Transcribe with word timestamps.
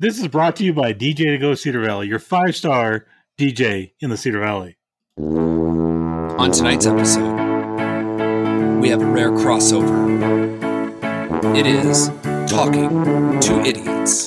This 0.00 0.18
is 0.18 0.28
brought 0.28 0.56
to 0.56 0.64
you 0.64 0.72
by 0.72 0.94
DJ 0.94 1.26
to 1.26 1.36
Go 1.36 1.54
Cedar 1.54 1.82
Valley, 1.84 2.08
your 2.08 2.18
five 2.18 2.56
star 2.56 3.04
DJ 3.36 3.92
in 4.00 4.08
the 4.08 4.16
Cedar 4.16 4.40
Valley. 4.40 4.78
On 5.18 6.50
tonight's 6.50 6.86
episode, 6.86 7.34
we 8.80 8.88
have 8.88 9.02
a 9.02 9.04
rare 9.04 9.30
crossover. 9.30 10.08
It 11.54 11.66
is 11.66 12.08
Talking 12.50 12.88
to 13.40 13.60
Idiots. 13.60 14.26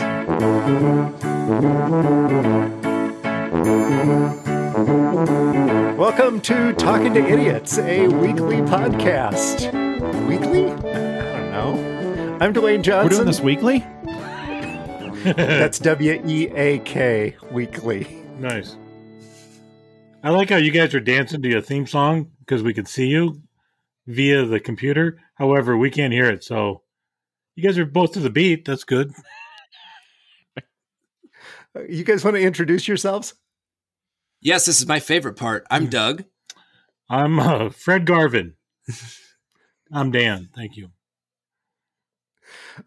Welcome 5.98 6.40
to 6.42 6.74
Talking 6.74 7.16
to 7.16 7.28
Idiots, 7.28 7.80
a 7.80 8.10
weekly 8.10 8.58
podcast. 8.58 9.74
Weekly? 10.28 10.68
I 10.68 11.32
don't 11.32 11.52
know. 11.52 12.38
I'm 12.40 12.54
Dwayne 12.54 12.84
Johnson. 12.84 13.06
We're 13.06 13.10
doing 13.10 13.26
this 13.26 13.42
weekly? 13.42 13.84
That's 15.24 15.80
W 15.80 16.22
E 16.26 16.48
A 16.56 16.80
K, 16.80 17.36
weekly. 17.52 18.24
Nice. 18.40 18.76
I 20.24 20.30
like 20.30 20.50
how 20.50 20.58
you 20.58 20.72
guys 20.72 20.94
are 20.94 21.00
dancing 21.00 21.42
to 21.42 21.50
your 21.50 21.62
theme 21.62 21.88
song 21.88 22.32
because 22.40 22.64
we 22.64 22.74
can 22.74 22.86
see 22.86 23.08
you 23.08 23.42
via 24.08 24.46
the 24.46 24.60
computer. 24.60 25.20
However, 25.36 25.78
we 25.78 25.90
can't 25.90 26.14
hear 26.14 26.30
it. 26.30 26.44
So 26.44 26.84
you 27.56 27.64
guys 27.64 27.78
are 27.78 27.86
both 27.86 28.14
to 28.14 28.20
the 28.20 28.30
beat. 28.30 28.66
That's 28.66 28.84
good. 28.84 29.14
You 31.90 32.04
guys 32.04 32.24
want 32.24 32.38
to 32.38 32.42
introduce 32.42 32.88
yourselves? 32.88 33.34
Yes, 34.42 34.66
this 34.66 34.80
is 34.80 34.88
my 34.88 35.00
favorite 35.00 35.36
part. 35.36 35.66
I'm 35.72 35.88
Doug. 35.88 36.24
I'm 37.10 37.40
uh, 37.40 37.70
Fred 37.70 38.06
Garvin. 38.06 38.54
I'm 39.92 40.12
Dan. 40.12 40.50
Thank 40.56 40.78
you. 40.78 40.90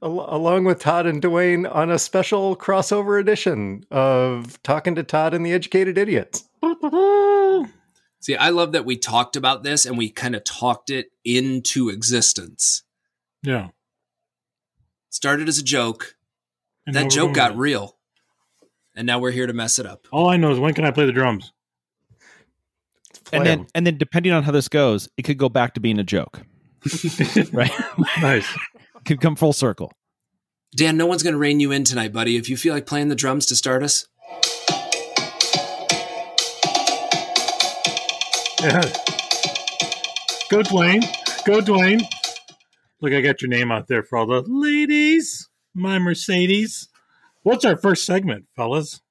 Al- 0.02 0.26
along 0.34 0.64
with 0.64 0.80
Todd 0.80 1.06
and 1.06 1.22
Dwayne 1.22 1.72
on 1.72 1.90
a 1.90 1.98
special 1.98 2.56
crossover 2.56 3.20
edition 3.20 3.84
of 3.90 4.62
Talking 4.62 4.94
to 4.96 5.02
Todd 5.02 5.34
and 5.34 5.44
the 5.44 5.52
Educated 5.52 5.96
Idiots. 5.98 6.48
See, 8.20 8.34
I 8.34 8.48
love 8.50 8.72
that 8.72 8.84
we 8.84 8.96
talked 8.96 9.36
about 9.36 9.62
this 9.62 9.86
and 9.86 9.96
we 9.96 10.10
kind 10.10 10.34
of 10.34 10.42
talked 10.44 10.90
it 10.90 11.10
into 11.24 11.88
existence. 11.88 12.82
Yeah. 13.42 13.68
Started 15.10 15.48
as 15.48 15.58
a 15.58 15.62
joke. 15.62 16.16
And 16.86 16.96
that 16.96 17.10
joke 17.10 17.34
got 17.34 17.52
it. 17.52 17.56
real. 17.56 17.96
And 18.96 19.06
now 19.06 19.18
we're 19.18 19.30
here 19.30 19.46
to 19.46 19.52
mess 19.52 19.78
it 19.78 19.86
up. 19.86 20.06
All 20.10 20.28
I 20.28 20.36
know 20.36 20.50
is 20.50 20.58
when 20.58 20.74
can 20.74 20.84
I 20.84 20.90
play 20.90 21.06
the 21.06 21.12
drums? 21.12 21.52
Play 23.24 23.38
And 23.38 23.46
then 23.46 23.58
'em. 23.60 23.66
and 23.74 23.86
then 23.86 23.98
depending 23.98 24.32
on 24.32 24.42
how 24.42 24.52
this 24.52 24.68
goes, 24.68 25.08
it 25.16 25.22
could 25.22 25.38
go 25.38 25.48
back 25.48 25.74
to 25.74 25.80
being 25.80 25.98
a 25.98 26.04
joke. 26.04 26.40
right? 27.52 27.70
nice. 28.20 28.46
Could 29.06 29.20
come 29.20 29.36
full 29.36 29.52
circle. 29.52 29.92
Dan, 30.74 30.96
no 30.96 31.06
one's 31.06 31.22
going 31.22 31.32
to 31.32 31.38
rein 31.38 31.60
you 31.60 31.72
in 31.72 31.84
tonight, 31.84 32.12
buddy. 32.12 32.36
If 32.36 32.50
you 32.50 32.56
feel 32.56 32.74
like 32.74 32.86
playing 32.86 33.08
the 33.08 33.14
drums 33.14 33.46
to 33.46 33.56
start 33.56 33.82
us, 33.82 34.06
Yeah. 38.66 38.80
Go 40.50 40.62
Dwayne. 40.62 41.04
Go 41.44 41.60
Dwayne. 41.60 42.02
Look, 43.00 43.12
I 43.12 43.20
got 43.20 43.40
your 43.40 43.48
name 43.48 43.70
out 43.70 43.86
there 43.86 44.02
for 44.02 44.18
all 44.18 44.26
the 44.26 44.42
ladies. 44.46 45.48
My 45.72 46.00
Mercedes. 46.00 46.88
What's 47.42 47.64
our 47.64 47.76
first 47.76 48.04
segment, 48.04 48.46
fellas? 48.56 49.02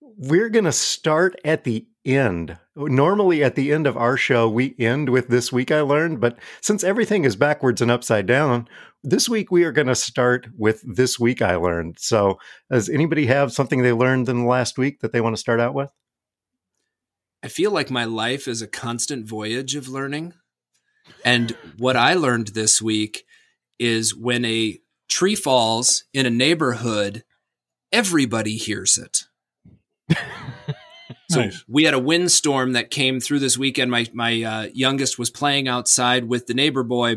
We're 0.00 0.48
going 0.48 0.64
to 0.64 0.72
start 0.72 1.38
at 1.44 1.64
the 1.64 1.86
end. 2.06 2.56
Normally, 2.74 3.44
at 3.44 3.54
the 3.54 3.70
end 3.70 3.86
of 3.86 3.98
our 3.98 4.16
show, 4.16 4.48
we 4.48 4.74
end 4.78 5.10
with 5.10 5.28
This 5.28 5.52
Week 5.52 5.70
I 5.70 5.82
Learned, 5.82 6.20
but 6.20 6.38
since 6.62 6.82
everything 6.82 7.24
is 7.24 7.36
backwards 7.36 7.82
and 7.82 7.90
upside 7.90 8.24
down, 8.24 8.66
this 9.02 9.28
week 9.28 9.50
we 9.50 9.64
are 9.64 9.72
going 9.72 9.86
to 9.86 9.94
start 9.94 10.48
with 10.56 10.82
This 10.84 11.18
Week 11.18 11.42
I 11.42 11.56
Learned. 11.56 11.98
So, 11.98 12.38
does 12.70 12.88
anybody 12.88 13.26
have 13.26 13.52
something 13.52 13.82
they 13.82 13.92
learned 13.92 14.28
in 14.28 14.40
the 14.40 14.48
last 14.48 14.78
week 14.78 15.00
that 15.00 15.12
they 15.12 15.20
want 15.20 15.34
to 15.36 15.40
start 15.40 15.60
out 15.60 15.74
with? 15.74 15.90
I 17.42 17.48
feel 17.48 17.70
like 17.70 17.90
my 17.90 18.04
life 18.04 18.46
is 18.46 18.60
a 18.60 18.66
constant 18.66 19.26
voyage 19.26 19.74
of 19.74 19.88
learning. 19.88 20.34
And 21.24 21.56
what 21.78 21.96
I 21.96 22.14
learned 22.14 22.48
this 22.48 22.82
week 22.82 23.24
is 23.78 24.14
when 24.14 24.44
a 24.44 24.78
tree 25.08 25.34
falls 25.34 26.04
in 26.12 26.26
a 26.26 26.30
neighborhood, 26.30 27.24
everybody 27.92 28.56
hears 28.56 28.98
it. 28.98 29.24
So 31.30 31.42
Nice. 31.42 31.64
we 31.68 31.84
had 31.84 31.94
a 31.94 31.98
windstorm 32.00 32.72
that 32.72 32.90
came 32.90 33.20
through 33.20 33.38
this 33.38 33.56
weekend. 33.56 33.88
My 33.88 34.04
my 34.12 34.42
uh, 34.42 34.68
youngest 34.74 35.16
was 35.16 35.30
playing 35.30 35.68
outside 35.68 36.24
with 36.24 36.48
the 36.48 36.54
neighbor 36.54 36.82
boy. 36.82 37.16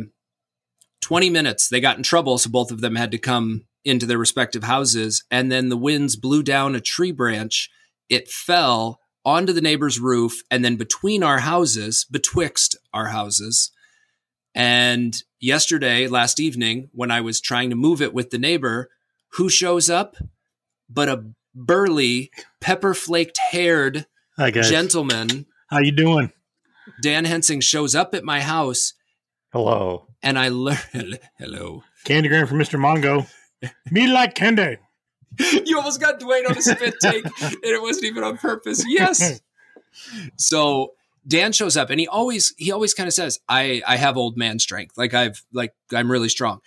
Twenty 1.03 1.29
minutes, 1.29 1.67
they 1.67 1.81
got 1.81 1.97
in 1.97 2.03
trouble, 2.03 2.37
so 2.37 2.49
both 2.49 2.71
of 2.71 2.79
them 2.79 2.95
had 2.95 3.11
to 3.11 3.17
come 3.17 3.65
into 3.83 4.05
their 4.05 4.17
respective 4.17 4.63
houses. 4.63 5.25
And 5.29 5.51
then 5.51 5.67
the 5.67 5.75
winds 5.75 6.15
blew 6.15 6.41
down 6.41 6.75
a 6.75 6.79
tree 6.79 7.11
branch. 7.11 7.69
It 8.07 8.29
fell 8.29 9.01
onto 9.25 9.51
the 9.51 9.59
neighbor's 9.59 9.99
roof, 9.99 10.43
and 10.49 10.63
then 10.63 10.77
between 10.77 11.21
our 11.21 11.39
houses, 11.39 12.05
betwixt 12.09 12.77
our 12.93 13.07
houses. 13.07 13.71
And 14.55 15.21
yesterday, 15.41 16.07
last 16.07 16.39
evening, 16.39 16.89
when 16.93 17.11
I 17.11 17.19
was 17.19 17.41
trying 17.41 17.69
to 17.71 17.75
move 17.75 18.01
it 18.01 18.13
with 18.13 18.29
the 18.29 18.39
neighbor, 18.39 18.89
who 19.33 19.49
shows 19.49 19.89
up? 19.89 20.15
But 20.89 21.09
a 21.09 21.25
burly, 21.53 22.31
pepper 22.61 22.93
flaked 22.93 23.39
haired 23.51 24.05
gentleman, 24.69 25.47
How 25.67 25.79
you 25.79 25.91
doing? 25.91 26.31
Dan 27.01 27.25
Hensing, 27.25 27.59
shows 27.59 27.93
up 27.93 28.15
at 28.15 28.23
my 28.23 28.39
house, 28.39 28.93
Hello. 29.51 30.07
And 30.23 30.39
I 30.39 30.47
learned. 30.47 31.19
Hello. 31.38 31.84
Candygram 32.06 32.47
from 32.47 32.57
Mr. 32.59 32.79
Mongo. 32.79 33.28
Me 33.91 34.07
like 34.07 34.35
candy. 34.35 34.78
you 35.66 35.78
almost 35.78 36.00
got 36.00 36.19
Dwayne 36.19 36.50
on 36.50 36.57
a 36.57 36.61
spit 36.61 36.95
take, 37.01 37.25
and 37.25 37.57
it 37.63 37.81
wasn't 37.81 38.06
even 38.06 38.23
on 38.23 38.38
purpose. 38.38 38.83
Yes. 38.88 39.41
So 40.38 40.94
Dan 41.28 41.51
shows 41.51 41.78
up, 41.78 41.91
and 41.91 42.00
he 42.00 42.07
always 42.07 42.51
he 42.57 42.72
always 42.72 42.95
kind 42.95 43.06
of 43.06 43.13
says, 43.13 43.38
"I 43.47 43.83
I 43.85 43.95
have 43.97 44.17
old 44.17 44.35
man 44.35 44.57
strength. 44.57 44.97
Like 44.97 45.13
I've 45.13 45.45
like 45.53 45.75
I'm 45.94 46.09
really 46.12 46.29
strong." 46.29 46.62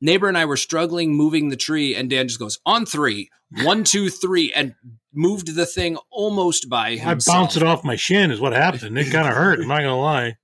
Neighbor 0.00 0.28
and 0.28 0.38
I 0.38 0.44
were 0.44 0.56
struggling 0.56 1.12
moving 1.12 1.48
the 1.48 1.56
tree, 1.56 1.96
and 1.96 2.08
Dan 2.08 2.28
just 2.28 2.38
goes 2.38 2.60
on 2.64 2.86
three, 2.86 3.30
one, 3.64 3.82
two, 3.82 4.10
three, 4.10 4.52
and 4.52 4.76
moved 5.12 5.56
the 5.56 5.66
thing 5.66 5.96
almost 6.12 6.68
by 6.68 7.00
I 7.04 7.14
bounced 7.14 7.56
it 7.56 7.64
off 7.64 7.82
my 7.82 7.96
shin 7.96 8.30
is 8.30 8.40
what 8.40 8.52
happened. 8.52 8.96
It 8.96 9.10
kind 9.10 9.26
of 9.26 9.34
hurt. 9.34 9.58
I'm 9.58 9.66
not 9.66 9.78
going 9.78 9.88
to 9.88 9.94
lie. 9.96 10.36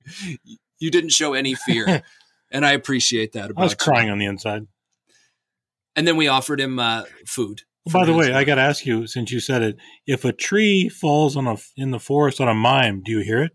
You 0.81 0.91
didn't 0.91 1.11
show 1.11 1.35
any 1.35 1.55
fear, 1.55 2.03
and 2.51 2.65
I 2.67 2.73
appreciate 2.73 3.33
that. 3.33 3.51
About 3.51 3.61
I 3.61 3.65
was 3.65 3.73
you. 3.73 3.77
crying 3.79 4.11
on 4.11 4.19
the 4.19 4.27
inside. 4.27 4.63
And 5.97 6.07
then 6.07 6.17
we 6.17 6.29
offered 6.29 6.61
him 6.61 6.79
uh, 6.79 7.05
food. 7.27 7.63
By 7.93 8.05
the 8.05 8.13
his- 8.13 8.29
way, 8.29 8.35
I 8.35 8.45
got 8.45 8.57
to 8.57 8.61
ask 8.63 8.85
you, 8.87 9.07
since 9.07 9.33
you 9.33 9.41
said 9.41 9.63
it, 9.63 9.77
if 10.07 10.25
a 10.25 10.33
tree 10.33 10.89
falls 10.89 11.37
on 11.37 11.47
a 11.47 11.57
in 11.77 11.91
the 11.91 11.99
forest 11.99 12.41
on 12.41 12.49
a 12.49 12.55
mime, 12.55 13.03
do 13.05 13.11
you 13.13 13.21
hear 13.21 13.43
it? 13.43 13.53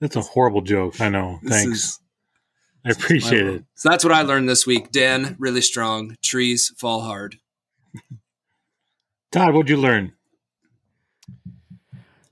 That's 0.00 0.16
a 0.16 0.20
horrible 0.22 0.62
joke. 0.62 1.00
I 1.00 1.08
know. 1.08 1.38
This 1.42 1.52
Thanks. 1.52 1.78
is- 1.78 2.00
I 2.84 2.90
appreciate 2.92 3.46
it. 3.46 3.64
So 3.74 3.90
that's 3.90 4.02
what 4.04 4.12
I 4.14 4.22
learned 4.22 4.48
this 4.48 4.66
week. 4.66 4.90
Dan, 4.90 5.36
really 5.38 5.60
strong. 5.60 6.16
Trees 6.24 6.72
fall 6.78 7.02
hard. 7.02 7.36
Todd, 9.30 9.52
what'd 9.52 9.68
you 9.68 9.76
learn? 9.76 10.12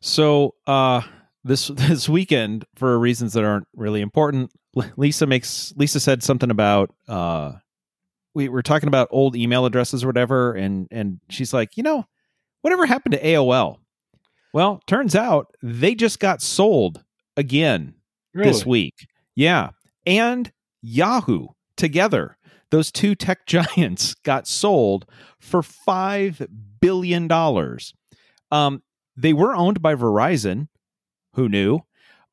So 0.00 0.54
uh 0.66 1.02
this 1.44 1.68
this 1.74 2.08
weekend, 2.08 2.64
for 2.74 2.98
reasons 2.98 3.32
that 3.34 3.44
aren't 3.44 3.68
really 3.74 4.00
important, 4.00 4.52
Lisa 4.96 5.26
makes 5.26 5.72
Lisa 5.76 6.00
said 6.00 6.22
something 6.22 6.50
about 6.50 6.94
uh 7.08 7.52
we 8.34 8.48
were 8.48 8.62
talking 8.62 8.88
about 8.88 9.08
old 9.10 9.34
email 9.34 9.66
addresses 9.66 10.04
or 10.04 10.06
whatever, 10.06 10.52
and 10.52 10.86
and 10.90 11.20
she's 11.28 11.52
like, 11.52 11.76
you 11.76 11.82
know, 11.82 12.04
whatever 12.62 12.86
happened 12.86 13.12
to 13.12 13.22
AOL? 13.22 13.78
Well, 14.52 14.80
turns 14.86 15.14
out 15.14 15.52
they 15.62 15.94
just 15.94 16.20
got 16.20 16.42
sold 16.42 17.04
again 17.36 17.94
this 18.34 18.64
week. 18.66 19.06
Yeah. 19.34 19.70
And 20.06 20.52
Yahoo 20.82 21.48
together. 21.76 22.36
Those 22.70 22.92
two 22.92 23.14
tech 23.14 23.46
giants 23.46 24.14
got 24.14 24.46
sold 24.46 25.06
for 25.40 25.62
$5 25.62 26.48
billion. 26.80 27.30
Um, 28.50 28.82
they 29.16 29.32
were 29.32 29.54
owned 29.54 29.82
by 29.82 29.94
Verizon. 29.94 30.68
Who 31.38 31.48
knew? 31.48 31.80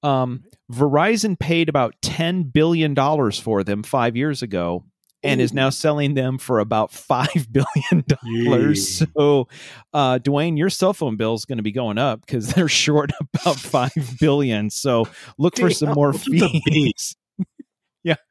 Um, 0.02 0.44
Verizon 0.72 1.38
paid 1.38 1.70
about 1.70 1.94
$10 2.02 2.52
billion 2.52 2.96
for 3.32 3.64
them 3.64 3.84
five 3.84 4.16
years 4.16 4.42
ago 4.42 4.84
and 5.24 5.40
is 5.42 5.54
now 5.54 5.70
selling 5.70 6.16
them 6.16 6.38
for 6.40 6.60
about 6.60 6.92
$5 6.92 7.52
billion. 7.52 8.04
Yee. 8.24 8.76
So, 8.76 9.48
uh, 9.94 10.18
Dwayne, 10.20 10.58
your 10.58 10.70
cell 10.72 10.94
phone 10.94 11.18
bill 11.18 11.36
is 11.36 11.46
going 11.46 11.58
to 11.58 11.64
be 11.64 11.72
going 11.72 11.98
up 12.00 12.22
because 12.26 12.48
they're 12.54 12.68
short 12.68 13.12
about 13.20 13.58
5 13.58 13.92
billion. 14.20 14.70
So, 14.72 15.08
look 15.38 15.56
for 15.58 15.70
some 15.70 15.94
more 15.94 16.12
what's 16.12 16.28
with 16.28 16.40
the 16.40 16.62
fees. 16.66 17.16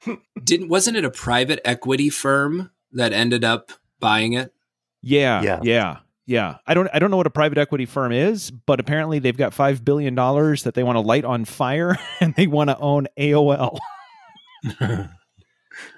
Didn't 0.44 0.68
wasn't 0.68 0.96
it 0.96 1.04
a 1.04 1.10
private 1.10 1.60
equity 1.64 2.10
firm 2.10 2.70
that 2.92 3.12
ended 3.12 3.44
up 3.44 3.70
buying 4.00 4.32
it? 4.32 4.52
Yeah, 5.02 5.42
Yeah. 5.42 5.60
yeah, 5.62 5.96
yeah. 6.26 6.58
I 6.66 6.74
don't, 6.74 6.88
I 6.92 6.98
don't 6.98 7.10
know 7.10 7.16
what 7.16 7.26
a 7.26 7.30
private 7.30 7.58
equity 7.58 7.86
firm 7.86 8.12
is, 8.12 8.50
but 8.50 8.80
apparently 8.80 9.18
they've 9.18 9.36
got 9.36 9.54
five 9.54 9.84
billion 9.84 10.14
dollars 10.14 10.62
that 10.64 10.74
they 10.74 10.82
want 10.82 10.96
to 10.96 11.00
light 11.00 11.24
on 11.24 11.44
fire, 11.44 11.98
and 12.20 12.34
they 12.34 12.46
want 12.46 12.70
to 12.70 12.78
own 12.78 13.06
AOL. 13.18 13.78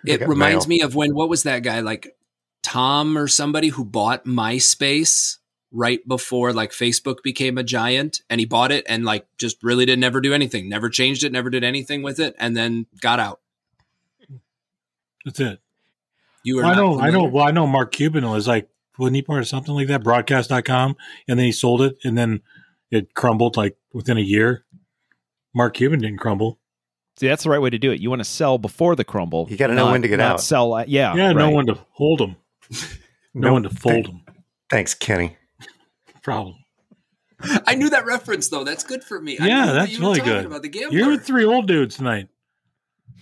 It 0.04 0.26
reminds 0.26 0.66
mail. 0.66 0.78
me 0.78 0.82
of 0.82 0.94
when 0.94 1.14
what 1.14 1.28
was 1.28 1.42
that 1.42 1.62
guy 1.62 1.80
like 1.80 2.16
Tom 2.62 3.16
or 3.18 3.28
somebody 3.28 3.68
who 3.68 3.84
bought 3.84 4.24
MySpace 4.24 5.36
right 5.72 6.00
before 6.06 6.52
like 6.52 6.70
Facebook 6.70 7.22
became 7.22 7.58
a 7.58 7.62
giant 7.62 8.22
and 8.30 8.40
he 8.40 8.46
bought 8.46 8.72
it 8.72 8.84
and 8.88 9.04
like 9.04 9.26
just 9.36 9.62
really 9.62 9.84
didn't 9.84 10.00
never 10.00 10.20
do 10.20 10.32
anything, 10.32 10.68
never 10.68 10.88
changed 10.88 11.24
it, 11.24 11.32
never 11.32 11.50
did 11.50 11.64
anything 11.64 12.02
with 12.02 12.18
it, 12.18 12.34
and 12.38 12.56
then 12.56 12.86
got 13.00 13.20
out. 13.20 13.40
That's 15.24 15.40
it. 15.40 15.60
You 16.44 16.60
are 16.60 16.64
I 16.64 16.74
not 16.74 16.76
know, 16.76 17.00
I 17.00 17.10
know. 17.10 17.24
Well, 17.24 17.44
I 17.44 17.50
know 17.50 17.66
Mark 17.66 17.92
Cuban 17.92 18.28
was 18.28 18.46
like, 18.46 18.68
wasn't 18.98 19.16
he 19.16 19.22
part 19.22 19.40
of 19.40 19.48
something 19.48 19.74
like 19.74 19.88
that, 19.88 20.02
broadcast.com, 20.02 20.96
and 21.28 21.38
then 21.38 21.46
he 21.46 21.52
sold 21.52 21.82
it, 21.82 21.96
and 22.04 22.16
then 22.16 22.40
it 22.90 23.14
crumbled 23.14 23.56
like 23.56 23.76
within 23.92 24.16
a 24.16 24.22
year. 24.22 24.64
Mark 25.54 25.74
Cuban 25.74 26.00
didn't 26.00 26.18
crumble. 26.18 26.58
See, 27.18 27.28
that's 27.28 27.44
the 27.44 27.50
right 27.50 27.60
way 27.60 27.70
to 27.70 27.78
do 27.78 27.90
it. 27.92 28.00
You 28.00 28.10
want 28.10 28.20
to 28.20 28.24
sell 28.28 28.58
before 28.58 28.94
the 28.94 29.04
crumble. 29.04 29.46
You 29.48 29.56
gotta 29.56 29.74
know 29.74 29.90
when 29.90 30.02
to 30.02 30.08
get 30.08 30.18
not 30.18 30.32
out. 30.32 30.40
Sell, 30.42 30.76
at- 30.76 30.88
yeah, 30.88 31.14
Yeah, 31.14 31.32
no 31.32 31.50
one 31.50 31.66
to 31.66 31.78
hold 31.92 32.20
him, 32.20 32.36
no, 33.34 33.48
No, 33.48 33.52
one 33.54 33.62
to 33.62 33.70
fold 33.70 34.06
him. 34.06 34.20
Thanks, 34.68 34.92
Kenny. 34.94 35.36
Problem. 36.22 36.56
I 37.66 37.74
knew 37.74 37.90
that 37.90 38.06
reference 38.06 38.48
though. 38.48 38.64
That's 38.64 38.84
good 38.84 39.04
for 39.04 39.20
me. 39.20 39.36
Yeah, 39.38 39.66
knew 39.66 39.72
that's 39.72 39.92
you 39.92 40.00
really 40.00 40.18
talking 40.18 40.32
good. 40.32 40.46
About 40.46 40.62
the 40.62 40.68
gambler. 40.68 40.98
You're 40.98 41.10
with 41.10 41.24
three 41.24 41.44
old 41.44 41.66
dudes 41.66 41.96
tonight. 41.96 42.28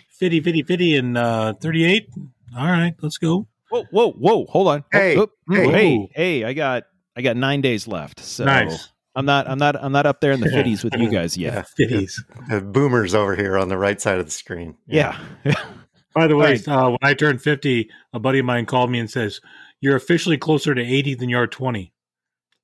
Fitty, 0.08 0.40
fitty, 0.40 0.62
fitty, 0.62 0.96
and 0.96 1.18
uh, 1.18 1.54
38. 1.54 2.08
All 2.56 2.66
right, 2.66 2.94
let's 3.02 3.18
go. 3.18 3.48
Whoa, 3.74 3.84
whoa, 3.90 4.12
whoa! 4.12 4.46
Hold 4.46 4.68
on. 4.68 4.84
Hey, 4.92 5.16
oh, 5.18 5.28
hey. 5.50 5.70
hey, 5.70 6.10
hey! 6.14 6.44
I 6.44 6.52
got, 6.52 6.84
I 7.16 7.22
got 7.22 7.36
nine 7.36 7.60
days 7.60 7.86
left. 7.88 8.20
So 8.20 8.44
nice. 8.44 8.88
I'm 9.16 9.26
not, 9.26 9.48
I'm 9.48 9.58
not, 9.58 9.76
I'm 9.82 9.92
not 9.92 10.06
up 10.06 10.20
there 10.20 10.32
in 10.32 10.40
the 10.40 10.50
Yeah. 10.50 10.62
fitties 10.62 10.82
with 10.82 10.94
you 10.96 11.08
guys 11.08 11.36
yet. 11.36 11.66
Fitties. 11.80 12.14
The 12.48 12.60
boomers 12.60 13.14
over 13.14 13.36
here 13.36 13.56
on 13.56 13.68
the 13.68 13.78
right 13.78 14.00
side 14.00 14.18
of 14.18 14.24
the 14.26 14.32
screen. 14.32 14.76
Yeah. 14.86 15.16
By 16.14 16.26
the 16.26 16.36
way, 16.36 16.52
Right. 16.52 16.68
uh, 16.68 16.90
when 16.90 16.98
I 17.02 17.14
turned 17.14 17.40
50, 17.42 17.88
a 18.12 18.18
buddy 18.20 18.40
of 18.40 18.44
mine 18.44 18.66
called 18.66 18.90
me 18.90 18.98
and 18.98 19.08
says, 19.10 19.40
You're 19.80 19.94
officially 19.96 20.36
closer 20.36 20.74
to 20.74 20.82
80 20.82 21.14
than 21.14 21.28
you 21.28 21.38
are 21.38 21.46
20. 21.46 21.92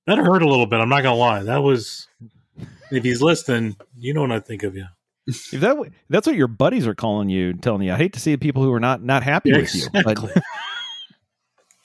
That 0.06 0.18
hurt 0.18 0.42
a 0.42 0.48
little 0.48 0.66
bit. 0.66 0.80
I'm 0.80 0.88
not 0.88 1.02
going 1.02 1.14
to 1.14 1.18
lie. 1.20 1.42
That 1.44 1.62
was, 1.62 2.08
if 2.90 3.04
he's 3.04 3.22
listening, 3.22 3.76
you 3.96 4.12
know 4.14 4.22
what 4.22 4.32
I 4.32 4.40
think 4.40 4.62
of 4.64 4.74
you. 4.74 4.86
if 5.28 5.50
that, 5.60 5.76
that's 6.08 6.26
what 6.26 6.34
your 6.36 6.48
buddies 6.48 6.86
are 6.86 6.94
calling 6.96 7.28
you, 7.28 7.52
telling 7.54 7.82
you, 7.82 7.92
I 7.92 7.96
hate 7.96 8.12
to 8.14 8.20
see 8.20 8.36
people 8.36 8.62
who 8.64 8.72
are 8.72 8.80
not, 8.80 9.02
not 9.04 9.22
happy 9.22 9.52
with 9.52 9.72
you. 9.72 9.86
But 9.92 10.12
Exactly. 10.18 10.42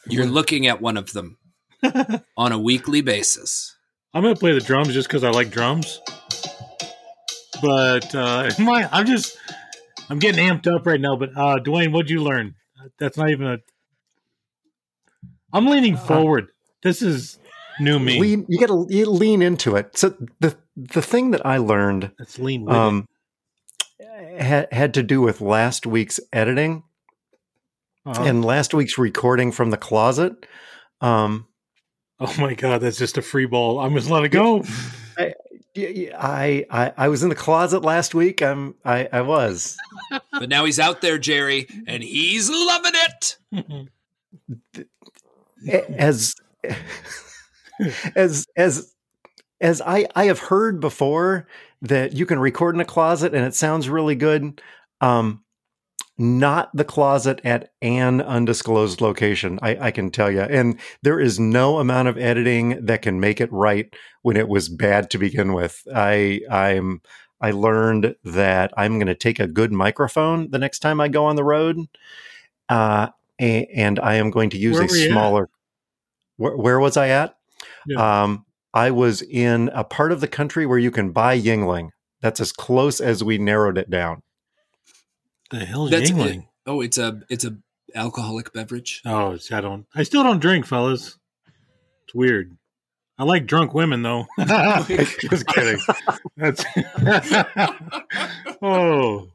You're 0.07 0.25
looking 0.25 0.67
at 0.67 0.81
one 0.81 0.97
of 0.97 1.13
them 1.13 1.37
on 2.37 2.51
a 2.51 2.59
weekly 2.59 3.01
basis. 3.01 3.75
I'm 4.13 4.21
going 4.21 4.33
to 4.33 4.39
play 4.39 4.53
the 4.53 4.61
drums 4.61 4.93
just 4.93 5.07
because 5.07 5.23
I 5.23 5.29
like 5.29 5.49
drums. 5.51 5.99
But 7.61 8.13
uh, 8.13 8.51
my, 8.59 8.87
I'm 8.91 9.05
just, 9.05 9.37
I'm 10.09 10.19
getting 10.19 10.47
amped 10.47 10.73
up 10.73 10.85
right 10.85 11.01
now. 11.01 11.15
But 11.15 11.31
uh, 11.31 11.57
Dwayne, 11.59 11.91
what'd 11.91 12.09
you 12.09 12.21
learn? 12.21 12.55
That's 12.99 13.17
not 13.17 13.29
even 13.29 13.47
a. 13.47 13.57
I'm 15.51 15.65
leaning 15.67 15.97
forward. 15.97 16.49
This 16.83 17.01
is 17.01 17.39
new 17.79 17.97
me. 17.99 18.19
Lean, 18.19 18.45
you 18.47 18.59
got 18.59 18.67
to 18.67 18.85
you 18.89 19.09
lean 19.09 19.41
into 19.41 19.75
it. 19.75 19.97
So 19.97 20.15
the 20.39 20.55
the 20.75 21.01
thing 21.01 21.31
that 21.31 21.45
I 21.45 21.57
learned 21.57 22.11
Let's 22.19 22.37
lean 22.37 22.65
with 22.65 22.75
um, 22.75 23.07
had 24.37 24.67
had 24.71 24.93
to 24.95 25.03
do 25.03 25.21
with 25.21 25.41
last 25.41 25.85
week's 25.85 26.19
editing 26.31 26.83
Uh-huh. 28.05 28.23
and 28.23 28.45
last 28.45 28.73
week's 28.73 28.97
recording 28.97 29.51
from 29.51 29.71
the 29.71 29.77
closet. 29.77 30.45
Um, 31.01 31.47
oh 32.19 32.33
my 32.37 32.53
God, 32.53 32.81
that's 32.81 32.97
just 32.97 33.17
a 33.17 33.21
free 33.21 33.45
ball. 33.45 33.79
I'm 33.79 33.95
just 33.95 34.09
let 34.09 34.23
it 34.23 34.29
go. 34.29 34.63
I 35.77 37.07
was 37.09 37.23
in 37.23 37.29
the 37.29 37.35
closet 37.35 37.81
last 37.81 38.13
week. 38.13 38.41
I'm 38.41 38.75
I, 38.85 39.09
I 39.11 39.21
was. 39.21 39.77
But 40.31 40.49
now 40.49 40.65
he's 40.65 40.79
out 40.79 41.01
there, 41.01 41.17
Jerry, 41.17 41.67
and 41.87 42.03
he's 42.03 42.49
loving 42.49 42.93
it. 42.93 43.37
As 45.97 46.35
as 48.15 48.45
as 48.55 48.93
as 49.61 49.81
I 49.81 50.07
I 50.15 50.25
have 50.25 50.39
heard 50.39 50.79
before 50.79 51.47
that 51.81 52.13
you 52.13 52.25
can 52.25 52.39
record 52.39 52.75
in 52.75 52.81
a 52.81 52.85
closet 52.85 53.33
and 53.33 53.45
it 53.45 53.55
sounds 53.55 53.89
really 53.89 54.15
good. 54.15 54.61
Um, 55.01 55.43
not 56.17 56.69
the 56.73 56.85
closet 56.85 57.41
at 57.43 57.71
an 57.81 58.21
undisclosed 58.21 59.01
location. 59.01 59.59
I, 59.61 59.87
I 59.87 59.91
can 59.91 60.11
tell 60.11 60.31
you, 60.31 60.41
and 60.41 60.79
there 61.01 61.19
is 61.19 61.39
no 61.39 61.79
amount 61.79 62.07
of 62.07 62.17
editing 62.17 62.85
that 62.85 63.01
can 63.01 63.19
make 63.19 63.41
it 63.41 63.51
right 63.51 63.93
when 64.21 64.37
it 64.37 64.47
was 64.47 64.69
bad 64.69 65.09
to 65.11 65.17
begin 65.17 65.53
with. 65.53 65.85
I 65.93 66.41
I'm 66.49 67.01
I 67.41 67.51
learned 67.51 68.15
that 68.23 68.73
I'm 68.77 68.97
going 68.97 69.07
to 69.07 69.15
take 69.15 69.39
a 69.39 69.47
good 69.47 69.71
microphone 69.71 70.51
the 70.51 70.59
next 70.59 70.79
time 70.79 71.01
I 71.01 71.09
go 71.09 71.25
on 71.25 71.35
the 71.35 71.43
road, 71.43 71.77
uh, 72.69 73.09
and 73.37 73.99
I 73.99 74.15
am 74.15 74.31
going 74.31 74.49
to 74.51 74.57
use 74.57 74.77
a 74.77 74.83
were 74.83 74.95
you 74.95 75.05
at? 75.05 75.11
smaller. 75.11 75.49
Where, 76.37 76.55
where 76.55 76.79
was 76.79 76.97
I 76.97 77.09
at? 77.09 77.37
Yeah. 77.85 78.23
Um, 78.23 78.45
I 78.73 78.91
was 78.91 79.21
in 79.21 79.69
a 79.73 79.83
part 79.83 80.11
of 80.11 80.21
the 80.21 80.27
country 80.27 80.65
where 80.65 80.79
you 80.79 80.91
can 80.91 81.11
buy 81.11 81.39
Yuengling. 81.39 81.89
That's 82.21 82.39
as 82.39 82.51
close 82.51 82.99
as 82.99 83.23
we 83.23 83.37
narrowed 83.37 83.77
it 83.77 83.89
down. 83.89 84.21
The 85.51 85.65
hell's 85.65 85.91
That's 85.91 86.11
Yuengling? 86.11 86.47
Oh, 86.65 86.81
it's 86.81 86.97
a 86.97 87.21
it's 87.29 87.45
a 87.45 87.55
alcoholic 87.93 88.51
beverage. 88.53 89.01
Oh, 89.05 89.31
it's, 89.31 89.51
I 89.51 89.61
don't. 89.61 89.85
I 89.95 90.03
still 90.03 90.23
don't 90.23 90.39
drink, 90.39 90.65
fellas. 90.65 91.17
It's 92.05 92.15
weird. 92.15 92.57
I 93.17 93.23
like 93.23 93.45
drunk 93.45 93.73
women, 93.73 94.01
though. 94.01 94.25
Just 94.39 95.47
kidding. 95.47 95.79
That's 96.35 96.65
oh, 98.61 99.27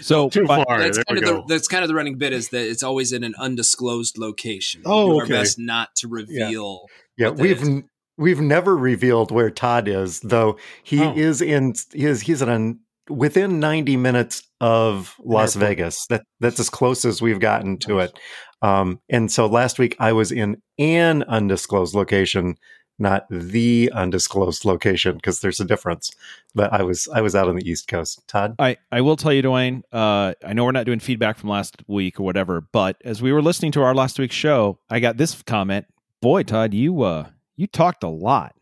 so 0.00 0.28
too 0.28 0.46
far. 0.46 0.64
that's 0.78 0.96
there 0.98 1.04
kind 1.04 1.18
we 1.20 1.22
of 1.22 1.24
go. 1.24 1.44
the 1.46 1.54
that's 1.54 1.68
kind 1.68 1.82
of 1.84 1.88
the 1.88 1.94
running 1.94 2.18
bit 2.18 2.32
is 2.32 2.48
that 2.50 2.68
it's 2.68 2.82
always 2.82 3.12
in 3.12 3.24
an 3.24 3.34
undisclosed 3.38 4.18
location. 4.18 4.82
Oh, 4.84 5.06
Do 5.12 5.16
our 5.18 5.22
okay. 5.24 5.32
best 5.34 5.58
not 5.58 5.94
to 5.96 6.08
reveal. 6.08 6.86
Yeah, 7.16 7.28
what 7.28 7.36
that 7.36 7.42
we've 7.42 7.62
is. 7.62 7.68
n- 7.68 7.88
we've 8.16 8.40
never 8.40 8.76
revealed 8.76 9.30
where 9.30 9.50
Todd 9.50 9.88
is, 9.88 10.20
though 10.20 10.56
he 10.82 11.02
Oh. 11.02 11.14
is 11.14 11.40
in 11.40 11.74
he 11.92 12.06
is 12.06 12.22
he's 12.22 12.42
in 12.42 12.48
an, 12.48 12.80
within 13.08 13.60
90 13.60 13.96
minutes 13.96 14.42
of 14.60 15.14
Las 15.22 15.56
Airport. 15.56 15.68
Vegas. 15.70 16.06
That 16.08 16.24
that's 16.40 16.60
as 16.60 16.70
close 16.70 17.04
as 17.04 17.20
we've 17.20 17.40
gotten 17.40 17.78
to 17.80 17.96
Nice. 17.96 18.08
it. 18.10 18.18
Um, 18.62 19.00
and 19.10 19.30
so 19.30 19.46
last 19.46 19.78
week 19.78 19.96
I 20.00 20.12
was 20.12 20.32
in 20.32 20.56
an 20.78 21.22
undisclosed 21.24 21.94
location, 21.94 22.56
not 22.98 23.26
the 23.28 23.90
undisclosed 23.92 24.64
location, 24.64 25.16
because 25.16 25.40
there's 25.40 25.60
a 25.60 25.64
difference. 25.66 26.10
But 26.54 26.72
I 26.72 26.82
was 26.82 27.06
I 27.12 27.20
was 27.20 27.34
out 27.34 27.48
on 27.48 27.56
the 27.56 27.68
East 27.68 27.88
Coast. 27.88 28.22
Todd, 28.26 28.54
I, 28.58 28.76
I 28.90 29.00
will 29.02 29.16
tell 29.16 29.32
you, 29.32 29.42
Dwayne. 29.42 29.82
Uh, 29.92 30.32
I 30.46 30.52
know 30.54 30.64
we're 30.64 30.72
not 30.72 30.86
doing 30.86 31.00
feedback 31.00 31.36
from 31.36 31.50
last 31.50 31.82
week 31.86 32.18
or 32.18 32.22
whatever, 32.22 32.62
but 32.72 32.96
as 33.04 33.20
we 33.20 33.32
were 33.32 33.42
listening 33.42 33.72
to 33.72 33.82
our 33.82 33.94
last 33.94 34.18
week's 34.18 34.34
show, 34.36 34.78
I 34.88 35.00
got 35.00 35.16
this 35.18 35.42
comment. 35.42 35.86
Boy, 36.22 36.42
Todd, 36.44 36.72
you 36.72 37.02
uh, 37.02 37.26
you 37.56 37.66
talked 37.66 38.02
a 38.02 38.08
lot 38.08 38.54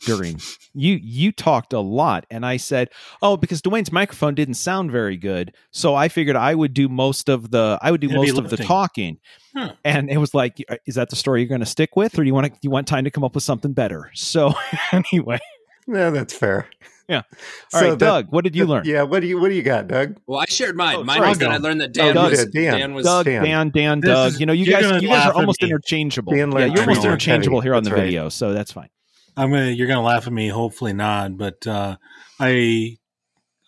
during 0.00 0.40
you 0.74 0.98
you 1.02 1.32
talked 1.32 1.72
a 1.72 1.80
lot, 1.80 2.26
and 2.30 2.44
I 2.44 2.56
said, 2.56 2.90
oh, 3.22 3.36
because 3.36 3.62
Dwayne's 3.62 3.92
microphone 3.92 4.34
didn't 4.34 4.54
sound 4.54 4.90
very 4.90 5.16
good, 5.16 5.54
so 5.70 5.94
I 5.94 6.08
figured 6.08 6.36
I 6.36 6.54
would 6.54 6.74
do 6.74 6.88
most 6.88 7.28
of 7.28 7.50
the 7.50 7.78
I 7.80 7.90
would 7.90 8.00
do 8.00 8.08
Heavy 8.08 8.32
most 8.32 8.38
of 8.38 8.50
the 8.50 8.56
talking. 8.56 9.18
Huh. 9.56 9.72
And 9.84 10.10
it 10.10 10.18
was 10.18 10.34
like, 10.34 10.58
is 10.86 10.96
that 10.96 11.10
the 11.10 11.16
story 11.16 11.40
you're 11.40 11.48
going 11.48 11.60
to 11.60 11.66
stick 11.66 11.96
with, 11.96 12.18
or 12.18 12.22
do 12.22 12.26
you 12.26 12.34
want 12.34 12.52
to 12.52 12.58
you 12.62 12.70
want 12.70 12.86
time 12.88 13.04
to 13.04 13.10
come 13.10 13.24
up 13.24 13.34
with 13.34 13.44
something 13.44 13.72
better? 13.72 14.10
So 14.14 14.52
anyway, 14.92 15.38
yeah, 15.86 16.10
that's 16.10 16.34
fair. 16.34 16.68
Yeah. 17.08 17.22
So 17.68 17.78
all 17.78 17.84
right, 17.84 17.90
that- 17.90 17.98
Doug, 17.98 18.26
what 18.30 18.44
did 18.44 18.56
you 18.56 18.66
learn? 18.66 18.84
Yeah, 18.86 19.02
what 19.02 19.20
do 19.20 19.26
you 19.26 19.38
what 19.38 19.48
do 19.48 19.54
you 19.54 19.62
got, 19.62 19.88
Doug? 19.88 20.18
Well, 20.26 20.40
I 20.40 20.46
shared 20.46 20.76
mine. 20.76 20.96
Oh, 20.96 21.04
mine 21.04 21.18
sorry, 21.18 21.28
was 21.28 21.38
that 21.38 21.50
I 21.50 21.56
learned 21.58 21.80
that 21.82 21.90
oh, 21.90 22.04
Dan 22.04 22.14
Doug. 22.14 22.30
was 22.30 22.46
Dan. 22.46 22.78
Dan 22.78 22.94
was 22.94 23.04
Doug, 23.04 23.26
Dan. 23.26 23.44
Dan, 23.44 23.70
Dan, 23.70 24.00
Doug. 24.00 24.32
is- 24.32 24.40
you 24.40 24.46
know, 24.46 24.52
you 24.52 24.66
guys, 24.66 25.02
you 25.02 25.08
guys 25.08 25.26
are 25.26 25.34
almost 25.34 25.62
interchangeable. 25.62 26.32
Dan 26.32 26.50
yeah, 26.52 26.66
you're 26.66 26.80
almost 26.80 27.00
Penny. 27.00 27.12
interchangeable 27.12 27.60
here 27.60 27.74
on 27.74 27.84
the 27.84 27.90
right. 27.90 28.04
video, 28.04 28.28
so 28.28 28.52
that's 28.52 28.72
fine. 28.72 28.88
I'm 29.36 29.50
gonna. 29.50 29.70
You're 29.70 29.88
gonna 29.88 30.02
laugh 30.02 30.26
at 30.26 30.32
me. 30.32 30.48
Hopefully 30.48 30.92
not. 30.92 31.36
But 31.36 31.66
uh, 31.66 31.96
I 32.38 32.98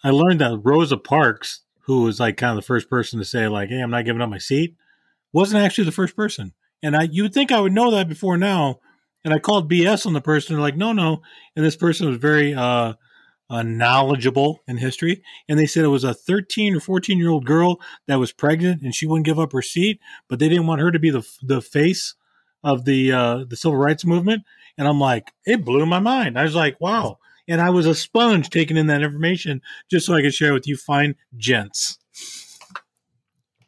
I 0.04 0.10
learned 0.10 0.40
that 0.40 0.60
Rosa 0.62 0.96
Parks, 0.96 1.62
who 1.80 2.02
was 2.02 2.20
like 2.20 2.36
kind 2.36 2.50
of 2.50 2.56
the 2.56 2.66
first 2.66 2.88
person 2.88 3.18
to 3.18 3.24
say 3.24 3.48
like, 3.48 3.68
"Hey, 3.68 3.80
I'm 3.80 3.90
not 3.90 4.04
giving 4.04 4.22
up 4.22 4.30
my 4.30 4.38
seat," 4.38 4.76
wasn't 5.32 5.64
actually 5.64 5.84
the 5.84 5.92
first 5.92 6.16
person. 6.16 6.52
And 6.82 6.96
I 6.96 7.04
you 7.10 7.22
would 7.24 7.34
think 7.34 7.50
I 7.50 7.60
would 7.60 7.72
know 7.72 7.90
that 7.90 8.08
before 8.08 8.36
now. 8.36 8.80
And 9.24 9.34
I 9.34 9.40
called 9.40 9.70
BS 9.70 10.06
on 10.06 10.12
the 10.12 10.20
person. 10.20 10.54
They're 10.54 10.62
like, 10.62 10.76
"No, 10.76 10.92
no." 10.92 11.22
And 11.56 11.64
this 11.64 11.76
person 11.76 12.08
was 12.08 12.18
very 12.18 12.54
uh, 12.54 12.94
uh, 13.48 13.62
knowledgeable 13.62 14.62
in 14.66 14.76
history. 14.78 15.22
And 15.48 15.58
they 15.58 15.66
said 15.66 15.84
it 15.84 15.88
was 15.88 16.04
a 16.04 16.14
13 16.14 16.76
or 16.76 16.80
14 16.80 17.18
year 17.18 17.30
old 17.30 17.46
girl 17.46 17.80
that 18.06 18.18
was 18.18 18.32
pregnant 18.32 18.82
and 18.82 18.94
she 18.94 19.06
wouldn't 19.06 19.26
give 19.26 19.38
up 19.38 19.52
her 19.52 19.62
seat, 19.62 20.00
but 20.28 20.38
they 20.38 20.48
didn't 20.48 20.66
want 20.66 20.80
her 20.80 20.90
to 20.90 20.98
be 20.98 21.10
the 21.10 21.26
the 21.42 21.60
face 21.60 22.14
of 22.64 22.84
the 22.84 23.12
uh, 23.12 23.44
the 23.48 23.56
civil 23.56 23.76
rights 23.76 24.04
movement. 24.04 24.42
And 24.78 24.86
I'm 24.86 25.00
like, 25.00 25.32
it 25.46 25.64
blew 25.64 25.86
my 25.86 25.98
mind. 26.00 26.38
I 26.38 26.42
was 26.44 26.54
like, 26.54 26.80
wow. 26.80 27.18
And 27.48 27.60
I 27.60 27.70
was 27.70 27.86
a 27.86 27.94
sponge 27.94 28.50
taking 28.50 28.76
in 28.76 28.88
that 28.88 29.02
information 29.02 29.62
just 29.90 30.06
so 30.06 30.14
I 30.14 30.22
could 30.22 30.34
share 30.34 30.52
with 30.52 30.66
you 30.66 30.76
fine 30.76 31.14
gents. 31.36 31.98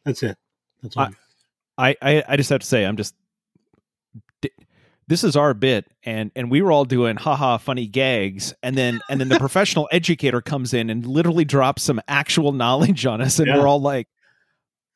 That's 0.05 0.23
it. 0.23 0.37
That's 0.83 0.97
all. 0.97 1.09
I, 1.77 1.95
I, 2.03 2.25
I 2.29 2.37
just 2.37 2.51
have 2.51 2.61
to 2.61 2.67
say, 2.67 2.85
I'm 2.85 2.97
just. 2.97 3.15
This 5.07 5.25
is 5.25 5.37
our 5.37 5.55
bit, 5.55 5.87
and 6.05 6.31
and 6.37 6.51
we 6.51 6.61
were 6.61 6.71
all 6.71 6.85
doing 6.85 7.17
haha 7.17 7.57
funny 7.57 7.87
gags, 7.87 8.53
and 8.63 8.77
then 8.77 9.01
and 9.09 9.19
then 9.19 9.31
the 9.31 9.39
professional 9.41 9.89
educator 9.91 10.43
comes 10.43 10.75
in 10.75 10.91
and 10.91 11.07
literally 11.07 11.47
drops 11.47 11.83
some 11.83 11.99
actual 12.09 12.53
knowledge 12.53 13.07
on 13.07 13.23
us, 13.23 13.39
and 13.39 13.49
Yeah. 13.49 13.57
we're 13.57 13.67
all 13.67 13.81
like, 13.81 14.07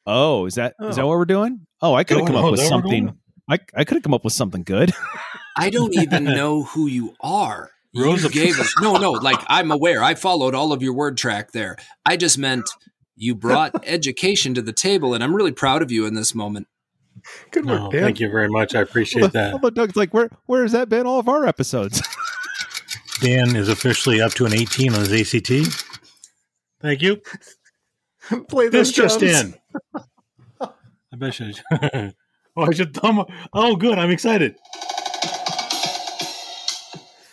"Oh, 0.04 0.44
is 0.44 0.56
that 0.56 0.74
is 0.82 0.96
that 0.96 1.02
Oh. 1.02 1.06
what 1.08 1.16
we're 1.16 1.24
doing? 1.24 1.66
Oh, 1.80 1.94
I 1.94 2.04
could 2.04 2.18
have 2.18 2.24
Oh, 2.24 2.26
come 2.26 2.36
up 2.36 2.44
oh, 2.44 2.50
with 2.50 2.60
what 2.60 2.64
we're 2.64 2.68
something. 2.82 3.18
I, 3.48 3.58
I 3.74 3.84
could 3.84 3.94
have 3.94 4.02
come 4.02 4.12
up 4.12 4.22
with 4.22 4.34
something 4.34 4.64
good. 4.64 4.92
I 5.56 5.70
don't 5.70 5.94
even 5.94 6.24
know 6.24 6.62
who 6.64 6.86
you 6.86 7.14
are. 7.20 7.70
Rosa- 7.94 8.28
you 8.28 8.30
gave 8.32 8.58
us 8.58 8.72
no, 8.80 8.96
no. 8.96 9.12
Like 9.12 9.40
I'm 9.48 9.70
aware. 9.70 10.02
I 10.02 10.14
followed 10.14 10.54
all 10.54 10.72
of 10.72 10.82
your 10.82 10.94
word 10.94 11.16
track 11.18 11.52
there. 11.52 11.76
I 12.06 12.16
just 12.16 12.38
meant 12.38 12.64
you 13.16 13.34
brought 13.34 13.72
education 13.86 14.54
to 14.54 14.62
the 14.62 14.72
table, 14.72 15.12
and 15.14 15.22
I'm 15.22 15.34
really 15.36 15.52
proud 15.52 15.82
of 15.82 15.90
you 15.92 16.06
in 16.06 16.14
this 16.14 16.34
moment. 16.34 16.66
Good 17.50 17.66
work, 17.66 17.80
No, 17.82 17.90
Dan. 17.90 18.02
thank 18.02 18.20
you 18.20 18.30
very 18.30 18.48
much. 18.48 18.74
I 18.74 18.80
appreciate 18.80 19.32
that. 19.32 19.52
Although 19.52 19.70
Doug's 19.70 19.96
like, 19.96 20.14
where 20.14 20.30
where 20.46 20.62
has 20.62 20.72
that 20.72 20.88
been 20.88 21.06
all 21.06 21.18
of 21.20 21.28
our 21.28 21.46
episodes? 21.46 22.00
Dan 23.20 23.54
is 23.54 23.68
officially 23.68 24.20
up 24.20 24.32
to 24.34 24.46
an 24.46 24.54
18 24.54 24.94
on 24.94 25.00
his 25.06 25.34
ACT. 25.34 25.52
Thank 26.80 27.02
you. 27.02 27.20
Play 28.48 28.68
This 28.68 28.90
just 28.90 29.20
drums. 29.20 29.54
in. 29.54 29.54
I 30.62 31.16
bet 31.16 31.38
you. 31.38 31.52
oh, 32.56 32.62
I 32.62 32.72
should 32.72 32.94
thumb. 32.94 33.24
Oh, 33.52 33.76
good. 33.76 33.98
I'm 33.98 34.10
excited. 34.10 34.56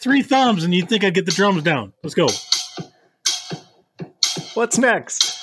Three 0.02 0.22
thumbs, 0.22 0.64
and 0.64 0.74
you'd 0.74 0.88
think 0.88 1.04
I'd 1.04 1.14
get 1.14 1.26
the 1.26 1.32
drums 1.32 1.64
down. 1.64 1.94
Let's 2.04 2.16
go. 2.16 2.28
What's 4.54 4.78
next? 4.78 5.38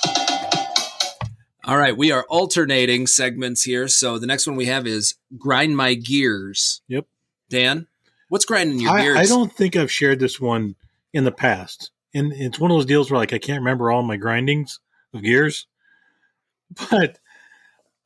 All 1.63 1.77
right, 1.77 1.95
we 1.95 2.11
are 2.11 2.25
alternating 2.29 3.07
segments 3.07 3.63
here. 3.63 3.87
So 3.87 4.17
the 4.17 4.25
next 4.25 4.47
one 4.47 4.55
we 4.55 4.65
have 4.65 4.87
is 4.87 5.15
grind 5.37 5.75
my 5.75 5.93
gears. 5.95 6.81
Yep. 6.87 7.05
Dan, 7.49 7.87
what's 8.29 8.45
grinding 8.45 8.79
your 8.79 8.91
I, 8.91 9.01
gears? 9.01 9.17
I 9.17 9.25
don't 9.25 9.53
think 9.53 9.75
I've 9.75 9.91
shared 9.91 10.19
this 10.19 10.39
one 10.39 10.75
in 11.13 11.23
the 11.23 11.31
past, 11.31 11.91
and 12.13 12.33
it's 12.33 12.59
one 12.59 12.71
of 12.71 12.77
those 12.77 12.85
deals 12.85 13.11
where 13.11 13.19
like 13.19 13.33
I 13.33 13.39
can't 13.39 13.59
remember 13.59 13.91
all 13.91 14.01
my 14.01 14.17
grindings 14.17 14.79
of 15.13 15.23
gears. 15.23 15.67
But 16.89 17.19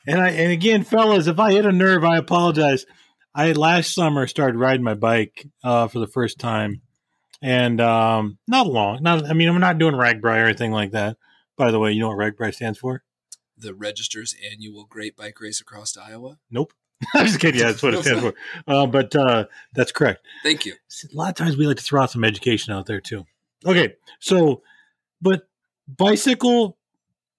and 0.05 0.19
I 0.19 0.29
and 0.29 0.51
again, 0.51 0.83
fellas, 0.83 1.27
if 1.27 1.39
I 1.39 1.53
hit 1.53 1.65
a 1.65 1.71
nerve, 1.71 2.03
I 2.03 2.17
apologize. 2.17 2.85
I 3.33 3.53
last 3.53 3.93
summer 3.93 4.27
started 4.27 4.57
riding 4.57 4.83
my 4.83 4.95
bike 4.95 5.47
uh, 5.63 5.87
for 5.87 5.99
the 5.99 6.07
first 6.07 6.39
time, 6.39 6.81
and 7.41 7.79
um, 7.79 8.37
not 8.47 8.67
long. 8.67 9.01
Not 9.01 9.29
I 9.29 9.33
mean, 9.33 9.49
I'm 9.49 9.59
not 9.59 9.77
doing 9.77 9.95
RAGBRAI 9.95 10.23
or 10.23 10.45
anything 10.45 10.71
like 10.71 10.91
that. 10.91 11.17
By 11.57 11.71
the 11.71 11.79
way, 11.79 11.91
you 11.91 11.99
know 11.99 12.09
what 12.09 12.17
RAGBRAI 12.17 12.53
stands 12.53 12.79
for? 12.79 13.03
the 13.61 13.73
Register's 13.73 14.35
annual 14.51 14.85
Great 14.85 15.15
Bike 15.15 15.39
Race 15.39 15.61
across 15.61 15.95
Iowa. 15.95 16.37
Nope. 16.49 16.73
I'm 17.15 17.25
just 17.25 17.39
kidding. 17.39 17.61
Yeah, 17.61 17.67
that's 17.67 17.81
what 17.81 17.93
it 17.93 18.03
stands 18.03 18.21
for. 18.21 18.33
Uh, 18.67 18.85
but 18.85 19.15
uh, 19.15 19.45
that's 19.73 19.91
correct. 19.91 20.25
Thank 20.43 20.65
you. 20.65 20.73
a 20.73 21.15
lot 21.15 21.29
of 21.29 21.35
times 21.35 21.57
we 21.57 21.65
like 21.65 21.77
to 21.77 21.83
throw 21.83 22.01
out 22.03 22.11
some 22.11 22.23
education 22.23 22.73
out 22.73 22.85
there 22.85 23.01
too. 23.01 23.25
Okay, 23.65 23.95
so 24.19 24.61
but 25.21 25.47
bicycle 25.87 26.77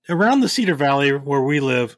around 0.09 0.41
the 0.41 0.49
Cedar 0.49 0.75
Valley 0.75 1.13
where 1.13 1.43
we 1.43 1.61
live, 1.61 1.97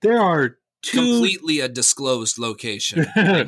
there 0.00 0.20
are 0.20 0.58
two 0.84 0.98
Completely 0.98 1.60
a 1.60 1.68
disclosed 1.68 2.38
location. 2.38 3.06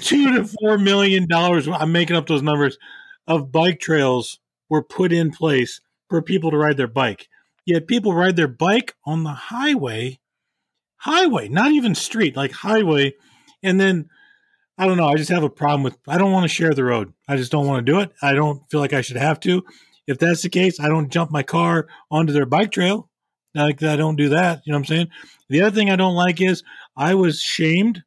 two 0.00 0.32
to 0.32 0.44
four 0.44 0.78
million 0.78 1.26
dollars. 1.26 1.68
I'm 1.68 1.92
making 1.92 2.16
up 2.16 2.26
those 2.26 2.42
numbers 2.42 2.78
of 3.26 3.52
bike 3.52 3.80
trails 3.80 4.38
were 4.68 4.82
put 4.82 5.12
in 5.12 5.30
place 5.30 5.80
for 6.08 6.22
people 6.22 6.50
to 6.50 6.56
ride 6.56 6.76
their 6.76 6.86
bike. 6.86 7.28
Yet 7.66 7.86
people 7.86 8.14
ride 8.14 8.36
their 8.36 8.48
bike 8.48 8.94
on 9.06 9.24
the 9.24 9.30
highway, 9.30 10.20
highway, 10.96 11.48
not 11.48 11.72
even 11.72 11.94
street, 11.94 12.36
like 12.36 12.52
highway, 12.52 13.14
and 13.62 13.80
then 13.80 14.08
I 14.76 14.86
don't 14.86 14.96
know. 14.96 15.08
I 15.08 15.14
just 15.14 15.30
have 15.30 15.44
a 15.44 15.50
problem 15.50 15.82
with. 15.82 15.96
I 16.06 16.18
don't 16.18 16.32
want 16.32 16.44
to 16.44 16.54
share 16.54 16.74
the 16.74 16.84
road. 16.84 17.12
I 17.28 17.36
just 17.36 17.52
don't 17.52 17.66
want 17.66 17.84
to 17.84 17.92
do 17.92 18.00
it. 18.00 18.12
I 18.20 18.34
don't 18.34 18.68
feel 18.70 18.80
like 18.80 18.92
I 18.92 19.00
should 19.00 19.16
have 19.16 19.40
to. 19.40 19.64
If 20.06 20.18
that's 20.18 20.42
the 20.42 20.50
case, 20.50 20.80
I 20.80 20.88
don't 20.88 21.10
jump 21.10 21.30
my 21.30 21.42
car 21.42 21.86
onto 22.10 22.32
their 22.32 22.46
bike 22.46 22.72
trail. 22.72 23.08
Like 23.54 23.82
I 23.82 23.96
don't 23.96 24.16
do 24.16 24.30
that. 24.30 24.62
You 24.64 24.72
know 24.72 24.78
what 24.78 24.90
I'm 24.90 24.96
saying? 24.96 25.08
The 25.48 25.62
other 25.62 25.74
thing 25.74 25.90
I 25.90 25.96
don't 25.96 26.14
like 26.14 26.40
is 26.40 26.62
I 26.96 27.14
was 27.14 27.40
shamed 27.40 28.02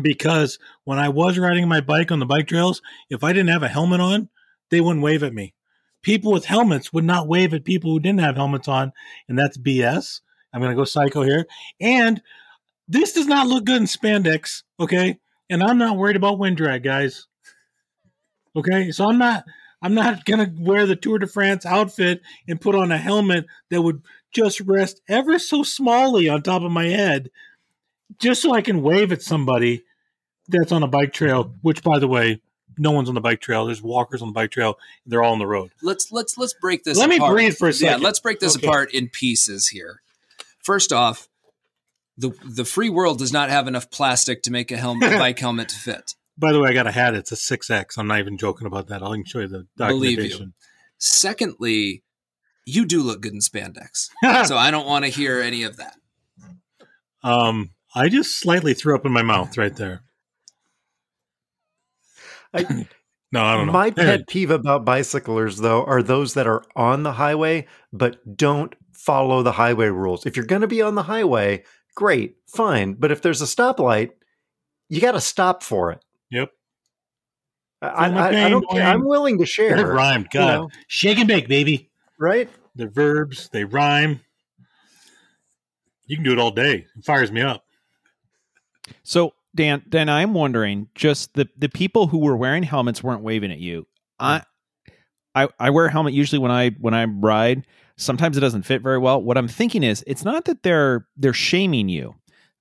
because 0.00 0.58
when 0.84 0.98
I 0.98 1.08
was 1.08 1.38
riding 1.38 1.68
my 1.68 1.80
bike 1.80 2.12
on 2.12 2.18
the 2.18 2.26
bike 2.26 2.48
trails, 2.48 2.82
if 3.08 3.24
I 3.24 3.32
didn't 3.32 3.48
have 3.48 3.62
a 3.62 3.68
helmet 3.68 4.00
on, 4.00 4.28
they 4.70 4.80
wouldn't 4.80 5.04
wave 5.04 5.22
at 5.22 5.32
me. 5.32 5.54
People 6.02 6.32
with 6.32 6.44
helmets 6.44 6.92
would 6.92 7.04
not 7.04 7.28
wave 7.28 7.54
at 7.54 7.64
people 7.64 7.90
who 7.90 8.00
didn't 8.00 8.20
have 8.20 8.36
helmets 8.36 8.68
on, 8.68 8.92
and 9.28 9.38
that's 9.38 9.58
BS. 9.58 10.20
I'm 10.52 10.60
going 10.60 10.70
to 10.70 10.76
go 10.76 10.84
psycho 10.84 11.22
here. 11.22 11.46
And 11.80 12.20
this 12.86 13.12
does 13.12 13.26
not 13.26 13.46
look 13.46 13.64
good 13.64 13.80
in 13.80 13.84
spandex, 13.84 14.62
okay? 14.78 15.18
And 15.50 15.62
I'm 15.62 15.78
not 15.78 15.96
worried 15.96 16.16
about 16.16 16.38
wind 16.38 16.56
drag, 16.56 16.82
guys. 16.82 17.26
Okay? 18.54 18.90
So 18.90 19.08
I'm 19.08 19.18
not 19.18 19.44
I'm 19.82 19.94
not 19.94 20.24
going 20.24 20.40
to 20.40 20.62
wear 20.62 20.86
the 20.86 20.96
Tour 20.96 21.18
de 21.18 21.26
France 21.26 21.66
outfit 21.66 22.22
and 22.48 22.60
put 22.60 22.74
on 22.74 22.90
a 22.90 22.98
helmet 22.98 23.46
that 23.70 23.82
would 23.82 24.02
just 24.36 24.60
rest 24.60 25.00
ever 25.08 25.38
so 25.38 25.62
smallly 25.62 26.32
on 26.32 26.42
top 26.42 26.62
of 26.62 26.70
my 26.70 26.84
head 26.86 27.30
just 28.20 28.42
so 28.42 28.52
I 28.54 28.60
can 28.62 28.82
wave 28.82 29.10
at 29.12 29.22
somebody 29.22 29.82
that's 30.48 30.70
on 30.70 30.82
a 30.82 30.86
bike 30.86 31.12
trail, 31.12 31.52
which 31.62 31.82
by 31.82 31.98
the 31.98 32.06
way, 32.06 32.40
no 32.78 32.92
one's 32.92 33.08
on 33.08 33.14
the 33.14 33.20
bike 33.20 33.40
trail. 33.40 33.66
There's 33.66 33.82
walkers 33.82 34.22
on 34.22 34.28
the 34.28 34.32
bike 34.34 34.50
trail. 34.50 34.78
They're 35.06 35.22
all 35.22 35.32
on 35.32 35.38
the 35.38 35.46
road. 35.46 35.70
Let's 35.82 36.12
let's 36.12 36.36
let's 36.38 36.54
break 36.54 36.84
this. 36.84 36.96
Let 36.98 37.08
me 37.08 37.18
breathe 37.18 37.56
for 37.56 37.68
a 37.68 37.72
second. 37.72 38.00
Yeah, 38.00 38.04
let's 38.06 38.20
break 38.20 38.38
this 38.38 38.56
Okay. 38.56 38.66
apart 38.66 38.92
in 38.92 39.08
pieces 39.08 39.68
here. 39.68 40.02
First 40.62 40.92
off, 40.92 41.28
the 42.18 42.30
the 42.44 42.64
free 42.64 42.90
world 42.90 43.18
does 43.18 43.32
not 43.32 43.48
have 43.50 43.66
enough 43.66 43.90
plastic 43.90 44.42
to 44.42 44.50
make 44.52 44.70
a 44.70 44.76
helmet 44.76 45.12
a 45.14 45.18
bike 45.18 45.38
helmet 45.38 45.70
to 45.70 45.76
fit. 45.76 46.14
By 46.38 46.52
the 46.52 46.60
way, 46.60 46.68
I 46.68 46.74
got 46.74 46.86
a 46.86 46.92
hat. 46.92 47.14
It's 47.14 47.32
a 47.32 47.34
6X. 47.34 47.96
I'm 47.96 48.06
not 48.08 48.18
even 48.18 48.36
joking 48.36 48.66
about 48.66 48.88
that. 48.88 49.02
I 49.02 49.08
can 49.14 49.24
show 49.24 49.40
you 49.40 49.48
the 49.48 49.66
Believe 49.78 50.10
you. 50.10 50.16
documentation. 50.16 50.54
Secondly, 50.98 52.02
you 52.66 52.84
do 52.84 53.02
look 53.02 53.22
good 53.22 53.32
in 53.32 53.40
spandex, 53.40 54.10
so 54.46 54.56
I 54.58 54.70
don't 54.70 54.86
want 54.86 55.04
to 55.04 55.10
hear 55.10 55.40
any 55.40 55.62
of 55.62 55.78
that. 55.78 55.96
um, 57.22 57.70
I 57.94 58.08
just 58.10 58.38
slightly 58.38 58.74
threw 58.74 58.94
up 58.94 59.06
in 59.06 59.12
my 59.12 59.22
mouth 59.22 59.56
right 59.56 59.74
there. 59.74 60.02
I, 62.52 62.86
No, 63.32 63.44
I 63.44 63.56
don't 63.56 63.66
know. 63.66 63.72
My 63.72 63.90
pet 63.90 64.28
peeve 64.28 64.50
about 64.50 64.84
bicyclers, 64.84 65.58
though, 65.58 65.84
are 65.84 66.02
those 66.02 66.34
that 66.34 66.46
are 66.46 66.62
on 66.76 67.02
the 67.02 67.12
highway 67.12 67.66
but 67.92 68.36
don't 68.36 68.74
follow 68.92 69.42
the 69.42 69.52
highway 69.52 69.88
rules. 69.88 70.26
If 70.26 70.36
you're 70.36 70.46
going 70.46 70.62
to 70.62 70.68
be 70.68 70.80
on 70.80 70.94
the 70.94 71.02
highway, 71.02 71.64
great, 71.94 72.36
fine. 72.46 72.94
But 72.94 73.10
if 73.10 73.22
there's 73.22 73.42
a 73.42 73.46
stoplight, 73.46 74.10
you 74.88 75.00
got 75.00 75.12
to 75.12 75.20
stop 75.20 75.62
for 75.62 75.90
it. 75.90 76.04
Yep. 76.30 76.50
I, 77.82 77.88
I, 77.88 78.46
I, 78.46 78.48
don't 78.48 78.68
care. 78.70 78.82
I'm 78.82 79.04
willing 79.04 79.38
to 79.38 79.46
share. 79.46 79.74
It 79.74 79.78
share. 79.80 79.92
rhymed. 79.92 80.28
you 80.32 80.40
God. 80.40 80.54
know, 80.54 80.70
Shake 80.86 81.18
and 81.18 81.28
bake, 81.28 81.46
baby. 81.48 81.85
Right? 82.18 82.48
They're 82.74 82.90
verbs. 82.90 83.48
They 83.50 83.64
rhyme. 83.64 84.20
You 86.06 86.16
can 86.16 86.24
do 86.24 86.32
it 86.32 86.38
all 86.38 86.50
day. 86.50 86.86
It 86.96 87.04
fires 87.04 87.32
me 87.32 87.42
up. 87.42 87.64
So 89.02 89.32
Dan, 89.56 89.82
Dan, 89.88 90.08
I'm 90.08 90.34
wondering, 90.34 90.88
just 90.94 91.34
the 91.34 91.48
the 91.56 91.68
people 91.68 92.06
who 92.06 92.18
were 92.18 92.36
wearing 92.36 92.62
helmets 92.62 93.02
weren't 93.02 93.22
waving 93.22 93.50
at 93.50 93.58
you. 93.58 93.86
I, 94.20 94.42
I, 95.34 95.48
I 95.58 95.70
wear 95.70 95.86
a 95.86 95.90
helmet 95.90 96.12
usually 96.12 96.38
when 96.38 96.50
I 96.50 96.70
when 96.80 96.94
I 96.94 97.06
ride. 97.06 97.66
Sometimes 97.96 98.36
it 98.36 98.40
doesn't 98.40 98.62
fit 98.62 98.82
very 98.82 98.98
well. 98.98 99.22
What 99.22 99.38
I'm 99.38 99.48
thinking 99.48 99.82
is, 99.82 100.04
it's 100.06 100.24
not 100.24 100.44
that 100.44 100.62
they're 100.62 101.06
they're 101.16 101.32
shaming 101.32 101.88
you. 101.88 102.14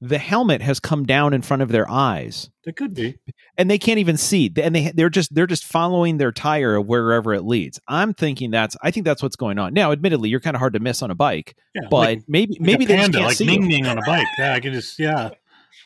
The 0.08 0.18
helmet 0.18 0.62
has 0.62 0.80
come 0.80 1.06
down 1.06 1.34
in 1.34 1.42
front 1.42 1.62
of 1.64 1.70
their 1.70 1.90
eyes, 1.90 2.50
It 2.66 2.76
could 2.76 2.94
be. 2.94 3.18
and 3.58 3.70
they 3.72 3.78
can't 3.78 4.00
even 4.00 4.18
see. 4.18 4.52
And 4.62 4.76
they 4.76 4.92
they're 4.94 5.10
just 5.10 5.34
they're 5.34 5.48
just 5.48 5.66
following 5.66 6.18
their 6.18 6.32
tire 6.32 6.80
wherever 6.82 7.34
it 7.34 7.44
leads. 7.44 7.80
I'm 7.88 8.14
thinking 8.14 8.52
that's 8.52 8.76
I 8.84 8.92
think 8.92 9.06
that's 9.06 9.24
what's 9.24 9.36
going 9.36 9.58
on. 9.58 9.74
Now, 9.74 9.92
admittedly, 9.92 10.30
you're 10.30 10.40
kind 10.40 10.56
of 10.56 10.60
hard 10.60 10.74
to 10.74 10.80
miss 10.80 11.02
on 11.02 11.12
a 11.12 11.16
bike, 11.16 11.56
Yeah. 11.74 11.84
but 11.90 11.98
like, 11.98 12.24
maybe 12.28 12.54
like 12.54 12.62
maybe 12.62 12.86
a 12.86 12.88
they 12.88 12.96
just 12.98 13.12
can't 13.14 13.26
like 13.26 13.38
see 13.38 13.46
Ning 13.46 13.64
you. 13.64 13.68
Ning 13.70 13.88
on 13.88 13.98
a 13.98 14.02
bike. 14.06 14.28
Yeah, 14.38 14.54
I 14.54 14.60
can 14.60 14.74
just 14.74 15.00
yeah. 15.00 15.24
Like, 15.24 15.38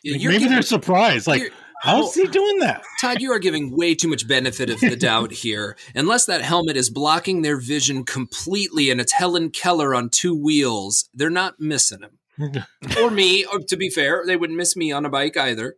maybe 0.04 0.20
giving- 0.20 0.50
they're 0.50 0.62
surprised. 0.62 1.28
Like, 1.28 1.52
how's 1.82 2.14
he 2.16 2.26
doing 2.28 2.60
that? 2.60 2.84
Todd, 3.02 3.22
you 3.22 3.32
are 3.32 3.40
giving 3.40 3.76
way 3.76 3.96
too 3.96 4.08
much 4.08 4.28
benefit 4.28 4.70
of 4.70 4.80
the 4.80 4.96
doubt 5.00 5.32
here. 5.32 5.78
Unless 5.96 6.26
that 6.26 6.42
helmet 6.42 6.78
is 6.78 6.90
blocking 6.90 7.42
their 7.42 7.58
vision 7.60 8.04
completely 8.06 8.90
and 8.90 9.00
it's 9.02 9.12
Helen 9.14 9.50
Keller 9.50 9.94
on 9.96 10.10
two 10.10 10.36
wheels, 10.36 11.10
they're 11.14 11.30
not 11.30 11.60
missing 11.60 12.02
him. 12.02 12.12
or 13.00 13.12
me, 13.12 13.46
or 13.46 13.60
to 13.60 13.78
be 13.78 13.90
fair, 13.90 14.24
they 14.26 14.36
wouldn't 14.36 14.58
miss 14.58 14.76
me 14.76 14.92
on 14.92 15.06
a 15.06 15.10
bike 15.10 15.38
either. 15.38 15.76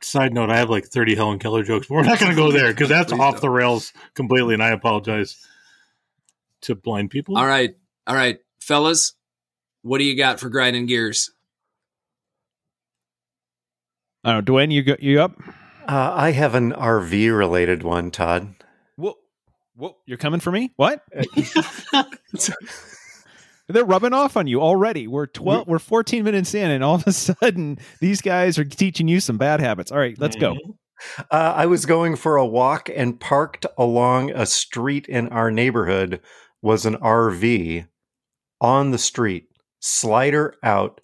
Side 0.00 0.34
note: 0.34 0.50
I 0.50 0.56
have 0.56 0.70
like 0.70 0.86
thirty 0.86 1.14
Helen 1.14 1.38
Keller 1.38 1.62
jokes, 1.62 1.86
but 1.86 1.94
we're 1.94 2.02
not 2.02 2.18
going 2.18 2.30
to 2.30 2.36
go 2.36 2.50
there 2.52 2.72
because 2.72 2.88
that's 2.88 3.12
Please 3.12 3.20
off 3.20 3.34
don't. 3.34 3.42
the 3.42 3.50
rails 3.50 3.92
completely, 4.14 4.54
and 4.54 4.62
I 4.62 4.70
apologize 4.70 5.36
to 6.62 6.74
blind 6.74 7.10
people. 7.10 7.38
All 7.38 7.46
right, 7.46 7.74
all 8.06 8.14
right, 8.14 8.38
fellas, 8.60 9.14
what 9.82 9.98
do 9.98 10.04
you 10.04 10.16
got 10.16 10.40
for 10.40 10.48
grinding 10.48 10.86
gears? 10.86 11.30
I 14.24 14.32
don't 14.32 14.48
know, 14.48 14.54
Dwayne, 14.54 14.72
you 14.72 14.82
go, 14.82 14.96
you 15.00 15.20
up? 15.20 15.36
Uh, 15.88 16.12
I 16.14 16.30
have 16.30 16.54
an 16.54 16.72
RV 16.72 17.36
related 17.36 17.82
one, 17.82 18.12
Todd. 18.12 18.54
Whoa, 18.96 19.14
whoa, 19.74 19.96
you're 20.06 20.18
coming 20.18 20.40
for 20.40 20.52
me? 20.52 20.72
What? 20.76 21.02
They're 23.72 23.84
rubbing 23.84 24.12
off 24.12 24.36
on 24.36 24.46
you 24.46 24.60
already. 24.60 25.06
We're 25.06 25.26
twelve. 25.26 25.66
We're 25.66 25.78
fourteen 25.78 26.24
minutes 26.24 26.54
in, 26.54 26.70
and 26.70 26.84
all 26.84 26.94
of 26.96 27.06
a 27.06 27.12
sudden, 27.12 27.78
these 28.00 28.20
guys 28.20 28.58
are 28.58 28.64
teaching 28.64 29.08
you 29.08 29.20
some 29.20 29.38
bad 29.38 29.60
habits. 29.60 29.90
All 29.90 29.98
right, 29.98 30.18
let's 30.18 30.36
go. 30.36 30.54
Mhm. 30.54 30.76
Uh, 31.32 31.52
I 31.56 31.66
was 31.66 31.84
going 31.84 32.14
for 32.14 32.36
a 32.36 32.46
walk 32.46 32.88
and 32.94 33.18
parked 33.18 33.66
along 33.76 34.30
a 34.30 34.46
street 34.46 35.06
in 35.08 35.28
our 35.30 35.50
neighborhood 35.50 36.20
was 36.62 36.86
an 36.86 36.94
RV 36.98 37.88
on 38.60 38.92
the 38.92 38.98
street, 38.98 39.48
slider 39.80 40.54
out, 40.62 41.00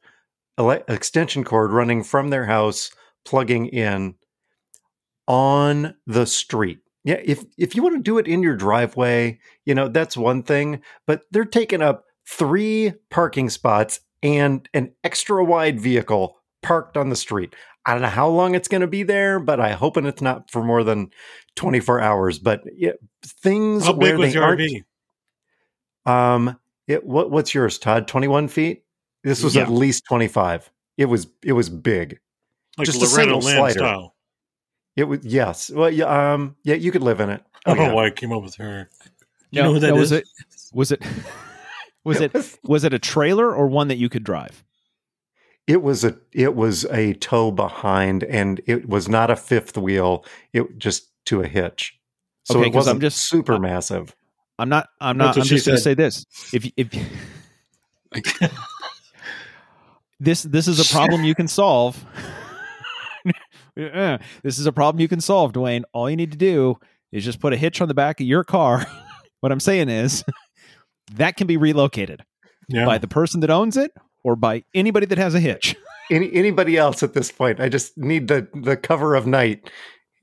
ele- 0.56 0.84
extension 0.86 1.42
cord 1.42 1.72
running 1.72 2.04
from 2.04 2.28
their 2.28 2.44
house 2.46 2.92
plugging 3.24 3.66
in 3.66 4.14
on 5.26 5.94
the 6.06 6.26
street. 6.26 6.78
Yeah, 7.04 7.20
if 7.24 7.44
if 7.56 7.74
you 7.74 7.82
want 7.82 7.96
to 7.96 8.02
do 8.02 8.18
it 8.18 8.26
in 8.28 8.42
your 8.42 8.56
driveway, 8.56 9.38
you 9.64 9.74
know, 9.74 9.88
that's 9.88 10.16
one 10.16 10.42
thing, 10.42 10.80
but 11.06 11.22
they're 11.30 11.44
taking 11.44 11.82
up 11.82 12.04
3 12.28 12.92
parking 13.10 13.48
spots 13.50 14.00
and 14.22 14.68
an 14.74 14.92
extra 15.04 15.42
wide 15.44 15.80
vehicle 15.80 16.36
parked 16.62 16.96
on 16.96 17.08
the 17.10 17.16
street. 17.16 17.54
I 17.86 17.92
don't 17.92 18.02
know 18.02 18.08
how 18.08 18.28
long 18.28 18.54
it's 18.54 18.68
going 18.68 18.80
to 18.82 18.86
be 18.86 19.02
there, 19.02 19.38
but 19.40 19.60
I 19.60 19.70
hoping 19.72 20.04
it's 20.04 20.20
not 20.20 20.50
for 20.50 20.62
more 20.62 20.84
than 20.84 21.10
24 21.56 22.00
hours, 22.00 22.38
but 22.38 22.60
yeah, 22.76 22.92
things 23.24 23.86
How 23.86 23.92
where 23.94 24.12
big 24.12 24.18
was 24.18 24.28
they 24.28 24.34
your 24.34 24.44
aren't 24.44 24.60
RV? 24.60 24.84
um, 26.06 26.58
it 26.86 27.04
what 27.04 27.30
what's 27.30 27.54
yours, 27.54 27.78
Todd? 27.78 28.08
Twenty 28.08 28.28
one 28.28 28.48
feet. 28.48 28.82
This 29.24 29.42
was 29.42 29.54
Yeah. 29.56 29.62
at 29.62 29.70
least 29.70 30.04
twenty 30.06 30.28
five. 30.28 30.70
It 30.96 31.04
was 31.06 31.26
it 31.42 31.52
was 31.52 31.68
big. 31.68 32.18
Like 32.76 32.86
just 32.86 32.98
a 32.98 33.04
Loretta 33.04 33.14
single 33.16 33.40
Lynn 33.40 33.56
slider. 33.56 33.78
style. 33.78 34.14
It 34.96 35.04
was 35.04 35.20
yes. 35.24 35.70
Well, 35.70 35.90
yeah, 35.90 36.32
um, 36.34 36.56
yeah, 36.64 36.76
you 36.76 36.90
could 36.92 37.02
live 37.02 37.20
in 37.20 37.30
it. 37.30 37.42
I 37.66 37.72
Oh, 37.72 37.74
don't 37.74 37.88
know 37.88 37.94
why 37.94 38.06
I 38.06 38.10
came 38.10 38.32
up 38.32 38.42
with 38.42 38.54
her. 38.56 38.88
You 39.50 39.60
Now- 39.62 39.68
know 39.68 39.74
who 39.74 39.80
that 39.80 39.88
now, 39.94 40.00
was 40.00 40.12
it 40.12 40.24
was 40.72 40.92
it 40.92 41.02
was 42.04 42.20
it 42.20 42.32
was 42.64 42.84
it 42.84 42.92
a 42.94 42.98
trailer 42.98 43.52
or 43.54 43.66
one 43.66 43.88
that 43.88 43.96
you 43.98 44.08
could 44.08 44.24
drive? 44.24 44.64
It 45.66 45.82
was 45.82 46.02
a 46.04 46.16
it 46.32 46.54
was 46.54 46.84
a 46.86 47.12
tow 47.14 47.50
behind, 47.50 48.24
and 48.24 48.60
it 48.66 48.88
was 48.88 49.08
not 49.08 49.30
a 49.30 49.36
fifth 49.36 49.76
wheel. 49.76 50.24
It 50.52 50.78
just 50.78 51.08
to 51.26 51.42
a 51.42 51.46
hitch. 51.46 51.98
So 52.44 52.58
Okay, 52.58 52.68
it 52.68 52.72
'cause 52.72 52.86
I'm 52.88 52.96
wasn't 52.96 53.00
just- 53.02 53.28
super 53.28 53.58
massive. 53.58 54.14
I'm 54.58 54.68
not. 54.68 54.88
I'm 55.00 55.16
not. 55.18 55.36
I'm 55.36 55.44
she 55.44 55.50
just 55.56 55.66
going 55.66 55.76
to 55.76 55.82
say 55.82 55.94
this. 55.94 56.24
If 56.52 56.68
if 56.76 56.88
this 60.18 60.42
this 60.44 60.66
is 60.68 60.80
a 60.80 60.92
problem 60.92 61.22
you 61.24 61.34
can 61.34 61.46
solve. 61.48 62.02
This 63.76 64.58
is 64.58 64.66
a 64.66 64.72
problem 64.72 65.00
you 65.00 65.06
can 65.06 65.20
solve, 65.20 65.52
Dwayne. 65.52 65.84
All 65.92 66.10
you 66.10 66.16
need 66.16 66.32
to 66.32 66.38
do 66.38 66.76
is 67.12 67.24
just 67.24 67.38
put 67.38 67.52
a 67.52 67.56
hitch 67.56 67.80
on 67.80 67.86
the 67.86 67.94
back 67.94 68.20
of 68.20 68.26
your 68.26 68.42
car. 68.42 68.84
what 69.40 69.52
I'm 69.52 69.60
saying 69.60 69.88
is 69.88 70.24
that 71.14 71.36
can 71.36 71.46
be 71.46 71.56
relocated 71.56 72.24
Yeah. 72.68 72.84
by 72.86 72.98
the 72.98 73.08
person 73.08 73.40
that 73.40 73.50
owns 73.50 73.76
it 73.76 73.92
or 74.24 74.36
by 74.36 74.64
anybody 74.74 75.06
that 75.06 75.18
has 75.18 75.34
a 75.34 75.40
hitch. 75.40 75.76
Any 76.10 76.32
anybody 76.32 76.76
else 76.76 77.02
at 77.02 77.12
this 77.14 77.30
point? 77.30 77.60
I 77.60 77.68
just 77.68 77.96
need 77.98 78.28
the 78.28 78.48
the 78.54 78.76
cover 78.76 79.14
of 79.14 79.26
night, 79.26 79.70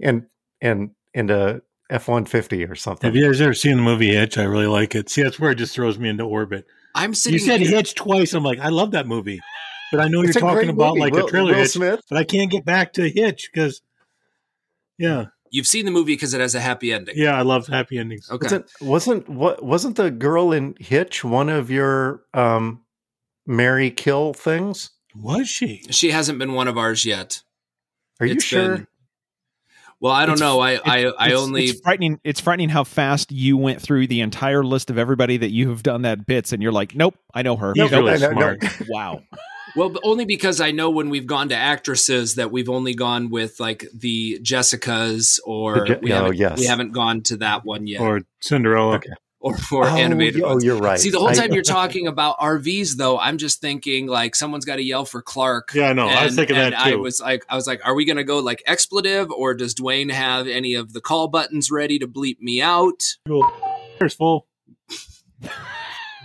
and 0.01 0.25
and 0.61 0.91
and 1.13 1.29
a 1.29 1.61
F 1.91 2.07
one 2.07 2.25
fifty 2.25 2.65
or 2.65 2.73
something. 2.73 3.07
Have 3.07 3.15
you 3.15 3.25
guys 3.27 3.39
ever 3.39 3.53
seen 3.53 3.77
the 3.77 3.83
movie 3.83 4.09
Hitch? 4.15 4.37
I 4.39 4.43
really 4.43 4.65
like 4.65 4.95
it. 4.95 5.09
See, 5.09 5.21
that's 5.21 5.39
where 5.39 5.51
it 5.51 5.55
just 5.59 5.75
throws 5.75 5.99
me 5.99 6.09
into 6.09 6.23
orbit. 6.23 6.65
I'm 6.95 7.13
sitting. 7.13 7.33
You 7.39 7.45
said 7.45 7.61
here- 7.61 7.69
Hitch 7.69 7.93
twice. 7.93 8.33
I'm 8.33 8.43
like, 8.43 8.57
I 8.59 8.69
love 8.69 8.91
that 8.91 9.05
movie, 9.05 9.39
but 9.91 9.99
I 10.01 10.07
know 10.07 10.21
It's 10.23 10.33
you're 10.33 10.41
talking 10.41 10.69
about 10.69 10.95
movie. 10.95 11.01
like 11.01 11.13
Will- 11.13 11.27
a 11.27 11.29
trailer 11.29 11.51
Will 11.51 11.59
Hitch, 11.59 11.69
Smith. 11.71 12.01
but 12.09 12.17
I 12.17 12.23
can't 12.23 12.49
get 12.49 12.65
back 12.65 12.93
to 12.93 13.07
Hitch 13.07 13.49
because, 13.53 13.81
yeah, 14.97 15.25
You've 15.55 15.67
seen 15.67 15.85
the 15.85 15.91
movie 15.91 16.13
because 16.13 16.33
it 16.33 16.41
has 16.41 16.53
a 16.53 16.59
happy 16.59 16.91
ending. 16.91 17.15
yeah, 17.17 17.37
I 17.37 17.43
love 17.43 17.67
happy 17.67 17.97
endings. 17.97 18.29
Okay. 18.29 18.43
Wasn't 18.45 18.69
wasn't 18.81 19.29
what 19.29 19.63
wasn't 19.63 19.95
the 19.95 20.11
girl 20.11 20.51
in 20.51 20.75
Hitch 20.79 21.23
one 21.23 21.47
of 21.47 21.71
your 21.71 22.23
um 22.33 22.81
Mary 23.47 23.89
Kill 23.89 24.33
things? 24.33 24.89
Was 25.15 25.47
she? 25.47 25.83
She 25.91 26.11
hasn't 26.11 26.39
been 26.39 26.53
one 26.53 26.67
of 26.67 26.77
ours 26.77 27.05
yet. 27.05 27.41
Are 28.19 28.25
you 28.25 28.33
It's 28.33 28.43
sure? 28.43 28.75
been- 28.79 28.87
well, 30.01 30.11
I 30.11 30.25
don't 30.25 30.35
It's- 30.35 30.39
know. 30.41 30.59
I 30.59 30.73
I, 30.73 31.05
I 31.17 31.27
It's- 31.27 31.39
only 31.39 31.63
it's 31.65 31.79
frightening. 31.79 32.19
It's 32.25 32.41
frightening 32.41 32.67
how 32.69 32.83
fast 32.83 33.31
you 33.31 33.55
went 33.55 33.81
through 33.81 34.07
the 34.07 34.19
entire 34.19 34.61
list 34.63 34.89
of 34.89 34.97
everybody 34.97 35.37
that 35.37 35.51
you 35.51 35.69
have 35.69 35.83
done 35.83 36.01
that 36.01 36.25
bits, 36.25 36.51
and 36.51 36.61
you're 36.61 36.73
like, 36.73 36.95
nope, 36.95 37.15
I 37.33 37.43
know 37.43 37.55
her. 37.55 37.71
He's 37.73 37.89
Nope. 37.89 38.03
really 38.03 38.11
I 38.13 38.17
know- 38.17 38.31
smart. 38.33 38.63
Wow. 38.89 39.23
Well, 39.75 39.93
only 40.03 40.25
because 40.25 40.61
I 40.61 40.71
know 40.71 40.89
when 40.89 41.09
we've 41.09 41.27
gone 41.27 41.49
to 41.49 41.55
actresses 41.55 42.35
that 42.35 42.51
we've 42.51 42.69
only 42.69 42.93
gone 42.93 43.29
with 43.29 43.59
like 43.59 43.85
the 43.93 44.39
Jessicas 44.41 45.39
or 45.45 45.79
The 45.79 45.85
Je- 45.85 45.99
we, 46.01 46.11
oh, 46.11 46.15
haven't, 46.15 46.37
yes. 46.37 46.59
we 46.59 46.65
haven't 46.65 46.91
gone 46.93 47.21
to 47.23 47.37
that 47.37 47.65
one 47.65 47.87
yet 47.87 48.01
or 48.01 48.17
Or 48.17 48.21
Cinderella. 48.41 48.95
Okay. 48.95 49.09
or, 49.39 49.53
or 49.71 49.83
oh, 49.87 49.95
animated 49.95 50.41
Oh, 50.43 50.49
ones. 50.53 50.63
you're 50.63 50.77
right. 50.77 50.99
See, 50.99 51.09
the 51.11 51.19
whole 51.19 51.27
I- 51.29 51.33
time 51.35 51.53
you're 51.53 51.61
talking 51.63 52.07
about 52.07 52.37
RVs, 52.39 52.95
though, 52.95 53.19
I'm 53.19 53.37
just 53.37 53.61
thinking 53.61 54.07
like 54.07 54.35
someone's 54.35 54.65
got 54.65 54.77
to 54.77 54.83
yell 54.83 55.05
for 55.05 55.21
Clark. 55.21 55.71
Yeah, 55.75 55.89
I 55.89 55.93
know. 55.93 56.07
I 56.07 56.23
was 56.23 56.31
And- 56.31 56.35
thinking 56.47 56.55
and 56.55 56.73
that 56.73 56.79
I 56.79 56.95
was 56.95 57.19
like, 57.19 57.45
I 57.49 57.55
was 57.55 57.67
like, 57.67 57.81
are 57.85 57.93
we 57.93 58.05
going 58.05 58.17
to 58.17 58.23
go 58.23 58.39
like 58.39 58.63
expletive, 58.65 59.29
or 59.31 59.53
does 59.53 59.75
Dwayne 59.75 60.11
have 60.11 60.47
any 60.47 60.73
of 60.73 60.93
the 60.93 61.01
call 61.01 61.27
buttons 61.27 61.69
ready 61.69 61.99
to 61.99 62.07
bleep 62.07 62.39
me 62.39 62.61
out? 62.61 63.03
There's 63.99 64.13
full. 64.13 64.47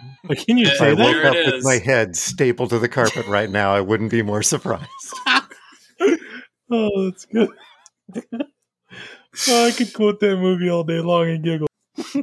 Like, 0.29 0.47
can 0.47 0.59
you 0.59 0.67
if 0.67 0.73
I 0.75 0.77
say 0.77 0.95
woke 0.95 0.99
there 0.99 1.23
that? 1.23 1.37
it 1.37 1.47
up 1.49 1.55
with 1.55 1.65
my 1.65 1.79
head 1.79 2.15
stapled 2.15 2.71
to 2.71 2.79
the 2.79 2.89
carpet 2.89 3.27
right 3.27 3.49
now, 3.51 3.75
I 3.75 3.81
wouldn't 3.81 4.11
be 4.11 4.23
more 4.23 4.43
surprised. 4.43 4.87
Oh, 6.73 7.05
that's 7.11 7.25
good. 7.25 7.49
oh, 9.49 9.67
I 9.67 9.71
could 9.73 9.93
quote 9.93 10.21
that 10.21 10.37
movie 10.37 10.71
all 10.71 10.85
day 10.85 11.01
long 11.01 11.29
and 11.29 11.43
giggle. 11.45 11.67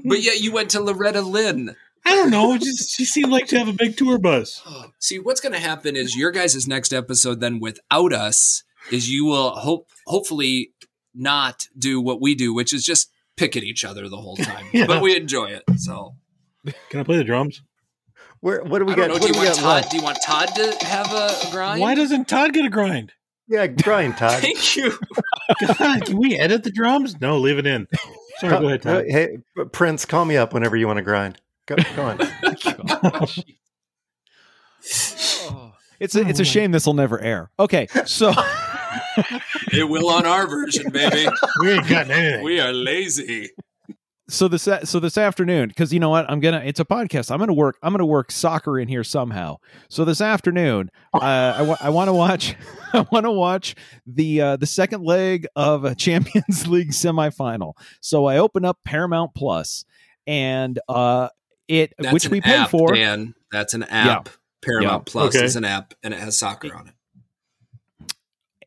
But 0.06 0.22
yet 0.22 0.40
you 0.40 0.52
went 0.54 0.70
to 0.72 0.80
Loretta 0.80 1.22
Lynn. 1.22 1.76
I 2.06 2.16
don't 2.16 2.32
know. 2.32 2.58
Just 2.58 2.96
she 2.96 3.04
seemed 3.04 3.32
like 3.32 3.48
to 3.48 3.60
have 3.60 3.68
a 3.68 3.74
big 3.74 3.98
tour 3.98 4.18
bus. 4.18 4.62
Oh, 4.66 4.86
see, 5.00 5.20
what's 5.20 5.42
going 5.42 5.52
to 5.54 5.60
happen 5.60 5.96
is 5.98 6.16
your 6.16 6.32
guys' 6.32 6.66
next 6.68 6.94
episode, 6.94 7.42
then 7.42 7.60
without 7.60 8.14
us, 8.14 8.64
is 8.92 9.10
you 9.10 9.26
will 9.26 9.50
hope 9.52 9.90
hopefully 10.06 10.72
not 11.14 11.66
do 11.78 12.00
what 12.00 12.22
we 12.22 12.34
do, 12.34 12.54
which 12.54 12.72
is 12.74 12.86
just 12.86 13.12
pick 13.36 13.58
at 13.58 13.64
each 13.64 13.84
other 13.84 14.08
the 14.08 14.18
whole 14.18 14.38
time. 14.38 14.66
Yeah. 14.74 14.88
But 14.88 15.02
we 15.02 15.16
enjoy 15.18 15.48
it. 15.48 15.64
So 15.76 16.16
Can 16.90 17.02
I 17.02 17.04
play 17.04 17.18
the 17.18 17.24
drums? 17.26 17.62
Where 18.42 18.64
what 18.64 18.80
do 18.80 18.86
we 18.86 18.94
I 18.94 18.96
don't 18.96 19.08
got? 19.08 19.08
know. 19.08 19.14
What 19.14 19.22
Do 19.24 19.28
do 19.30 19.34
you 19.34 19.40
we 19.42 19.46
want 19.48 19.58
got 19.58 19.62
Todd? 19.64 19.76
left? 19.76 19.92
Do 19.92 19.98
you 19.98 20.04
want 20.04 20.18
Todd 20.26 20.48
to 20.56 20.86
have 20.86 21.12
a, 21.14 21.48
a 21.48 21.52
grind? 21.52 21.82
Why 21.82 21.96
doesn't 21.96 22.28
Todd 22.28 22.54
get 22.54 22.66
a 22.66 22.70
grind? 22.70 23.14
Yeah, 23.48 23.68
grind, 23.68 24.18
Todd. 24.18 24.42
Thank 24.42 24.76
you. 24.76 24.98
God, 25.80 26.06
can 26.06 26.18
we 26.18 26.36
edit 26.38 26.64
the 26.64 26.72
drums? 26.72 27.20
No, 27.22 27.38
leave 27.38 27.58
it 27.58 27.66
in. 27.66 27.88
Sorry, 28.40 28.60
go 28.60 28.68
ahead, 28.68 28.86
Uh, 28.86 28.96
Todd. 29.02 29.06
Hey, 29.08 29.38
Prince, 29.72 30.06
call 30.06 30.26
me 30.26 30.38
up 30.38 30.54
whenever 30.54 30.76
you 30.76 30.86
want 30.88 30.98
to 30.98 31.04
grind. 31.04 31.40
Go, 31.66 31.76
go 31.96 32.04
on. 32.04 32.20
It's 36.00 36.14
a, 36.16 36.22
it's 36.28 36.40
a 36.40 36.46
shame 36.46 36.72
this 36.72 36.86
will 36.86 36.94
never 36.94 37.20
air. 37.20 37.50
Okay, 37.58 37.88
so 38.06 38.32
It 39.74 39.90
will 39.90 40.10
on 40.12 40.28
our 40.28 40.46
version, 40.48 40.92
baby. 40.92 41.28
We 41.60 41.72
ain't 41.72 41.88
gotten 41.90 42.12
anything. 42.12 42.44
We 42.44 42.60
are 42.60 42.72
lazy. 42.72 43.50
So 44.30 44.48
this 44.48 44.68
so 44.84 45.00
this 45.00 45.18
afternoon 45.18 45.70
because 45.70 45.94
you 45.94 46.00
know 46.00 46.10
what 46.10 46.30
I'm 46.30 46.40
gonna 46.40 46.62
it's 46.66 46.80
a 46.80 46.86
podcast 46.86 47.32
I'm 47.32 47.40
gonna 47.40 47.54
work 47.54 47.78
I'm 47.82 47.94
gonna 47.94 48.06
work 48.06 48.32
soccer 48.32 48.78
in 48.80 48.88
here 48.88 49.04
somehow. 49.04 49.58
So 49.90 50.04
this 50.06 50.20
afternoon, 50.22 50.92
uh, 51.14 51.20
I, 51.82 51.88
I 51.88 51.90
want 51.90 52.10
to 52.10 52.14
watch 52.14 52.56
I 52.94 53.06
want 53.12 53.26
to 53.26 53.32
watch 53.32 53.76
the 54.06 54.42
uh, 54.42 54.56
the 54.58 54.66
second 54.66 55.04
leg 55.04 55.48
of 55.56 55.86
a 55.86 55.96
Champions 56.08 56.68
League 56.68 56.92
semifinal. 56.92 57.74
So 58.02 58.26
I 58.26 58.38
open 58.38 58.66
up 58.66 58.80
Paramount 58.84 59.34
Plus 59.34 59.86
and 60.26 60.78
uh, 60.90 61.30
it 61.70 61.94
That's 61.98 62.14
which 62.14 62.30
we 62.30 62.42
pay 62.42 62.56
app, 62.56 62.70
for. 62.70 62.94
Dan. 62.96 63.34
That's 63.52 63.74
an 63.74 63.84
app. 63.84 64.28
Paramount 64.62 65.04
Yeah. 65.08 65.12
Plus 65.12 65.36
Okay. 65.36 65.46
is 65.46 65.56
an 65.56 65.64
app, 65.64 65.94
and 66.04 66.14
it 66.14 66.20
has 66.20 66.38
soccer 66.38 66.76
on 66.76 66.90
it. 66.90 66.94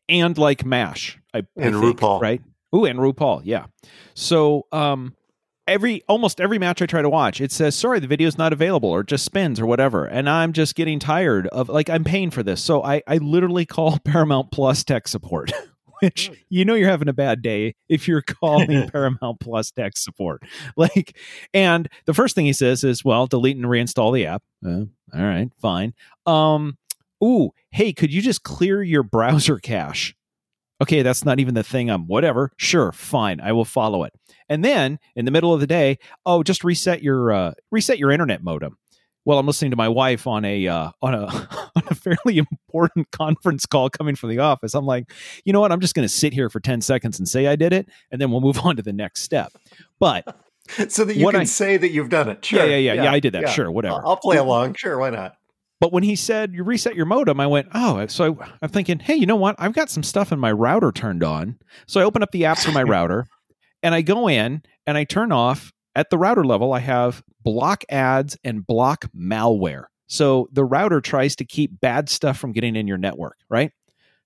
and 0.09 0.37
like 0.39 0.65
MASH. 0.65 1.19
I, 1.35 1.39
I 1.39 1.43
And 1.57 1.75
think, 1.79 1.99
RuPaul. 2.01 2.21
right? 2.21 2.41
Ooh, 2.75 2.85
and 2.85 2.99
RuPaul, 2.99 3.43
yeah. 3.45 3.67
So, 4.15 4.67
um, 4.73 5.15
every 5.67 6.03
almost 6.09 6.41
every 6.41 6.59
match 6.59 6.83
I 6.83 6.87
try 6.87 7.03
to 7.03 7.09
watch, 7.09 7.41
it 7.41 7.53
says, 7.53 7.75
"Sorry, 7.77 8.01
the 8.01 8.07
video's 8.07 8.39
not 8.39 8.53
available," 8.53 8.89
or 8.91 9.03
just 9.03 9.25
spins 9.25 9.61
or 9.61 9.67
whatever, 9.67 10.05
and 10.07 10.29
I'm 10.29 10.53
just 10.53 10.75
getting 10.75 10.99
tired 10.99 11.47
of 11.49 11.69
like 11.69 11.89
I'm 11.89 12.05
paying 12.05 12.31
for 12.31 12.43
this, 12.43 12.63
so 12.63 12.83
I 12.83 13.03
I 13.07 13.19
literally 13.19 13.67
call 13.67 13.99
Paramount 14.05 14.51
Plus 14.51 14.85
tech 14.85 15.09
support. 15.09 15.53
Which 16.03 16.31
you 16.49 16.65
know 16.65 16.73
you're 16.73 16.89
having 16.89 17.09
a 17.09 17.13
bad 17.13 17.43
day 17.43 17.75
if 17.91 18.09
you're 18.09 18.23
calling 18.27 18.89
Paramount 18.89 19.39
Plus 19.39 19.71
tech 19.71 19.99
support. 19.99 20.43
Like, 20.75 21.15
and 21.53 21.91
the 22.07 22.15
first 22.15 22.35
thing 22.35 22.47
he 22.47 22.55
says 22.55 22.83
is, 22.85 23.05
"Well, 23.05 23.27
delete 23.27 23.59
and 23.59 23.67
reinstall 23.67 24.15
the 24.15 24.25
app." 24.25 24.43
Uh, 24.65 24.85
all 25.13 25.23
right, 25.23 25.51
fine. 25.61 25.93
Um, 26.25 26.79
ooh, 27.23 27.51
hey, 27.71 27.93
could 27.93 28.15
you 28.15 28.23
just 28.23 28.45
clear 28.45 28.83
your 28.83 29.03
browser 29.03 29.59
cache? 29.59 30.15
Okay, 30.83 31.03
that's 31.03 31.25
not 31.25 31.41
even 31.41 31.55
the 31.55 31.63
thing 31.63 31.91
I'm 31.91 32.07
whatever. 32.07 32.53
Sure, 32.57 32.91
fine. 32.93 33.41
I 33.41 33.53
will 33.53 33.65
follow 33.67 34.05
it. 34.05 34.13
And 34.49 34.65
then 34.65 34.99
in 35.15 35.25
the 35.27 35.31
middle 35.31 35.53
of 35.53 35.61
the 35.61 35.67
day, 35.67 35.99
oh, 36.25 36.43
just 36.43 36.65
reset 36.65 37.03
your 37.03 37.33
uh, 37.33 37.53
reset 37.71 37.99
your 37.99 38.11
internet 38.11 38.43
modem. 38.43 38.77
Well, 39.27 39.39
I'm 39.39 39.47
listening 39.47 39.71
to 39.73 39.77
my 39.77 39.89
wife 39.89 40.27
on 40.27 40.45
a 40.47 40.67
uh, 40.67 40.91
on 41.03 41.15
a 41.15 41.27
on 41.77 41.83
a 41.89 41.95
fairly 41.95 42.39
important 42.39 43.11
conference 43.13 43.67
call 43.67 43.91
coming 43.91 44.17
from 44.17 44.31
the 44.31 44.39
office. 44.39 44.75
I'm 44.75 44.87
like, 44.87 45.13
you 45.45 45.53
know 45.53 45.61
what? 45.61 45.71
I'm 45.71 45.81
just 45.81 45.95
going 45.95 46.09
to 46.09 46.13
sit 46.13 46.33
here 46.33 46.49
for 46.49 46.61
10 46.61 46.81
seconds 46.81 47.19
and 47.19 47.29
say 47.29 47.47
I 47.47 47.57
did 47.57 47.73
it, 47.75 47.87
and 48.11 48.21
then 48.21 48.31
we'll 48.31 48.41
move 48.41 48.59
on 48.65 48.77
to 48.77 48.83
the 48.83 48.93
next 48.95 49.23
step. 49.23 49.53
But 49.99 50.25
so 50.89 51.05
that 51.05 51.17
you 51.17 51.25
What 51.27 51.33
can 51.33 51.43
I- 51.43 51.45
say 51.45 51.77
that 51.77 51.91
you've 51.91 52.09
done 52.09 52.29
it. 52.31 52.45
Sure. 52.45 52.61
yeah, 52.61 52.77
yeah, 52.77 52.95
yeah, 52.95 53.03
yeah, 53.05 53.13
I 53.13 53.21
did 53.21 53.35
that. 53.35 53.51
Sure, 53.51 53.71
whatever. 53.71 53.97
I'll 53.97 54.11
I'll 54.11 54.17
play 54.17 54.39
along. 54.39 54.75
Sure, 54.75 54.99
why 54.99 55.11
not? 55.11 55.37
But 55.81 55.93
when 55.93 56.03
he 56.03 56.15
said 56.15 56.55
you 56.55 56.63
reset 56.63 56.95
your 56.95 57.07
modem, 57.07 57.41
I 57.41 57.47
went, 57.47 57.69
oh, 57.75 58.07
so 58.07 58.39
I, 58.41 58.53
I'm 58.63 58.69
thinking, 58.69 58.99
hey, 58.99 59.15
you 59.15 59.27
know 59.27 59.37
what? 59.37 59.57
I've 59.59 59.73
got 59.73 59.91
some 59.91 60.03
stuff 60.03 60.31
in 60.31 60.39
my 60.39 60.53
router 60.53 60.93
turned 60.93 61.25
on. 61.25 61.59
So 61.87 62.01
I 62.01 62.05
open 62.05 62.23
up 62.23 62.31
the 62.33 62.45
app 62.45 62.59
for 62.59 62.71
my 62.71 62.83
router 62.85 63.27
and 63.83 63.95
I 63.95 64.03
go 64.03 64.29
in 64.29 64.63
and 64.87 64.99
I 64.99 65.05
turn 65.05 65.33
off 65.33 65.73
at 65.97 66.11
the 66.11 66.19
router 66.19 66.45
level. 66.45 66.73
I 66.73 66.81
have 66.81 67.23
block 67.43 67.85
ads 67.89 68.37
and 68.45 68.67
block 68.67 69.07
malware. 69.17 69.85
So 70.07 70.49
the 70.53 70.65
router 70.65 71.01
tries 71.01 71.37
to 71.37 71.45
keep 71.45 71.81
bad 71.81 72.09
stuff 72.09 72.37
from 72.37 72.53
getting 72.53 72.77
in 72.77 72.87
your 72.87 72.99
network, 72.99 73.39
right? 73.49 73.73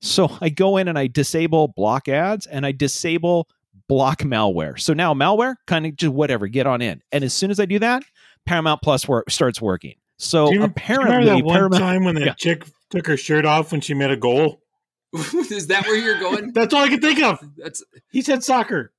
So 0.01 0.37
I 0.41 0.49
go 0.49 0.77
in 0.77 0.89
and 0.89 0.99
I 0.99 1.07
disable 1.07 1.69
block 1.69 2.09
ads 2.09 2.47
and 2.47 2.67
I 2.67 2.73
disable 2.73 3.49
block 3.89 4.21
malware. 4.21 4.81
So 4.81 4.93
now 4.93 5.15
malware, 5.15 5.57
kind 5.67 5.87
of 5.87 5.95
just 5.97 6.13
whatever, 6.13 6.49
get 6.49 6.67
on 6.67 6.83
in. 6.83 7.03
And 7.13 7.23
as 7.23 7.35
soon 7.35 7.51
as 7.51 7.61
I 7.61 7.67
do 7.67 7.79
that, 7.79 8.03
Paramount 8.47 8.83
Plus 8.83 9.07
work, 9.07 9.31
starts 9.31 9.61
working. 9.61 9.95
So 10.19 10.49
Do 10.49 10.55
you, 10.55 10.63
apparently, 10.63 11.11
do 11.11 11.25
you 11.25 11.29
remember 11.29 11.39
that 11.41 11.45
one 11.45 11.55
Paramount, 11.57 11.83
time 11.83 12.05
when 12.05 12.15
that 12.17 12.25
Yeah. 12.27 12.35
chick 12.35 12.65
took 12.91 13.07
her 13.07 13.17
shirt 13.17 13.45
off 13.45 13.73
when 13.73 13.81
she 13.81 13.95
made 13.95 14.11
a 14.11 14.17
goal? 14.17 14.61
Is 15.15 15.67
that 15.69 15.85
where 15.87 15.97
you're 15.97 16.19
going? 16.21 16.53
That's 16.55 16.73
all 16.75 16.83
I 16.85 16.89
can 16.89 17.01
think 17.01 17.23
of. 17.23 17.39
That's 17.57 17.83
He 18.11 18.23
said 18.23 18.43
soccer. 18.45 18.93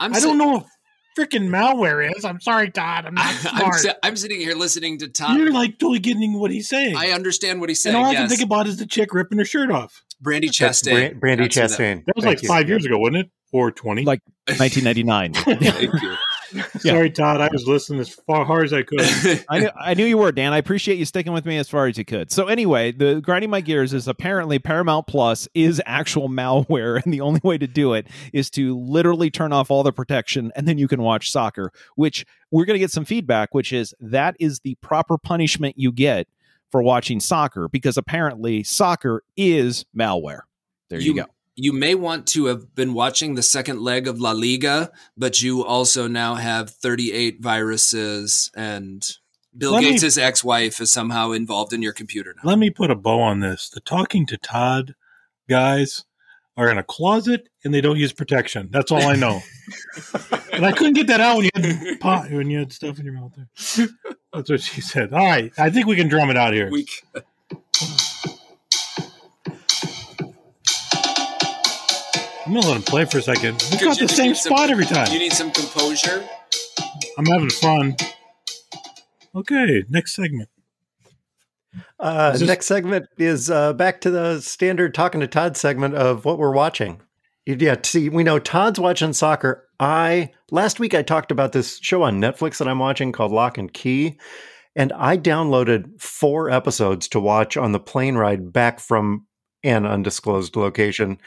I'm 0.00 0.14
I 0.14 0.20
don't 0.20 0.38
know 0.38 0.48
what 0.48 0.66
freaking 1.18 1.48
malware 1.48 2.14
is. 2.16 2.24
I'm 2.24 2.40
sorry, 2.40 2.70
Todd. 2.70 3.06
I'm 3.06 3.14
not 3.14 3.24
I'm, 3.52 3.58
smart. 3.58 3.74
si- 3.80 3.90
I'm 4.02 4.16
sitting 4.16 4.40
here 4.40 4.54
listening 4.54 4.98
to 4.98 5.08
Todd. 5.08 5.36
You're 5.36 5.52
like 5.52 5.78
totally 5.78 5.98
getting 5.98 6.38
what 6.38 6.50
he's 6.50 6.68
saying. 6.68 6.96
I 6.96 7.10
understand 7.10 7.60
what 7.60 7.68
he's 7.70 7.82
saying. 7.82 7.96
and 7.96 8.04
saying. 8.04 8.16
all 8.16 8.22
I 8.22 8.28
can 8.28 8.28
think 8.28 8.42
about 8.42 8.66
is 8.66 8.76
the 8.76 8.86
chick 8.86 9.12
ripping 9.14 9.38
her 9.38 9.44
shirt 9.44 9.70
off. 9.70 10.04
Brandi 10.22 10.56
That's 10.58 10.82
Chastain. 10.82 11.18
Bran- 11.18 11.38
Brandi 11.38 11.52
That's 11.54 11.54
who 11.54 11.60
that- 11.60 11.70
Chastain. 11.98 12.04
That 12.06 12.16
was 12.16 12.24
Thank 12.24 12.36
like 12.36 12.42
you. 12.42 12.48
five 12.48 12.68
years 12.68 12.84
ago, 12.86 12.98
wasn't 12.98 13.16
it? 13.18 13.30
Or 13.52 13.70
20? 13.72 14.04
Like- 14.04 14.20
1999. 14.46 15.32
Thank. 16.52 16.80
Sorry, 16.80 17.10
Todd. 17.10 17.40
I 17.40 17.48
was 17.52 17.66
listening 17.66 18.00
as 18.00 18.08
far 18.08 18.44
hard 18.44 18.64
as 18.64 18.72
I 18.72 18.82
could. 18.82 19.00
I 19.48 19.58
knew, 19.60 19.70
I 19.78 19.94
knew 19.94 20.04
you 20.06 20.16
were, 20.18 20.32
Dan. 20.32 20.52
I 20.52 20.58
appreciate 20.58 20.98
you 20.98 21.04
sticking 21.04 21.32
with 21.32 21.44
me 21.44 21.58
as 21.58 21.68
far 21.68 21.86
as 21.86 21.98
you 21.98 22.04
could. 22.04 22.30
So 22.32 22.46
anyway, 22.46 22.92
the 22.92 23.20
grinding 23.20 23.50
my 23.50 23.60
gears 23.60 23.92
is 23.92 24.08
apparently 24.08 24.58
Paramount 24.58 25.06
Plus 25.06 25.46
is 25.54 25.82
actual 25.86 26.28
malware, 26.28 27.02
and 27.04 27.12
the 27.12 27.20
only 27.20 27.40
way 27.44 27.58
to 27.58 27.66
do 27.66 27.92
it 27.94 28.06
is 28.32 28.50
to 28.50 28.78
literally 28.78 29.30
turn 29.30 29.52
off 29.52 29.70
all 29.70 29.82
the 29.82 29.92
protection, 29.92 30.50
and 30.56 30.66
then 30.66 30.78
you 30.78 30.88
can 30.88 31.02
watch 31.02 31.30
soccer. 31.30 31.72
Which 31.96 32.24
we're 32.50 32.64
going 32.64 32.76
to 32.76 32.80
get 32.80 32.90
some 32.90 33.04
feedback, 33.04 33.54
which 33.54 33.72
is 33.72 33.94
that 34.00 34.34
is 34.40 34.60
the 34.60 34.74
proper 34.76 35.18
punishment 35.18 35.74
you 35.78 35.92
get 35.92 36.28
for 36.70 36.82
watching 36.82 37.20
soccer, 37.20 37.68
because 37.68 37.96
apparently 37.96 38.62
soccer 38.62 39.22
is 39.36 39.84
malware. 39.96 40.40
There 40.88 40.98
you, 41.00 41.12
You- 41.12 41.22
go. 41.22 41.26
You 41.60 41.72
may 41.72 41.92
want 41.96 42.28
to 42.28 42.46
have 42.46 42.72
been 42.76 42.94
watching 42.94 43.34
the 43.34 43.42
second 43.42 43.80
leg 43.80 44.06
of 44.06 44.20
La 44.20 44.30
Liga, 44.30 44.92
but 45.16 45.42
you 45.42 45.64
also 45.64 46.06
now 46.06 46.36
have 46.36 46.70
38 46.70 47.38
viruses, 47.40 48.48
and 48.54 49.04
Bill 49.56 49.72
Let 49.72 49.82
me- 49.82 49.90
Gates' 49.90 50.16
ex-wife 50.16 50.80
is 50.80 50.92
somehow 50.92 51.32
involved 51.32 51.72
in 51.72 51.82
your 51.82 51.92
computer 51.92 52.32
now. 52.36 52.48
Let 52.48 52.60
me 52.60 52.70
put 52.70 52.92
a 52.92 52.94
bow 52.94 53.20
on 53.20 53.40
this. 53.40 53.68
The 53.68 53.80
talking 53.80 54.24
to 54.26 54.36
Todd 54.36 54.94
guys 55.48 56.04
are 56.56 56.70
in 56.70 56.78
a 56.78 56.84
closet 56.84 57.48
and 57.64 57.74
they 57.74 57.80
don't 57.80 57.96
use 57.96 58.12
protection. 58.12 58.68
That's 58.70 58.92
all 58.92 59.02
I 59.02 59.16
know. 59.16 59.40
and 60.52 60.64
I 60.64 60.70
couldn't 60.70 60.94
get 60.94 61.08
that 61.08 61.20
out 61.20 61.38
when 61.38 61.44
you 61.46 61.50
had 61.62 62.00
pot, 62.00 62.30
when 62.30 62.50
you 62.50 62.60
had 62.60 62.72
stuff 62.72 63.00
in 63.00 63.04
your 63.04 63.14
mouth 63.14 63.32
there. 63.36 63.88
That's 64.32 64.50
what 64.50 64.60
she 64.60 64.80
said. 64.80 65.12
All 65.12 65.26
right. 65.26 65.52
I 65.58 65.70
think 65.70 65.86
we 65.86 65.96
can 65.96 66.08
drum 66.08 66.30
it 66.30 66.36
out 66.36 66.52
here. 66.52 66.70
We, 66.70 66.86
I'm 72.48 72.54
going 72.54 72.62
to 72.62 72.68
let 72.70 72.76
him 72.78 72.82
play 72.84 73.04
for 73.04 73.18
a 73.18 73.22
second. 73.22 73.56
It's 73.56 73.70
Could 73.72 73.80
got 73.82 73.98
the 73.98 74.08
same 74.08 74.28
give 74.28 74.38
some- 74.38 74.54
spot 74.56 74.70
every 74.70 74.86
time. 74.86 75.12
you 75.12 75.18
need 75.18 75.34
some 75.34 75.50
composure. 75.50 76.26
I'm 77.18 77.26
having 77.26 77.50
fun. 77.50 77.94
Okay. 79.34 79.84
Next 79.90 80.14
segment. 80.14 80.48
Uh, 82.00 82.32
this- 82.32 82.40
next 82.40 82.64
segment 82.64 83.04
is 83.18 83.50
uh, 83.50 83.74
back 83.74 84.00
to 84.00 84.10
the 84.10 84.40
standard 84.40 84.94
talking 84.94 85.20
to 85.20 85.26
Todd 85.26 85.58
segment 85.58 85.94
of 85.94 86.24
what 86.24 86.38
we're 86.38 86.54
watching. 86.54 87.02
Yeah, 87.44 87.76
see, 87.82 88.08
we 88.08 88.24
know 88.24 88.38
Todd's 88.38 88.80
watching 88.80 89.12
soccer. 89.12 89.68
I 89.78 90.30
last 90.50 90.80
week 90.80 90.94
I 90.94 91.02
talked 91.02 91.30
about 91.30 91.52
this 91.52 91.78
show 91.82 92.02
on 92.02 92.18
Netflix 92.18 92.58
that 92.58 92.68
I'm 92.68 92.78
watching 92.78 93.12
called 93.12 93.32
Locke 93.32 93.58
and 93.58 93.70
Key, 93.72 94.18
and 94.74 94.90
I 94.94 95.18
downloaded 95.18 96.00
four 96.00 96.48
episodes 96.50 97.08
to 97.08 97.20
watch 97.20 97.58
on 97.58 97.72
the 97.72 97.80
plane 97.80 98.16
ride 98.16 98.54
back 98.54 98.80
from 98.80 99.26
an 99.64 99.84
undisclosed 99.84 100.56
location. 100.56 101.18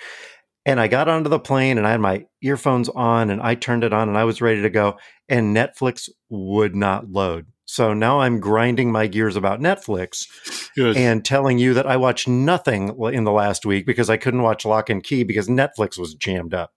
And 0.65 0.79
I 0.79 0.87
got 0.87 1.07
onto 1.07 1.29
the 1.29 1.39
plane 1.39 1.77
and 1.77 1.87
I 1.87 1.91
had 1.91 2.01
my 2.01 2.25
earphones 2.41 2.87
on 2.89 3.29
and 3.31 3.41
I 3.41 3.55
turned 3.55 3.83
it 3.83 3.93
on 3.93 4.09
and 4.09 4.17
I 4.17 4.25
was 4.25 4.41
ready 4.41 4.61
to 4.61 4.69
go. 4.69 4.97
And 5.27 5.55
Netflix 5.55 6.07
would 6.29 6.75
not 6.75 7.11
load. 7.11 7.47
So 7.65 7.93
now 7.93 8.19
I'm 8.19 8.39
grinding 8.39 8.91
my 8.91 9.07
gears 9.07 9.35
about 9.35 9.59
Netflix 9.61 10.27
Good. 10.75 10.97
and 10.97 11.23
telling 11.23 11.57
you 11.57 11.73
that 11.73 11.87
I 11.87 11.97
watched 11.97 12.27
nothing 12.27 12.89
in 13.13 13.23
the 13.23 13.31
last 13.31 13.65
week 13.65 13.85
because 13.85 14.09
I 14.09 14.17
couldn't 14.17 14.41
watch 14.43 14.65
Locke 14.65 14.89
and 14.89 15.01
Key 15.01 15.23
because 15.23 15.47
Netflix 15.47 15.97
was 15.97 16.13
jammed 16.13 16.53
up. 16.53 16.73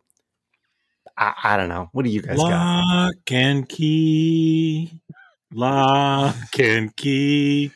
I, 1.18 1.35
I 1.42 1.57
don't 1.57 1.68
know. 1.68 1.88
What 1.92 2.05
do 2.05 2.11
you 2.11 2.23
guys 2.23 2.37
got? 2.37 2.49
Lock 2.49 3.33
and 3.33 3.68
key. 3.68 5.01
Lock 5.53 6.59
and 6.59 6.94
key. 6.97 7.73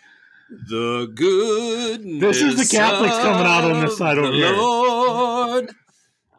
The 0.69 1.11
good. 1.15 2.21
This 2.21 2.41
is 2.41 2.57
the 2.57 2.77
Catholics 2.77 3.17
coming 3.19 3.47
out 3.47 3.65
on 3.65 3.85
this 3.85 3.99
side 3.99 4.17
over 4.17 4.33
here. 4.33 4.53
Lord. 4.53 5.71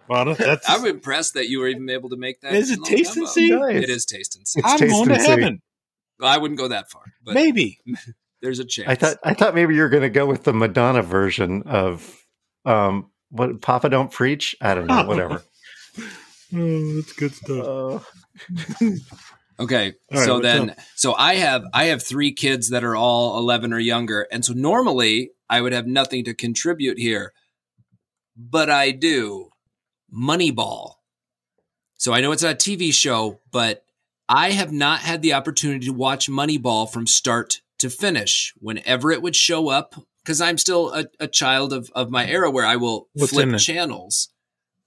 Well, 0.10 0.34
that's, 0.34 0.68
I'm 0.68 0.86
impressed 0.86 1.36
that 1.36 1.50
you 1.50 1.60
were 1.60 1.68
even 1.68 1.90
able 1.90 2.10
to 2.10 2.18
make 2.18 2.42
that. 2.42 2.54
Is 2.54 2.72
it 2.72 2.80
little 2.80 2.98
taste 2.98 3.16
and 3.16 3.28
see? 3.30 3.52
Nice. 3.52 3.84
It 3.84 3.90
is 3.90 4.06
taste 4.06 4.36
and 4.36 4.48
see. 4.48 4.60
It's 4.60 4.68
I'm 4.68 4.90
going 4.90 5.10
to 5.10 5.20
see. 5.20 5.30
heaven. 5.30 5.62
Well, 6.20 6.30
I 6.30 6.38
wouldn't 6.38 6.60
go 6.60 6.68
that 6.68 6.90
far, 6.90 7.04
but 7.24 7.36
Maybe. 7.36 7.80
there's 8.42 8.60
a 8.60 8.66
chance. 8.66 8.90
I 8.90 8.96
thought 8.96 9.18
I 9.24 9.34
thought 9.34 9.54
maybe 9.56 9.76
you 9.76 9.82
were 9.82 9.90
going 9.90 10.04
to 10.04 10.10
go 10.10 10.26
with 10.26 10.44
the 10.44 10.54
Madonna 10.54 11.04
version 11.04 11.64
of 11.64 12.26
um 12.66 13.12
what 13.30 13.62
Papa 13.62 13.90
Don't 13.90 14.12
Preach. 14.12 14.56
I 14.60 14.74
don't 14.74 14.88
know. 14.88 15.04
Whatever. 15.06 15.44
Oh, 16.52 16.96
that's 16.96 17.14
good 17.14 17.32
stuff. 17.36 18.04
Uh, 18.82 18.90
Okay, 19.60 19.94
All 20.12 20.18
right, 20.20 20.26
so 20.26 20.40
then, 20.40 20.72
up? 20.72 20.78
so 20.96 21.14
I 21.14 21.36
have 21.36 21.66
I 21.74 21.86
have 21.86 22.02
three 22.02 22.32
kids 22.32 22.70
that 22.70 22.84
are 22.84 22.96
all 22.96 23.38
eleven 23.38 23.74
or 23.74 23.80
younger, 23.80 24.26
and 24.32 24.44
so 24.46 24.54
normally 24.54 25.32
I 25.50 25.62
would 25.62 25.74
have 25.74 25.86
nothing 25.86 26.24
to 26.26 26.34
contribute 26.34 26.98
here, 26.98 27.34
but 28.38 28.70
I 28.70 28.92
do. 28.92 29.49
Moneyball. 30.14 30.96
So 31.98 32.14
I 32.14 32.22
know 32.22 32.32
it's 32.32 32.44
not 32.44 32.54
a 32.54 32.56
TV 32.56 32.94
show, 32.94 33.42
but 33.52 33.84
I 34.28 34.52
have 34.52 34.72
not 34.72 35.02
had 35.02 35.22
the 35.22 35.34
opportunity 35.34 35.88
to 35.88 35.94
watch 35.94 36.30
Moneyball 36.30 36.92
from 36.92 37.08
start 37.08 37.62
to 37.80 37.90
finish. 37.90 38.54
Whenever 38.60 39.12
it 39.12 39.22
would 39.22 39.36
show 39.36 39.70
up, 39.70 39.96
because 40.24 40.40
I'm 40.40 40.58
still 40.58 40.94
a, 40.94 41.06
a 41.20 41.28
child 41.28 41.74
of, 41.74 41.90
of 41.96 42.10
my 42.10 42.28
era 42.28 42.52
where 42.52 42.66
I 42.66 42.76
will 42.76 43.10
What's 43.14 43.34
flip 43.34 43.58
channels. 43.58 44.30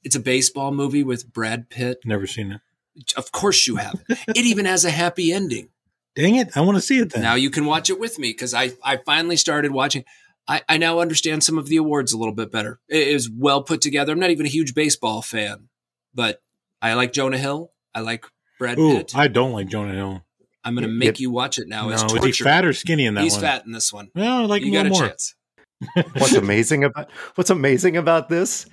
It's 0.05 0.17
a 0.17 0.21
baseball 0.21 0.73
movie 0.73 1.03
with 1.03 1.33
Brad 1.33 1.69
Pitt. 1.69 1.99
Never 2.05 2.27
seen 2.27 2.53
it. 2.53 2.61
Of 3.17 3.33
course 3.33 3.67
you 3.67 3.77
have. 3.77 4.03
it 4.09 4.37
even 4.37 4.65
has 4.65 4.85
a 4.85 4.91
happy 4.91 5.33
ending. 5.33 5.69
Dang 6.15 6.35
it. 6.37 6.57
I 6.57 6.61
want 6.61 6.77
to 6.77 6.83
see 6.83 6.99
it 6.99 7.13
then. 7.13 7.23
Now 7.23 7.35
you 7.35 7.51
can 7.51 7.65
watch 7.65 7.89
it 7.89 7.99
with 7.99 8.19
me 8.19 8.31
because 8.31 8.53
I, 8.53 8.73
I 8.85 8.99
finally 8.99 9.37
started 9.37 9.73
watching. 9.73 10.05
I, 10.49 10.63
I 10.69 10.77
now 10.77 10.99
understand 11.01 11.45
some 11.45 11.57
of 11.59 11.67
the 11.69 11.77
awards 11.77 12.13
a 12.13 12.19
little 12.19 12.35
bit 12.35 12.51
better. 12.51 12.81
It 12.89 13.07
is 13.09 13.31
well 13.31 13.63
put 13.63 13.81
together. 13.81 14.13
I'm 14.13 14.19
not 14.19 14.31
even 14.31 14.47
a 14.47 14.49
huge 14.51 14.75
baseball 14.75 15.23
fan, 15.23 15.69
but 16.15 16.43
I 16.81 16.95
like 16.95 17.13
Jonah 17.13 17.39
Hill. 17.39 17.71
I 17.95 18.01
like 18.01 18.27
Brad 18.59 18.79
Ooh, 18.79 18.97
Pitt. 18.97 19.13
I 19.15 19.29
don't 19.29 19.53
like 19.53 19.69
Jonah 19.69 19.95
Hill. 19.95 20.25
I'm 20.65 20.75
going 20.75 20.85
to 20.87 20.93
Yeah, 20.93 20.99
make 21.11 21.21
you 21.21 21.31
watch 21.31 21.59
it 21.59 21.69
now. 21.69 21.89
no, 21.89 21.95
it's 21.95 22.13
is 22.13 22.25
he 22.39 22.45
fat 22.45 22.65
or 22.65 22.73
skinny 22.73 23.07
in 23.07 23.15
that 23.15 23.23
He's 23.25 23.33
one? 23.35 23.41
fat 23.43 23.65
in 23.67 23.73
this 23.73 23.93
one. 23.93 24.11
Well, 24.15 24.43
I 24.43 24.45
like 24.47 24.63
you 24.63 24.69
him 24.69 24.75
got 24.75 24.87
a 24.87 24.91
more. 24.91 25.09
chance. 25.09 25.35
what's 26.15 26.35
amazing 26.35 26.85
about 26.85 27.11
what's 27.35 27.51
amazing 27.51 27.97
about 27.97 28.29
this 28.29 28.67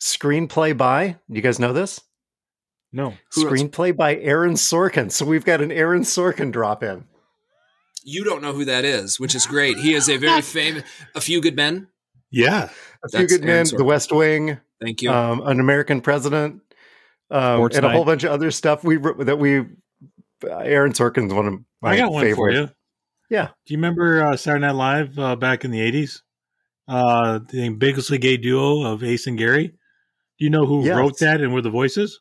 screenplay 0.00 0.76
by? 0.76 1.16
You 1.28 1.40
guys 1.40 1.58
know 1.58 1.72
this? 1.72 2.00
No. 2.92 3.14
Screenplay 3.36 3.96
by 3.96 4.16
Aaron 4.16 4.54
Sorkin. 4.54 5.10
So 5.10 5.24
we've 5.24 5.44
got 5.44 5.60
an 5.60 5.70
Aaron 5.72 6.02
Sorkin 6.02 6.50
drop 6.52 6.82
in. 6.82 7.04
You 8.04 8.24
don't 8.24 8.42
know 8.42 8.52
who 8.52 8.64
that 8.66 8.84
is, 8.84 9.18
which 9.20 9.34
is 9.34 9.46
great. 9.46 9.78
He 9.78 9.94
is 9.94 10.08
a 10.08 10.16
very 10.16 10.42
famous. 10.42 10.82
A 11.14 11.20
Few 11.20 11.40
Good 11.40 11.56
Men. 11.56 11.88
Yeah. 12.30 12.64
A 13.04 13.08
Few 13.08 13.18
That's 13.20 13.32
Good 13.32 13.44
Men, 13.44 13.66
The 13.76 13.84
West 13.84 14.12
Wing, 14.12 14.58
Thank 14.80 15.02
you. 15.02 15.10
um, 15.10 15.40
An 15.46 15.60
American 15.60 16.00
President, 16.00 16.60
um, 17.30 17.58
Sports 17.58 17.76
and 17.76 17.86
a 17.86 17.90
whole 17.90 18.04
bunch 18.04 18.24
of 18.24 18.32
other 18.32 18.50
stuff. 18.50 18.82
We 18.84 18.96
that 18.96 19.38
we 19.38 19.64
Aaron 20.48 20.92
Sorkin's 20.92 21.32
one 21.32 21.46
of 21.46 21.54
my 21.80 21.92
I 21.92 21.96
got 21.98 22.12
one 22.12 22.22
favorite. 22.24 22.36
for 22.36 22.50
you. 22.50 22.68
Yeah. 23.30 23.48
Do 23.66 23.72
you 23.74 23.78
remember 23.78 24.26
uh, 24.26 24.36
Saturday 24.36 24.66
Night 24.66 24.74
Live 24.74 25.18
uh, 25.18 25.36
back 25.36 25.64
in 25.64 25.70
the 25.70 25.78
80s? 25.80 26.20
Uh, 26.88 27.38
the 27.48 27.64
ambiguously 27.64 28.18
gay 28.18 28.36
duo 28.36 28.82
of 28.82 29.02
Ace 29.04 29.26
and 29.26 29.38
Gary. 29.38 29.68
Do 29.68 30.44
you 30.44 30.50
know 30.50 30.66
who 30.66 30.84
Yes. 30.84 30.96
wrote 30.96 31.18
that 31.20 31.40
and 31.40 31.54
were 31.54 31.62
the 31.62 31.70
voices? 31.70 32.20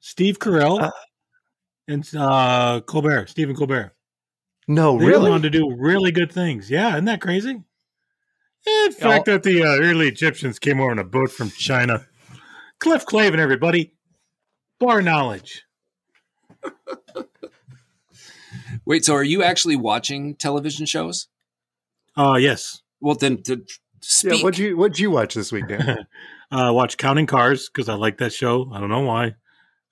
Steve 0.00 0.38
Carell 0.38 0.80
Uh. 0.82 0.90
and 1.88 2.08
uh, 2.16 2.80
Colbert, 2.82 3.28
Stephen 3.30 3.56
Colbert. 3.56 3.92
No, 4.68 4.98
They 4.98 5.06
really? 5.06 5.22
went 5.22 5.34
on 5.34 5.42
to 5.42 5.50
do 5.50 5.74
really 5.74 6.12
good 6.12 6.30
things. 6.30 6.70
Yeah, 6.70 6.92
isn't 6.92 7.06
that 7.06 7.20
crazy? 7.22 7.50
And 7.50 7.64
the 8.66 8.96
Yeah, 8.98 9.08
fact 9.08 9.24
that 9.26 9.42
the 9.42 9.62
uh, 9.62 9.78
early 9.80 10.08
Egyptians 10.08 10.58
came 10.58 10.78
over 10.80 10.90
on 10.90 10.98
a 10.98 11.04
boat 11.04 11.30
from 11.30 11.50
China. 11.50 12.06
Cliff 12.78 13.06
Clavin, 13.06 13.38
everybody. 13.38 13.94
Bar 14.78 15.00
knowledge. 15.02 15.64
Wait, 18.84 19.04
so 19.04 19.14
are 19.14 19.24
you 19.24 19.42
actually 19.42 19.76
watching 19.76 20.34
television 20.34 20.86
shows? 20.86 21.28
Uh, 22.16 22.36
yes. 22.38 22.82
Well, 23.00 23.14
then 23.14 23.42
to 23.44 23.64
yeah. 24.22 24.42
What'd 24.42 24.58
you 24.58 24.76
What'd 24.76 24.98
you 24.98 25.10
watch 25.10 25.34
this 25.34 25.50
week, 25.52 25.68
Dan? 25.68 26.06
uh, 26.50 26.70
watch 26.72 26.96
Counting 26.96 27.26
Cars 27.26 27.68
because 27.68 27.88
I 27.88 27.94
like 27.94 28.18
that 28.18 28.32
show. 28.32 28.70
I 28.72 28.80
don't 28.80 28.88
know 28.90 29.00
why. 29.00 29.34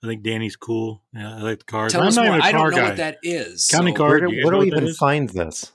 I 0.03 0.07
think 0.07 0.23
Danny's 0.23 0.55
cool. 0.55 1.03
Yeah, 1.13 1.35
I 1.37 1.41
like 1.41 1.59
the 1.59 1.65
cars. 1.65 1.91
Tell 1.93 2.01
I'm 2.01 2.07
us 2.09 2.15
not 2.15 2.25
more. 2.27 2.35
even 2.37 2.41
a 2.41 2.47
I 2.47 2.51
car 2.51 2.69
don't 2.69 2.71
know 2.71 2.77
guy. 2.83 2.87
what 2.89 2.97
that 2.97 3.17
is. 3.23 3.67
Counting 3.67 3.95
so- 3.95 3.99
Cars. 4.03 4.11
Where 4.21 4.29
do 4.29 4.35
do, 4.35 4.43
where 4.43 4.51
do 4.53 4.57
we 4.59 4.65
know 4.65 4.69
what 4.69 4.69
that 4.71 4.77
even 4.77 4.87
is? 4.89 4.97
find 4.97 5.29
this? 5.29 5.71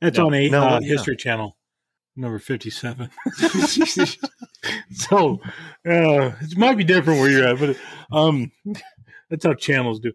It's 0.00 0.18
No. 0.18 0.26
on 0.26 0.34
a 0.34 0.48
No, 0.48 0.62
uh, 0.62 0.80
yeah. 0.82 0.88
History 0.88 1.16
Channel. 1.16 1.56
number 2.16 2.38
57. 2.38 3.10
so 4.92 5.40
uh, 5.86 6.32
it 6.40 6.56
might 6.56 6.76
be 6.76 6.84
different 6.84 7.20
where 7.20 7.30
you're 7.30 7.46
at, 7.48 7.58
but 7.58 7.76
um, 8.16 8.50
that's 9.30 9.44
how 9.44 9.54
channels 9.54 10.00
do. 10.00 10.12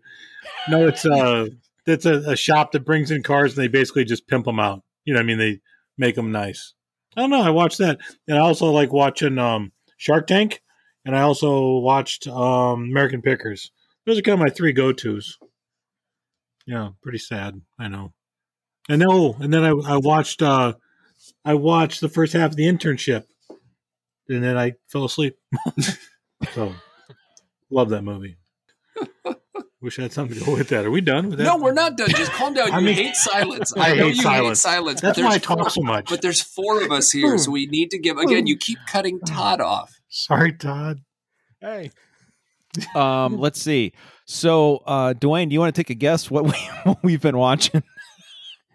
No, 0.69 0.87
it's 0.87 1.05
uh, 1.05 1.47
it's 1.85 2.05
a, 2.05 2.31
a 2.31 2.35
shop 2.35 2.71
that 2.73 2.85
brings 2.85 3.11
in 3.11 3.23
cars 3.23 3.55
and 3.57 3.63
they 3.63 3.67
basically 3.67 4.05
just 4.05 4.27
pimp 4.27 4.45
them 4.45 4.59
out. 4.59 4.83
You 5.05 5.13
know, 5.13 5.19
what 5.19 5.23
I 5.23 5.27
mean, 5.27 5.37
they 5.37 5.59
make 5.97 6.15
them 6.15 6.31
nice. 6.31 6.73
I 7.15 7.21
don't 7.21 7.29
know. 7.29 7.41
I 7.41 7.49
watched 7.49 7.77
that, 7.79 7.99
and 8.27 8.37
I 8.37 8.41
also 8.41 8.71
like 8.71 8.91
watching 8.91 9.37
um, 9.39 9.71
Shark 9.97 10.27
Tank, 10.27 10.61
and 11.07 11.15
I 11.15 11.21
also 11.21 11.77
watched 11.77 12.27
um, 12.27 12.83
American 12.83 13.21
Pickers. 13.21 13.71
Those 14.05 14.19
are 14.19 14.21
kind 14.21 14.33
of 14.33 14.45
my 14.45 14.53
three 14.53 14.73
go 14.73 14.91
tos. 14.91 15.37
Yeah, 16.65 16.89
pretty 17.01 17.17
sad. 17.17 17.61
I 17.79 17.87
know. 17.87 18.13
And 18.89 19.01
then, 19.01 19.07
oh, 19.09 19.37
and 19.39 19.53
then 19.53 19.63
I, 19.63 19.69
I 19.69 19.97
watched 19.97 20.41
uh, 20.41 20.73
I 21.45 21.53
watched 21.53 22.01
the 22.01 22.09
first 22.09 22.33
half 22.33 22.51
of 22.51 22.55
the 22.57 22.65
internship, 22.65 23.23
and 24.27 24.43
then 24.43 24.57
I 24.57 24.73
fell 24.89 25.05
asleep. 25.05 25.37
so, 26.53 26.73
love 27.69 27.89
that 27.89 28.03
movie. 28.03 28.35
Wish 29.81 29.99
I 29.99 30.03
had 30.03 30.13
something 30.13 30.37
to 30.37 30.43
go 30.43 30.55
with 30.55 30.69
that. 30.69 30.85
Are 30.85 30.91
we 30.91 30.99
done 30.99 31.29
with 31.29 31.37
that? 31.37 31.45
No, 31.45 31.57
we're 31.57 31.71
not 31.71 31.95
done. 31.95 32.09
Just 32.09 32.31
calm 32.33 32.53
down. 32.53 32.67
You 32.71 32.73
I 32.73 32.81
mean- 32.81 32.95
hate 32.95 33.15
silence. 33.15 33.71
I 33.77 33.93
know 33.95 34.07
hate 34.07 34.15
you 34.15 34.21
silence. 34.23 34.63
hate 34.63 34.71
silence. 34.71 35.01
That's 35.01 35.19
why 35.19 35.35
I 35.35 35.37
talk 35.37 35.59
four, 35.59 35.69
so 35.69 35.81
much. 35.83 36.09
But 36.09 36.21
there's 36.21 36.41
four 36.41 36.83
of 36.83 36.91
us 36.91 37.11
here, 37.11 37.37
so 37.37 37.51
we 37.51 37.65
need 37.67 37.91
to 37.91 37.97
give. 37.97 38.17
Again, 38.17 38.45
you 38.45 38.57
keep 38.57 38.79
cutting 38.87 39.19
Todd 39.25 39.61
off. 39.61 39.96
Sorry, 40.17 40.51
Todd. 40.51 41.01
Hey. 41.61 41.91
Um, 42.95 43.37
let's 43.39 43.61
see. 43.61 43.93
So, 44.25 44.77
uh, 44.87 45.13
Dwayne, 45.13 45.49
do 45.49 45.53
you 45.53 45.59
want 45.59 45.75
to 45.75 45.79
take 45.79 45.91
a 45.91 45.95
guess 45.95 46.31
what, 46.31 46.43
we, 46.51 46.53
what 46.83 46.97
we've 47.03 47.21
been 47.21 47.37
watching? 47.37 47.83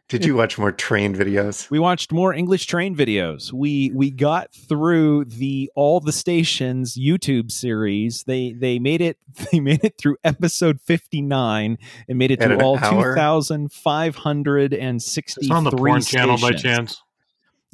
Did 0.08 0.24
you 0.24 0.36
watch 0.36 0.56
more 0.58 0.70
train 0.70 1.16
videos? 1.16 1.68
We 1.70 1.78
watched 1.78 2.12
more 2.12 2.34
English 2.34 2.66
train 2.66 2.94
videos. 2.94 3.50
We 3.50 3.90
we 3.94 4.10
got 4.10 4.52
through 4.52 5.24
the 5.24 5.70
all 5.74 6.00
the 6.00 6.12
stations 6.12 6.98
YouTube 6.98 7.50
series. 7.50 8.24
They 8.24 8.52
they 8.52 8.78
made 8.78 9.00
it 9.00 9.16
they 9.50 9.58
made 9.58 9.82
it 9.82 9.94
through 9.96 10.18
episode 10.22 10.82
59 10.82 11.78
and 12.08 12.18
made 12.18 12.30
it 12.30 12.40
to 12.40 12.62
all 12.62 12.76
hour? 12.76 13.14
2563 13.14 14.76
It's 14.76 15.50
on 15.50 15.64
the 15.64 15.70
porn 15.70 16.02
channel 16.02 16.36
by 16.36 16.52
chance. 16.52 17.02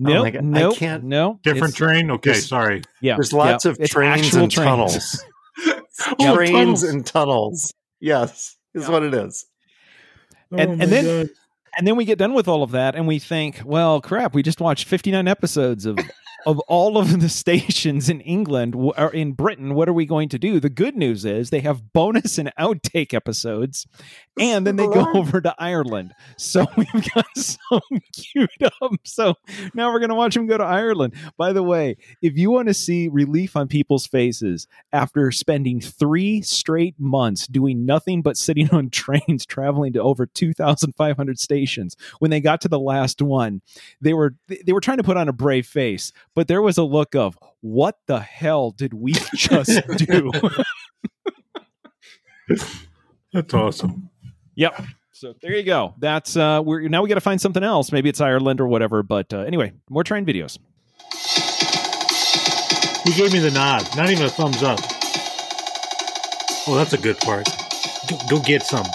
Oh 0.00 0.04
Nope, 0.04 0.22
my 0.24 0.30
God, 0.30 0.38
I 0.38 0.46
nope, 0.46 0.76
can't- 0.76 1.04
no. 1.04 1.40
Different 1.42 1.74
train. 1.74 2.11
Okay, 2.12 2.30
There's- 2.30 2.46
sorry. 2.46 2.82
Yeah, 3.00 3.16
There's 3.16 3.32
lots 3.32 3.64
yeah, 3.64 3.72
of 3.72 3.78
trains 3.88 4.34
and 4.34 4.50
trains. 4.50 4.54
tunnels. 4.54 5.24
Oh, 6.20 6.37
trains 6.37 6.52
tunnels. 6.52 6.82
and 6.84 7.04
tunnels. 7.04 7.74
Yes, 8.00 8.56
is 8.74 8.84
Yeah. 8.84 8.90
what 8.90 9.02
it 9.02 9.12
is. 9.14 9.44
And- 10.52 10.61
Oh 10.61 10.62
and 10.72 10.78
my 10.78 10.87
then- 10.87 11.04
God. 11.26 11.30
And 11.76 11.87
then 11.87 11.96
we 11.96 12.04
get 12.04 12.18
done 12.18 12.32
with 12.34 12.48
all 12.48 12.62
of 12.64 12.70
that 12.72 12.96
and 12.96 13.06
we 13.06 13.18
think, 13.20 13.61
well, 13.64 14.00
crap, 14.00 14.34
we 14.34 14.42
just 14.42 14.61
watched 14.61 14.88
59 14.88 15.28
episodes 15.28 15.87
of 15.87 15.96
of 16.46 16.59
all 16.61 16.98
of 16.98 17.20
the 17.20 17.29
stations 17.29 18.09
in 18.09 18.20
England 18.20 18.74
or 18.74 19.12
in 19.12 19.33
Britain. 19.33 19.74
What 19.74 19.88
are 19.88 19.92
we 19.92 20.07
going 20.07 20.29
to 20.31 20.38
do? 20.38 20.61
The 20.61 20.70
good 20.70 20.96
news 20.96 21.24
is 21.24 21.51
they 21.51 21.61
have 21.61 21.92
bonus 21.92 22.38
and 22.38 22.53
outtake 22.59 23.14
episodes 23.14 23.87
and 24.38 24.66
then 24.66 24.77
they 24.77 24.87
go 24.87 25.07
over 25.14 25.40
to 25.40 25.55
Ireland. 25.59 26.14
So 26.37 26.66
we've 26.77 27.14
got 27.14 27.27
some 27.37 27.81
queued 28.12 28.48
up. 28.83 28.92
So 29.05 29.35
now 29.74 29.92
we're 29.92 29.98
going 29.98 30.11
to 30.11 30.14
watch 30.14 30.35
them 30.35 30.46
go 30.46 30.59
to 30.59 30.64
Ireland. 30.64 31.14
By 31.37 31.53
the 31.53 31.62
way, 31.62 31.96
if 32.22 32.37
you 32.37 32.51
want 32.51 32.68
to 32.68 32.74
see 32.74 33.09
relief 33.09 33.57
on 33.57 33.68
people's 33.68 34.07
faces 34.07 34.66
after 34.92 35.31
spending 35.31 35.81
three 35.81 36.40
straight 36.42 36.94
months 36.98 37.46
doing 37.46 37.85
nothing 37.85 38.22
but 38.22 38.37
sitting 38.37 38.70
on 38.70 38.90
trains 38.90 39.44
traveling 39.46 39.92
to 39.94 40.03
over 40.03 40.27
2,500 40.27 41.38
stations, 41.38 41.96
when 42.18 42.31
they 42.31 42.40
got 42.40 42.61
to 42.61 42.68
the 42.68 42.79
last 42.79 43.20
one, 43.20 43.61
they 44.01 44.14
were 44.14 44.35
they 44.48 44.72
were 44.72 44.81
trying 44.81 44.98
to 44.98 45.05
put 45.05 45.16
on 45.16 45.29
a 45.29 45.33
brave 45.33 45.66
face, 45.66 46.12
but 46.38 46.46
there 46.46 46.62
was 46.62 46.79
a 46.79 46.85
look 46.85 47.16
of 47.16 47.37
what 47.62 47.96
the 48.07 48.20
hell 48.20 48.70
did 48.70 48.94
we 48.94 49.12
just 49.35 49.72
do? 49.96 50.31
That's 53.33 53.53
awesome. 53.53 54.09
Yep. 54.55 54.85
So 55.11 55.35
there 55.42 55.57
you 55.57 55.64
go. 55.64 55.94
That's 55.98 56.37
uh 56.37 56.62
we're 56.64 56.87
now 56.87 57.03
we 57.03 57.09
got 57.09 57.16
to 57.16 57.20
find 57.20 57.40
something 57.40 57.64
else. 57.64 57.90
Maybe 57.90 58.09
it's 58.09 58.20
Ireland 58.20 58.61
or 58.61 58.68
whatever. 58.68 59.03
But 59.03 59.35
uh, 59.35 59.38
anyway, 59.38 59.72
more 59.90 60.05
train 60.05 60.24
videos. 60.24 60.59
He 63.03 63.20
gave 63.20 63.33
me 63.33 63.40
the 63.40 63.51
nod. 63.51 63.88
Not 63.96 64.09
even 64.09 64.24
a 64.24 64.31
thumbs 64.31 64.62
up. 64.62 64.79
Oh, 66.68 66.77
that's 66.77 66.92
a 66.92 66.98
good 66.98 67.18
part. 67.18 67.48
Go, 68.09 68.16
go 68.31 68.40
get 68.44 68.62
some. 68.62 68.87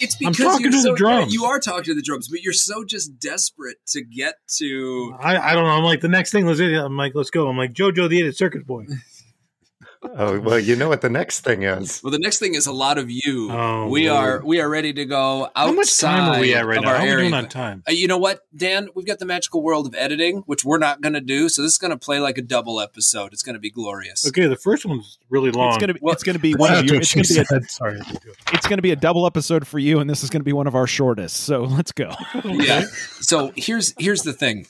It's 0.00 0.16
I'm 0.22 0.32
because 0.32 0.44
talking 0.44 0.62
you're 0.62 0.70
to 0.72 0.76
the 0.76 0.82
so, 0.82 0.94
drums. 0.94 1.32
You 1.32 1.44
are 1.44 1.58
talking 1.58 1.84
to 1.84 1.94
the 1.94 2.02
drums, 2.02 2.28
but 2.28 2.42
you're 2.42 2.52
so 2.52 2.84
just 2.84 3.18
desperate 3.18 3.78
to 3.88 4.02
get 4.02 4.34
to. 4.58 5.14
I, 5.20 5.36
I 5.36 5.54
don't 5.54 5.64
know. 5.64 5.70
I'm 5.70 5.84
like 5.84 6.00
the 6.00 6.08
next 6.08 6.32
thing. 6.32 6.46
Let's. 6.46 6.60
I'm 6.60 6.96
like, 6.96 7.14
let's 7.14 7.30
go. 7.30 7.48
I'm 7.48 7.56
like 7.56 7.72
JoJo 7.72 8.08
the 8.08 8.18
Idiot 8.18 8.36
Circus 8.36 8.62
Boy. 8.62 8.86
Oh 10.02 10.38
well, 10.40 10.58
you 10.58 10.76
know 10.76 10.88
what 10.88 11.00
the 11.00 11.10
next 11.10 11.40
thing 11.40 11.64
is. 11.64 12.00
Well, 12.02 12.12
the 12.12 12.18
next 12.20 12.38
thing 12.38 12.54
is 12.54 12.66
a 12.66 12.72
lot 12.72 12.98
of 12.98 13.10
you. 13.10 13.50
Oh, 13.50 13.88
we 13.88 14.08
Lord. 14.08 14.24
are 14.24 14.44
we 14.44 14.60
are 14.60 14.68
ready 14.68 14.92
to 14.92 15.04
go 15.04 15.44
outside. 15.56 15.66
How 15.66 15.72
much 15.72 15.98
time 15.98 16.34
are 16.36 16.40
we 16.40 16.54
at 16.54 16.66
right 16.66 16.80
now? 16.80 16.88
our 16.90 16.96
How 16.98 17.02
are 17.04 17.16
we 17.16 17.22
doing 17.22 17.34
on 17.34 17.48
time? 17.48 17.82
Uh, 17.88 17.92
you 17.92 18.06
know 18.06 18.18
what, 18.18 18.40
Dan? 18.56 18.88
We've 18.94 19.06
got 19.06 19.18
the 19.18 19.24
magical 19.26 19.62
world 19.62 19.86
of 19.86 19.94
editing, 19.96 20.38
which 20.46 20.64
we're 20.64 20.78
not 20.78 21.00
going 21.00 21.14
to 21.14 21.20
do. 21.20 21.48
So 21.48 21.62
this 21.62 21.72
is 21.72 21.78
going 21.78 21.90
to 21.90 21.96
play 21.96 22.20
like 22.20 22.38
a 22.38 22.42
double 22.42 22.80
episode. 22.80 23.32
It's 23.32 23.42
going 23.42 23.54
to 23.54 23.60
be 23.60 23.70
glorious. 23.70 24.26
Okay, 24.28 24.46
the 24.46 24.56
first 24.56 24.86
one's 24.86 25.18
really 25.30 25.50
long. 25.50 25.68
It's 25.70 25.78
gonna 25.78 25.94
be 25.94 26.00
Well, 26.02 26.14
it's 26.14 26.22
gonna 26.22 26.38
be 26.38 26.54
one 26.54 26.72
of 26.74 26.84
your, 26.86 26.96
it's 26.96 27.12
gonna 27.14 27.44
be 27.44 27.56
a, 27.56 27.68
Sorry. 27.68 28.00
it's 28.52 28.66
gonna 28.66 28.82
be 28.82 28.92
a 28.92 28.96
double 28.96 29.26
episode 29.26 29.66
for 29.66 29.78
you, 29.78 29.98
and 29.98 30.08
this 30.08 30.22
is 30.22 30.30
gonna 30.30 30.44
be 30.44 30.52
one 30.52 30.66
of 30.66 30.74
our 30.74 30.86
shortest. 30.86 31.38
So 31.38 31.62
let's 31.64 31.92
go. 31.92 32.12
Yeah. 32.44 32.82
So 33.20 33.52
here's 33.56 33.94
here's 33.98 34.22
the 34.22 34.32
thing. 34.32 34.66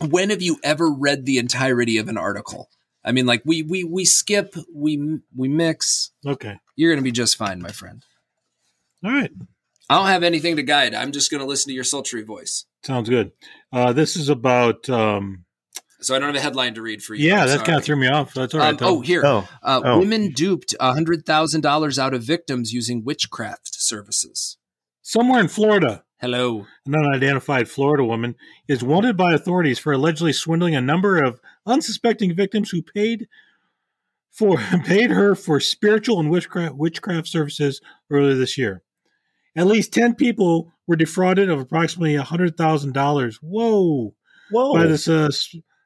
When 0.00 0.30
have 0.30 0.40
you 0.42 0.58
ever 0.62 0.90
read 0.90 1.24
the 1.26 1.38
entirety 1.38 1.98
of 1.98 2.08
an 2.08 2.16
article? 2.16 2.68
I 3.04 3.12
mean, 3.12 3.26
like 3.26 3.42
we 3.44 3.62
we 3.62 3.84
we 3.84 4.04
skip, 4.04 4.54
we 4.74 5.18
we 5.36 5.48
mix. 5.48 6.10
Okay. 6.26 6.58
You're 6.76 6.90
going 6.92 7.00
to 7.02 7.04
be 7.04 7.12
just 7.12 7.36
fine, 7.36 7.60
my 7.60 7.70
friend. 7.72 8.04
All 9.04 9.10
right. 9.12 9.30
I 9.90 9.94
don't 9.96 10.06
have 10.08 10.22
anything 10.22 10.56
to 10.56 10.62
guide. 10.62 10.94
I'm 10.94 11.12
just 11.12 11.30
going 11.30 11.40
to 11.40 11.46
listen 11.46 11.70
to 11.70 11.74
your 11.74 11.84
sultry 11.84 12.22
voice. 12.22 12.66
Sounds 12.84 13.08
good. 13.08 13.32
Uh, 13.72 13.92
this 13.92 14.16
is 14.16 14.28
about. 14.28 14.88
Um, 14.90 15.44
So 16.00 16.14
I 16.14 16.18
don't 16.18 16.28
have 16.28 16.36
a 16.36 16.40
headline 16.40 16.74
to 16.74 16.82
read 16.82 17.02
for 17.02 17.14
you. 17.14 17.26
yeah, 17.28 17.40
I'm 17.42 17.46
that 17.48 17.54
sorry. 17.54 17.66
kind 17.66 17.78
of 17.78 17.84
threw 17.84 17.96
me 17.96 18.06
off. 18.08 18.34
That's 18.34 18.52
all 18.54 18.60
right. 18.60 18.68
Um, 18.70 18.76
though. 18.76 18.86
oh, 18.88 19.00
here. 19.00 19.22
Oh, 19.24 19.48
Uh, 19.62 19.80
Oh. 19.84 19.98
Women 20.00 20.30
duped 20.32 20.74
$100,000 20.80 21.98
out 21.98 22.14
of 22.14 22.22
victims 22.22 22.72
using 22.72 23.02
witchcraft 23.04 23.74
services. 23.80 24.58
Somewhere 25.02 25.40
in 25.40 25.48
Florida, 25.48 26.04
Hello. 26.20 26.66
an 26.84 26.96
unidentified 26.96 27.68
Florida 27.68 28.02
woman 28.02 28.34
is 28.66 28.82
wanted 28.82 29.16
by 29.16 29.34
authorities 29.34 29.78
for 29.78 29.92
allegedly 29.92 30.32
swindling 30.32 30.74
a 30.74 30.80
number 30.80 31.22
of 31.22 31.40
unsuspecting 31.64 32.34
victims 32.34 32.70
who 32.70 32.82
paid 32.82 33.28
for 34.32 34.56
paid 34.84 35.12
her 35.12 35.36
for 35.36 35.60
spiritual 35.60 36.18
and 36.18 36.28
witchcraft, 36.28 36.74
witchcraft 36.74 37.28
services 37.28 37.80
earlier 38.10 38.34
this 38.34 38.58
year. 38.58 38.82
At 39.54 39.68
least 39.68 39.92
ten 39.92 40.16
people 40.16 40.72
were 40.88 40.96
defrauded 40.96 41.50
of 41.50 41.60
approximately 41.60 42.16
hundred 42.16 42.56
thousand 42.56 42.94
dollars. 42.94 43.38
Whoa! 43.40 44.12
whoa! 44.50 44.72
by 44.72 44.86
this 44.86 45.06
uh, 45.06 45.28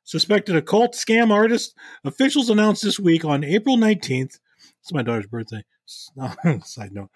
suspected 0.04 0.56
occult 0.56 0.94
scam 0.94 1.30
artist. 1.30 1.74
Officials 2.04 2.48
announced 2.48 2.82
this 2.82 2.98
week 2.98 3.26
on 3.26 3.44
April 3.44 3.76
19th. 3.76 4.38
It's 4.80 4.92
my 4.92 5.02
daughter's 5.02 5.26
birthday. 5.26 5.62
Side 6.64 6.92
note. 6.92 7.10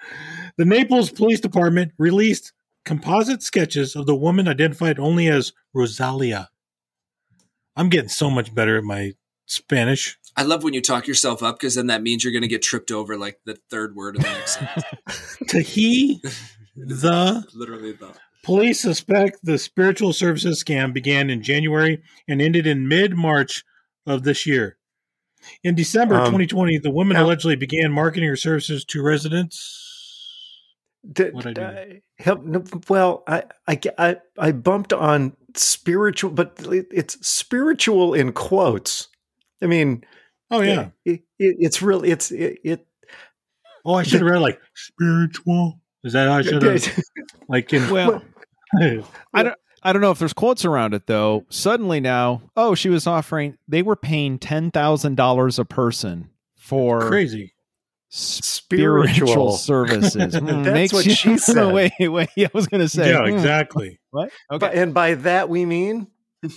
The 0.59 0.67
Naples 0.67 1.11
Police 1.11 1.41
Department 1.41 1.93
released 1.97 2.53
composite 2.87 3.43
sketches 3.43 3.95
of 3.95 4.07
the 4.07 4.15
woman 4.15 4.49
identified 4.49 4.99
only 4.99 5.29
as 5.29 5.53
Rosalia. 5.75 6.49
I'm 7.77 7.91
getting 7.91 8.09
so 8.09 8.31
much 8.31 8.55
better 8.55 8.79
at 8.79 8.85
my 8.85 9.13
Spanish. 9.45 10.17
I 10.37 10.43
love 10.45 10.65
when 10.65 10.73
you 10.73 10.81
talk 10.81 11.07
yourself 11.07 11.43
up 11.43 11.59
because 11.59 11.75
then 11.75 11.89
that 11.89 12.03
means 12.03 12.25
you're 12.25 12.33
going 12.33 12.43
to 12.43 12.49
get 12.49 12.63
tripped 12.63 12.91
over 12.91 13.19
like 13.19 13.41
the 13.45 13.59
third 13.71 13.95
word 13.95 14.17
of 14.17 14.23
the 14.23 14.29
next 14.31 14.55
sentence. 14.59 15.37
To 15.49 15.61
he, 15.61 16.23
the 16.75 17.45
Literally 17.55 17.93
the. 17.93 18.13
Police 18.43 18.81
suspect 18.81 19.39
the 19.43 19.59
spiritual 19.59 20.13
services 20.13 20.63
scam 20.63 20.95
began 20.95 21.31
in 21.31 21.43
January 21.43 22.01
and 22.29 22.41
ended 22.41 22.67
in 22.67 22.87
mid 22.89 23.15
March 23.17 23.65
of 24.07 24.23
this 24.23 24.47
year. 24.47 24.79
In 25.65 25.75
December 25.75 26.15
Um, 26.17 26.27
2020, 26.27 26.79
the 26.79 26.91
woman 26.91 27.17
now- 27.17 27.25
allegedly 27.25 27.57
began 27.57 27.93
marketing 27.93 28.29
her 28.29 28.37
services 28.37 28.85
to 28.87 29.03
residents. 29.03 29.83
Did, 31.13 31.35
What'd 31.35 31.59
I 31.59 31.73
do? 31.73 31.79
I- 31.79 32.03
help, 32.19 32.43
no, 32.45 32.65
well, 32.89 33.23
I, 33.29 33.45
I, 33.69 33.81
I, 33.99 34.17
I 34.39 34.53
bumped 34.53 34.93
on 34.93 35.37
spiritual, 35.55 36.31
but 36.31 36.55
it- 36.71 36.89
it's 36.93 37.27
spiritual 37.27 38.15
in 38.15 38.33
quotes. 38.33 39.09
I 39.63 39.67
mean, 39.67 40.05
Oh, 40.51 40.61
yeah. 40.61 40.91
it, 41.05 41.23
it, 41.39 41.57
it's 41.59 41.83
really, 41.83 42.11
it's, 42.11 42.31
it, 42.31 42.59
it 42.65 42.87
Oh, 43.85 43.95
I 43.95 44.03
should 44.03 44.21
have 44.21 44.29
read 44.31 44.41
like 44.41 44.61
spiritual. 44.75 45.81
Is 46.03 46.13
that 46.13 46.29
how 46.29 46.39
I 46.39 46.43
should 46.43 46.63
have? 46.63 46.99
Like 47.49 47.73
in. 47.73 47.89
Well, 47.91 48.23
I 48.81 49.43
don't. 49.45 49.57
I 49.83 49.93
don't 49.93 50.03
know 50.03 50.11
if 50.11 50.19
there's 50.19 50.33
quotes 50.33 50.65
around 50.65 50.95
it 50.95 51.07
though. 51.07 51.45
Suddenly 51.49 52.01
now, 52.01 52.43
oh, 52.57 52.75
she 52.75 52.89
was 52.89 53.07
offering. 53.07 53.57
They 53.69 53.83
were 53.83 53.95
paying 53.95 54.41
ten 54.41 54.73
thousand 54.73 55.15
dollars 55.17 55.61
a 55.61 55.65
person 55.65 56.31
for 56.57 57.07
crazy. 57.09 57.55
Spiritual, 58.09 59.27
Spiritual. 59.27 59.53
services. 59.57 60.35
Hmm, 60.37 60.47
That's 60.47 60.69
makes 60.75 60.93
what 60.93 61.07
you- 61.07 61.15
she 61.15 61.39
said. 61.39 61.73
wait, 61.73 61.93
wait. 62.01 62.29
I 62.39 62.51
was 62.55 62.67
going 62.67 62.81
to 62.83 62.89
say. 62.89 63.11
yeah, 63.11 63.21
hmm, 63.29 63.35
exactly. 63.37 64.01
What? 64.11 64.31
But- 64.49 64.75
and 64.75 64.93
by 64.95 65.15
that 65.15 65.49
we 65.49 65.65
mean 65.65 66.09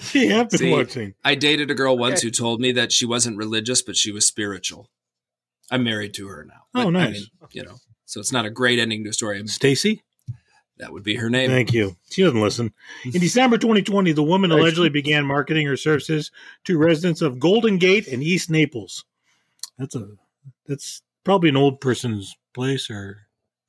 she 0.00 0.28
have 0.28 0.50
been 0.50 0.58
See, 0.58 0.70
watching. 0.72 1.14
I 1.24 1.34
dated 1.34 1.70
a 1.70 1.74
girl 1.74 1.96
once 1.98 2.20
Okay. 2.20 2.26
who 2.28 2.30
told 2.30 2.60
me 2.60 2.72
that 2.72 2.92
she 2.92 3.06
wasn't 3.06 3.36
religious, 3.36 3.82
but 3.82 3.96
she 3.96 4.12
was 4.12 4.26
spiritual. 4.26 4.88
I'm 5.70 5.84
married 5.84 6.14
to 6.14 6.28
her 6.28 6.44
now. 6.44 6.62
Oh, 6.74 6.84
But, 6.84 6.86
I 6.86 6.90
nice. 7.06 7.12
mean, 7.14 7.24
you 7.52 7.62
know, 7.64 7.76
so 8.04 8.20
it's 8.20 8.32
not 8.32 8.44
a 8.44 8.50
great 8.50 8.78
ending 8.78 9.04
to 9.04 9.10
a 9.10 9.12
story. 9.12 9.44
Stacy? 9.46 10.02
That 10.78 10.92
would 10.92 11.02
be 11.04 11.16
her 11.16 11.28
name. 11.28 11.50
Thank 11.50 11.72
you. 11.74 11.96
She 12.10 12.22
doesn't 12.22 12.40
listen. 12.40 12.72
In 13.04 13.20
December 13.20 13.58
2020, 13.58 14.12
the 14.12 14.22
woman 14.22 14.50
allegedly 14.50 14.88
began 14.88 15.26
marketing 15.26 15.66
her 15.66 15.76
services 15.76 16.30
to 16.64 16.78
residents 16.78 17.20
of 17.20 17.38
Golden 17.38 17.76
Gate 17.76 18.06
and 18.08 18.22
East 18.22 18.48
Naples. 18.50 19.04
That's 19.80 19.94
a 19.96 20.06
that's 20.66 21.02
probably 21.24 21.48
an 21.48 21.56
old 21.56 21.80
person's 21.80 22.36
place, 22.54 22.88
or, 22.90 23.18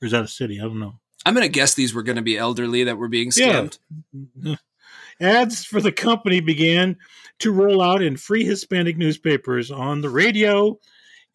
or 0.02 0.06
is 0.06 0.12
that 0.12 0.24
a 0.24 0.28
city? 0.28 0.60
I 0.60 0.64
don't 0.64 0.80
know. 0.80 1.00
I'm 1.26 1.34
going 1.34 1.46
to 1.46 1.50
guess 1.52 1.74
these 1.74 1.94
were 1.94 2.04
going 2.04 2.16
to 2.18 2.22
be 2.22 2.38
elderly 2.38 2.84
that 2.84 2.98
were 2.98 3.08
being 3.08 3.32
Yeah. 3.36 3.68
scammed. 4.14 4.58
Ads 5.22 5.66
for 5.66 5.80
the 5.82 5.92
company 5.92 6.40
began 6.42 6.98
to 7.40 7.52
roll 7.52 7.82
out 7.82 8.02
in 8.02 8.18
free 8.18 8.44
Hispanic 8.44 8.98
newspapers 8.98 9.70
on 9.72 10.02
the 10.02 10.10
radio 10.10 10.78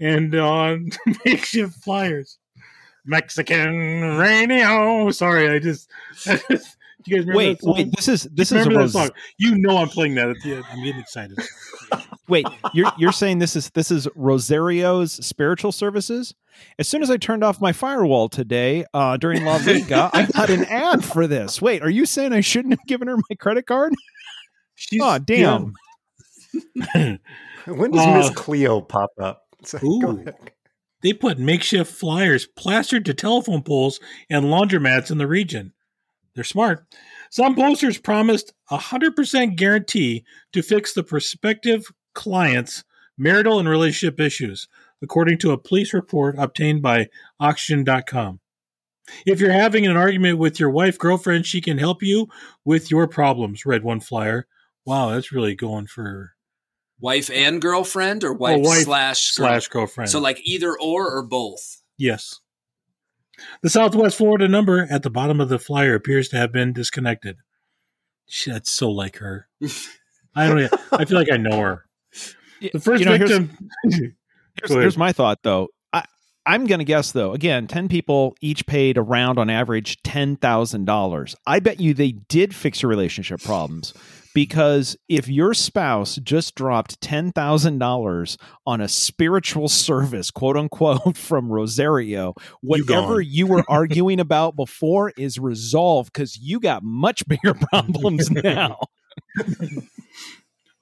and 0.01 0.35
on 0.35 0.91
makeshift 1.25 1.75
flyers. 1.83 2.39
Mexican 3.05 4.17
radio. 4.19 5.11
Sorry, 5.11 5.49
I 5.49 5.59
just. 5.59 5.89
do 7.07 7.11
you 7.13 7.17
guys 7.17 7.27
remember 7.27 7.37
Wait, 7.39 7.59
that 7.59 7.65
song? 7.65 7.75
wait. 7.75 7.93
This 7.97 8.09
is 8.09 8.23
this 8.33 8.53
is 8.53 8.57
a 8.57 8.69
remember 8.69 8.81
Rose- 8.81 8.93
song? 8.93 9.11
You 9.39 9.57
know 9.57 9.79
I'm 9.79 9.89
playing 9.89 10.15
that 10.17 10.29
at 10.29 10.37
the 10.43 10.57
end. 10.57 10.65
I'm 10.71 10.83
getting 10.85 11.01
excited. 11.01 11.39
Wait, 12.29 12.47
you're 12.75 12.91
you're 12.99 13.13
saying 13.13 13.39
this 13.39 13.55
is 13.57 13.71
this 13.71 13.91
is 13.91 14.09
Rosario's 14.17 15.13
spiritual 15.25 15.71
services? 15.73 16.35
As 16.79 16.89
soon 16.89 17.03
as 17.03 17.11
I 17.11 17.17
turned 17.19 17.45
off 17.45 17.61
my 17.61 17.73
firewall 17.73 18.29
today 18.29 18.85
uh, 18.95 19.17
during 19.17 19.45
La 19.45 19.57
Liga, 19.57 20.11
I 20.13 20.27
got 20.27 20.51
an 20.51 20.65
ad 20.65 21.05
for 21.05 21.27
this. 21.27 21.63
Wait, 21.63 21.83
are 21.83 21.91
you 21.91 22.05
saying 22.07 22.33
I 22.33 22.41
shouldn't 22.41 22.73
have 22.75 22.87
given 22.87 23.09
her 23.09 23.17
my 23.17 23.37
credit 23.39 23.67
card? 23.67 23.93
She's, 24.75 25.01
Oh, 25.03 25.19
damn. 25.19 25.73
yeah. 26.95 27.17
When 27.67 27.91
does 27.91 28.07
Uh, 28.07 28.15
Miss 28.19 28.31
Cleo 28.31 28.81
pop 28.81 29.11
up? 29.21 29.43
So, 29.65 29.79
Ooh. 29.85 30.25
They 31.03 31.13
put 31.13 31.39
makeshift 31.39 31.93
flyers 31.93 32.47
plastered 32.47 33.05
to 33.07 33.15
telephone 33.15 33.63
poles 33.63 33.99
and 34.31 34.45
laundromats 34.47 35.11
in 35.11 35.19
the 35.19 35.27
region. 35.27 35.73
They're 36.37 36.45
smart. 36.45 36.85
Some 37.31 37.57
posters 37.57 37.99
promised 37.99 38.53
a 38.71 38.77
100% 38.77 39.57
guarantee 39.57 40.25
to 40.53 40.63
fix 40.63 40.93
the 40.93 41.03
prospective 41.03 41.91
client's 42.15 42.85
marital 43.19 43.59
and 43.59 43.69
relationship 43.69 44.21
issues, 44.21 44.69
according 45.03 45.39
to 45.39 45.53
a 45.53 45.59
police 45.59 45.95
report 45.95 46.37
obtained 46.39 46.83
by 46.83 47.09
Oxygen.com. 47.41 48.41
If 49.25 49.41
you're 49.41 49.51
having 49.51 49.87
an 49.87 49.97
argument 49.97 50.39
with 50.39 50.61
your 50.61 50.71
wife, 50.71 50.99
girlfriend, 50.99 51.47
she 51.47 51.61
can 51.61 51.79
help 51.79 52.03
you 52.03 52.29
with 52.65 52.91
your 52.91 53.09
problems, 53.09 53.65
read 53.65 53.83
one 53.83 54.01
flyer. 54.01 54.47
Wow, 54.85 55.11
that's 55.11 55.33
really 55.33 55.55
going 55.55 55.87
for 55.87 56.33
Wife 57.01 57.31
and 57.31 57.61
girlfriend 57.61 58.25
or 58.25 58.33
oh, 58.33 58.37
wife, 58.37 58.65
wife 58.65 58.85
slash 58.85 59.35
slash 59.35 59.69
girlfriend. 59.69 60.11
So 60.11 60.19
like 60.19 60.41
either 60.45 60.77
or 60.79 61.11
or 61.15 61.23
both. 61.23 61.83
Yes. 61.99 62.41
The 63.63 63.71
Southwest 63.71 64.17
Florida 64.17 64.49
number 64.49 64.87
at 64.91 65.03
the 65.03 65.11
bottom 65.11 65.41
of 65.41 65.49
the 65.49 65.59
flyer 65.59 65.95
appears 65.95 66.29
to 66.31 66.37
have 66.37 66.53
been 66.53 66.73
disconnected. 66.73 67.37
Shit, 68.29 68.55
that's 68.55 68.73
so 68.73 68.91
like 68.91 69.17
her. 69.19 69.49
I 70.35 70.49
don't. 70.49 70.73
I 70.93 71.05
feel 71.05 71.19
like 71.19 71.31
I 71.31 71.37
know 71.37 71.59
her. 71.61 71.85
The 72.73 72.81
first 72.81 73.01
You 73.01 73.07
know, 73.11 73.19
victim. 73.19 73.51
Here's, 73.85 74.71
ahead. 74.71 74.81
here's 74.81 74.97
my 74.97 75.13
thought, 75.13 75.41
though. 75.43 75.69
I'm 76.47 76.67
going 76.67 76.79
to 76.79 76.85
guess, 76.85 77.13
though. 77.13 77.33
Again, 77.33 77.67
ten 77.67 77.89
people 77.89 78.37
each 78.41 78.67
paid 78.67 78.97
around, 78.97 79.39
on 79.39 79.51
average, 79.51 80.03
ten 80.03 80.37
thousand 80.37 80.85
dollars. 80.85 81.35
I 81.47 81.59
bet 81.59 81.81
you 81.81 81.93
they 81.93 82.13
did 82.13 82.55
fix 82.55 82.83
your 82.83 82.89
relationship 82.89 83.43
problems 83.43 83.93
because 84.37 84.99
if 85.09 85.29
your 85.29 85.55
spouse 85.55 86.17
just 86.17 86.55
dropped 86.55 87.01
ten 87.01 87.33
thousand 87.33 87.79
dollars 87.79 88.37
on 88.67 88.81
a 88.81 88.87
spiritual 88.87 89.67
service, 89.69 90.31
quote 90.31 90.57
unquote, 90.57 91.17
from 91.19 91.51
Rosario, 91.51 92.35
whatever 92.61 93.21
you 93.21 93.47
were 93.47 93.65
arguing 93.69 94.21
about 94.21 94.55
before 94.55 95.13
is 95.17 95.39
resolved 95.39 96.13
because 96.13 96.39
you 96.39 96.61
got 96.61 96.83
much 96.85 97.27
bigger 97.27 97.55
problems 97.73 98.31
now. 98.31 98.79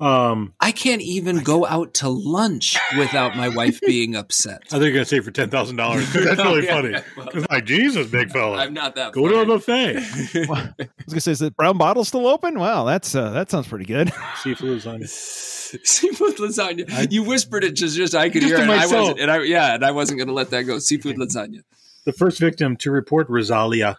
Um, 0.04 0.52
I 0.60 0.72
can't 0.72 1.00
even 1.02 1.38
go 1.38 1.64
out 1.66 1.94
to 1.94 2.08
lunch 2.08 2.76
without 2.98 3.36
my 3.36 3.48
wife 3.48 3.80
being 3.80 4.14
upset. 4.16 4.62
I 4.66 4.70
think 4.72 4.82
you're 4.82 4.92
gonna 4.92 5.04
say 5.04 5.20
for 5.20 5.30
ten 5.30 5.48
thousand 5.50 5.76
dollars. 5.76 6.12
That's 6.12 6.36
really 6.42 6.64
Yeah, 6.66 6.74
funny. 6.74 6.90
yeah, 6.90 7.02
well, 7.16 7.28
It's 7.32 7.46
like 7.50 7.64
Jesus, 7.64 8.08
big 8.08 8.30
fella, 8.30 8.58
I'm 8.58 8.74
not 8.74 8.94
that. 8.96 9.12
go 9.12 9.26
to 9.28 9.34
a 9.52 9.58
funny. 9.60 9.94
buffet. 9.94 9.96
I 10.50 10.52
was 10.52 10.76
going 10.76 10.88
to 11.08 11.20
say, 11.20 11.32
is 11.32 11.38
the 11.38 11.50
brown 11.52 11.78
bottle 11.78 12.04
still 12.04 12.26
open? 12.26 12.58
Wow, 12.58 12.84
that's 12.84 13.14
uh, 13.14 13.30
that 13.30 13.50
sounds 13.50 13.66
pretty 13.68 13.86
good. 13.86 14.12
Seafood 14.42 14.80
lasagna. 14.82 15.08
Seafood 15.84 16.36
lasagna. 16.36 16.90
I- 16.92 17.06
you 17.10 17.22
whispered 17.22 17.64
it 17.64 17.72
just 17.74 17.96
just 17.96 18.14
I 18.14 18.28
could 18.30 18.42
Just 18.42 18.54
hear 18.54 18.58
it. 18.58 18.62
And 18.62 18.72
I 18.72 18.86
wasn't, 18.86 19.20
and 19.20 19.30
I 19.30 19.42
yeah, 19.42 19.74
and 19.74 19.84
I 19.84 19.90
wasn't 19.92 20.18
going 20.18 20.28
to 20.28 20.34
let 20.34 20.50
that 20.50 20.62
go. 20.64 20.78
Seafood 20.78 21.16
lasagna. 21.16 21.60
The 22.04 22.12
first 22.12 22.38
victim 22.38 22.76
to 22.78 22.90
report 22.90 23.28
Rosalia 23.30 23.98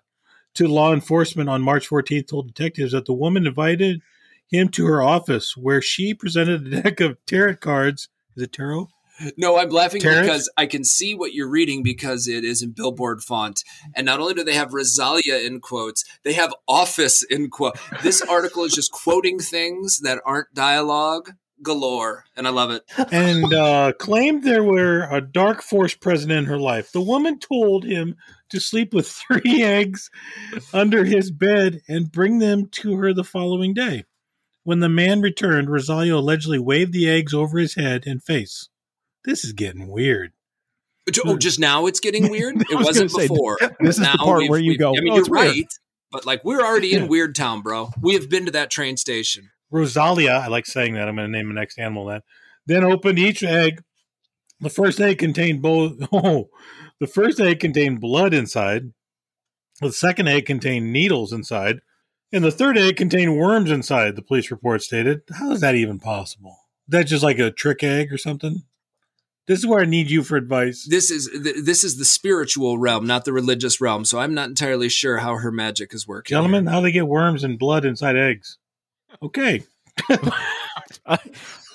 to 0.54 0.68
law 0.68 0.94
enforcement 0.94 1.50
on 1.50 1.62
March 1.62 1.90
14th 1.90 2.28
told 2.28 2.48
detectives 2.54 2.92
that 2.94 3.06
the 3.06 3.14
woman 3.14 3.46
invited 3.48 4.02
him 4.50 4.70
to 4.70 4.86
her 4.86 5.02
office 5.02 5.56
where 5.58 5.82
she 5.82 6.14
presented 6.14 6.68
a 6.68 6.82
deck 6.82 7.00
of 7.00 7.18
tarot 7.26 7.58
cards. 7.58 8.10
Is 8.36 8.44
it 8.44 8.54
tarot? 8.54 8.90
No, 9.38 9.58
I'm 9.58 9.70
laughing 9.70 10.02
Terrence? 10.02 10.28
because 10.28 10.50
I 10.58 10.66
can 10.66 10.84
see 10.84 11.16
what 11.16 11.34
you're 11.34 11.48
reading 11.48 11.84
because 11.84 12.28
it 12.28 12.44
is 12.44 12.62
in 12.62 12.72
billboard 12.72 13.22
font. 13.22 13.64
And 13.96 14.06
not 14.06 14.20
only 14.20 14.34
do 14.34 14.44
they 14.44 14.56
have 14.56 14.74
Rosalia 14.74 15.38
in 15.38 15.62
quotes, 15.62 16.04
they 16.24 16.34
have 16.34 16.54
office 16.68 17.24
in 17.24 17.50
quote. 17.50 17.78
This 18.04 18.22
article 18.22 18.66
is 18.66 18.74
just 18.74 18.92
quoting 18.92 19.40
things 19.40 20.00
that 20.00 20.22
aren't 20.26 20.54
dialogue 20.54 21.32
galore, 21.62 22.26
and 22.36 22.46
I 22.48 22.52
love 22.52 22.72
it. 22.72 22.84
and 23.12 23.54
uh, 23.54 23.94
claimed 23.98 24.44
there 24.44 24.64
were 24.64 25.08
a 25.10 25.22
dark 25.22 25.62
force 25.62 25.96
present 25.96 26.32
in 26.32 26.46
her 26.46 26.60
life. 26.60 26.92
The 26.92 27.02
woman 27.02 27.40
told 27.40 27.86
him 27.86 28.16
to 28.50 28.60
sleep 28.60 28.94
with 28.94 29.08
three 29.28 29.64
eggs 29.64 30.10
under 30.74 31.06
his 31.06 31.32
bed 31.32 31.82
and 31.88 32.12
bring 32.12 32.40
them 32.40 32.68
to 32.72 32.98
her 32.98 33.14
the 33.14 33.24
following 33.24 33.74
day. 33.74 34.04
When 34.66 34.80
the 34.80 34.90
man 34.90 35.22
returned, 35.22 35.70
Rosario 35.70 36.18
allegedly 36.18 36.58
waved 36.58 36.92
the 36.92 37.08
eggs 37.08 37.36
over 37.36 37.60
his 37.60 37.76
head 37.76 38.06
and 38.08 38.22
face. 38.22 38.68
This 39.24 39.46
is 39.46 39.54
getting 39.54 39.88
weird. 39.88 40.34
Oh, 41.24 41.38
just 41.38 41.60
now 41.60 41.86
it's 41.86 42.00
getting 42.00 42.30
weird. 42.32 42.56
It 42.60 42.76
was 42.76 42.88
wasn't 42.88 43.12
gonna 43.12 43.24
say, 43.24 43.28
before. 43.28 43.58
this 43.80 43.92
is 43.92 43.98
the 43.98 44.04
Now 44.06 44.16
part 44.16 44.50
where 44.50 44.60
you 44.60 44.76
go, 44.76 44.90
I 44.90 45.02
mean, 45.02 45.12
"Oh, 45.12 45.16
you're 45.16 45.20
it's 45.22 45.30
weird." 45.30 45.48
right, 45.48 45.68
but 46.12 46.26
like 46.26 46.44
we're 46.44 46.62
already 46.62 46.94
in. 46.94 47.08
Weird 47.08 47.36
Town, 47.36 47.62
bro. 47.62 47.92
We 48.02 48.16
have 48.16 48.28
been 48.28 48.46
to 48.48 48.52
that 48.54 48.72
train 48.72 48.98
station. 48.98 49.52
Rosalia, 49.70 50.32
I 50.32 50.48
like 50.48 50.66
saying 50.66 50.96
that. 50.96 51.08
I'm 51.08 51.16
going 51.16 51.32
to 51.32 51.32
name 51.32 51.48
the 51.50 51.54
next 51.54 51.78
animal 51.78 52.06
that. 52.06 52.24
Then 52.66 52.84
opened 52.84 53.20
each 53.20 53.44
egg. 53.44 53.84
The 54.62 54.70
first 54.70 55.00
egg 55.00 55.20
contained 55.20 55.62
both. 55.62 55.94
Oh, 56.12 56.50
the 57.00 57.08
first 57.08 57.40
egg 57.40 57.60
contained 57.60 58.00
blood 58.00 58.34
inside. 58.34 58.94
The 59.82 59.92
second 59.92 60.28
egg 60.28 60.46
contained 60.46 60.92
needles 60.92 61.34
inside. 61.34 61.82
And 62.36 62.44
the 62.44 62.52
third 62.52 62.78
egg 62.78 62.98
contained 62.98 63.38
worms 63.38 63.72
inside, 63.72 64.18
the 64.18 64.22
police 64.22 64.52
report 64.52 64.82
stated. 64.82 65.22
How 65.34 65.52
is 65.52 65.62
that 65.62 65.74
even 65.76 66.00
possible? 66.00 66.58
That's 66.86 67.10
just 67.10 67.24
like 67.24 67.40
a 67.40 67.50
trick 67.50 67.82
egg 67.82 68.12
or 68.12 68.18
something? 68.18 68.64
This 69.48 69.60
is 69.60 69.66
where 69.66 69.80
I 69.80 69.86
need 69.86 70.12
you 70.12 70.22
for 70.22 70.36
advice. 70.36 70.86
This 70.86 71.10
is 71.10 71.30
th- 71.32 71.64
this 71.64 71.86
is 71.86 71.98
the 71.98 72.04
spiritual 72.04 72.78
realm, 72.78 73.08
not 73.08 73.24
the 73.24 73.32
religious 73.32 73.80
realm. 73.80 74.04
So 74.04 74.20
I'm 74.20 74.34
not 74.34 74.50
entirely 74.50 74.90
sure 74.90 75.20
how 75.20 75.38
her 75.38 75.50
magic 75.50 75.94
is 75.94 76.06
working. 76.06 76.36
Gentlemen, 76.36 76.66
how 76.66 76.82
they 76.82 76.92
get 76.92 77.08
worms 77.08 77.42
and 77.42 77.58
blood 77.58 77.86
inside 77.86 78.18
eggs? 78.18 78.58
Okay. 79.24 79.64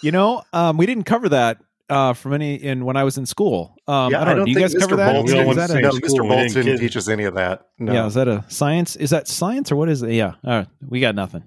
You 0.03 0.13
know, 0.13 0.43
um, 0.55 0.79
we 0.79 0.87
didn't 0.87 1.05
cover 1.05 1.29
that 1.29 1.59
uh, 1.91 2.13
from 2.15 2.33
any 2.33 2.55
in 2.55 2.85
when 2.85 2.97
I 2.97 3.05
was 3.05 3.19
in 3.19 3.27
school. 3.27 3.75
Um, 3.87 4.13
yeah, 4.13 4.23
I 4.23 4.25
don't 4.25 4.39
know. 4.39 4.45
Do 4.45 4.51
you 4.51 4.59
guys 4.59 4.73
think 4.73 4.83
cover 4.83 4.95
Mr. 4.95 4.99
that? 4.99 5.13
Bolton, 5.13 5.33
We 5.35 5.39
all 5.39 5.51
Is 5.51 5.57
went 5.57 5.69
that 5.69 5.79
a- 5.79 5.81
no, 5.81 5.91
Mr. 5.91 5.95
school. 5.95 6.09
Didn't 6.29 6.29
Bolton 6.29 6.63
kid. 6.65 6.81
teaches 6.81 7.09
any 7.09 7.25
of 7.25 7.35
that. 7.35 7.67
No. 7.79 7.93
Yeah, 7.93 8.07
is 8.07 8.15
that 8.15 8.29
a 8.29 8.45
science? 8.49 8.97
Is 8.97 9.11
that 9.11 9.29
science 9.29 9.71
or 9.73 9.77
what 9.77 9.89
is 9.89 10.03
it? 10.03 10.13
Yeah, 10.13 10.35
all 10.45 10.51
right, 10.59 10.67
we 10.89 11.01
got 11.01 11.15
nothing. 11.15 11.45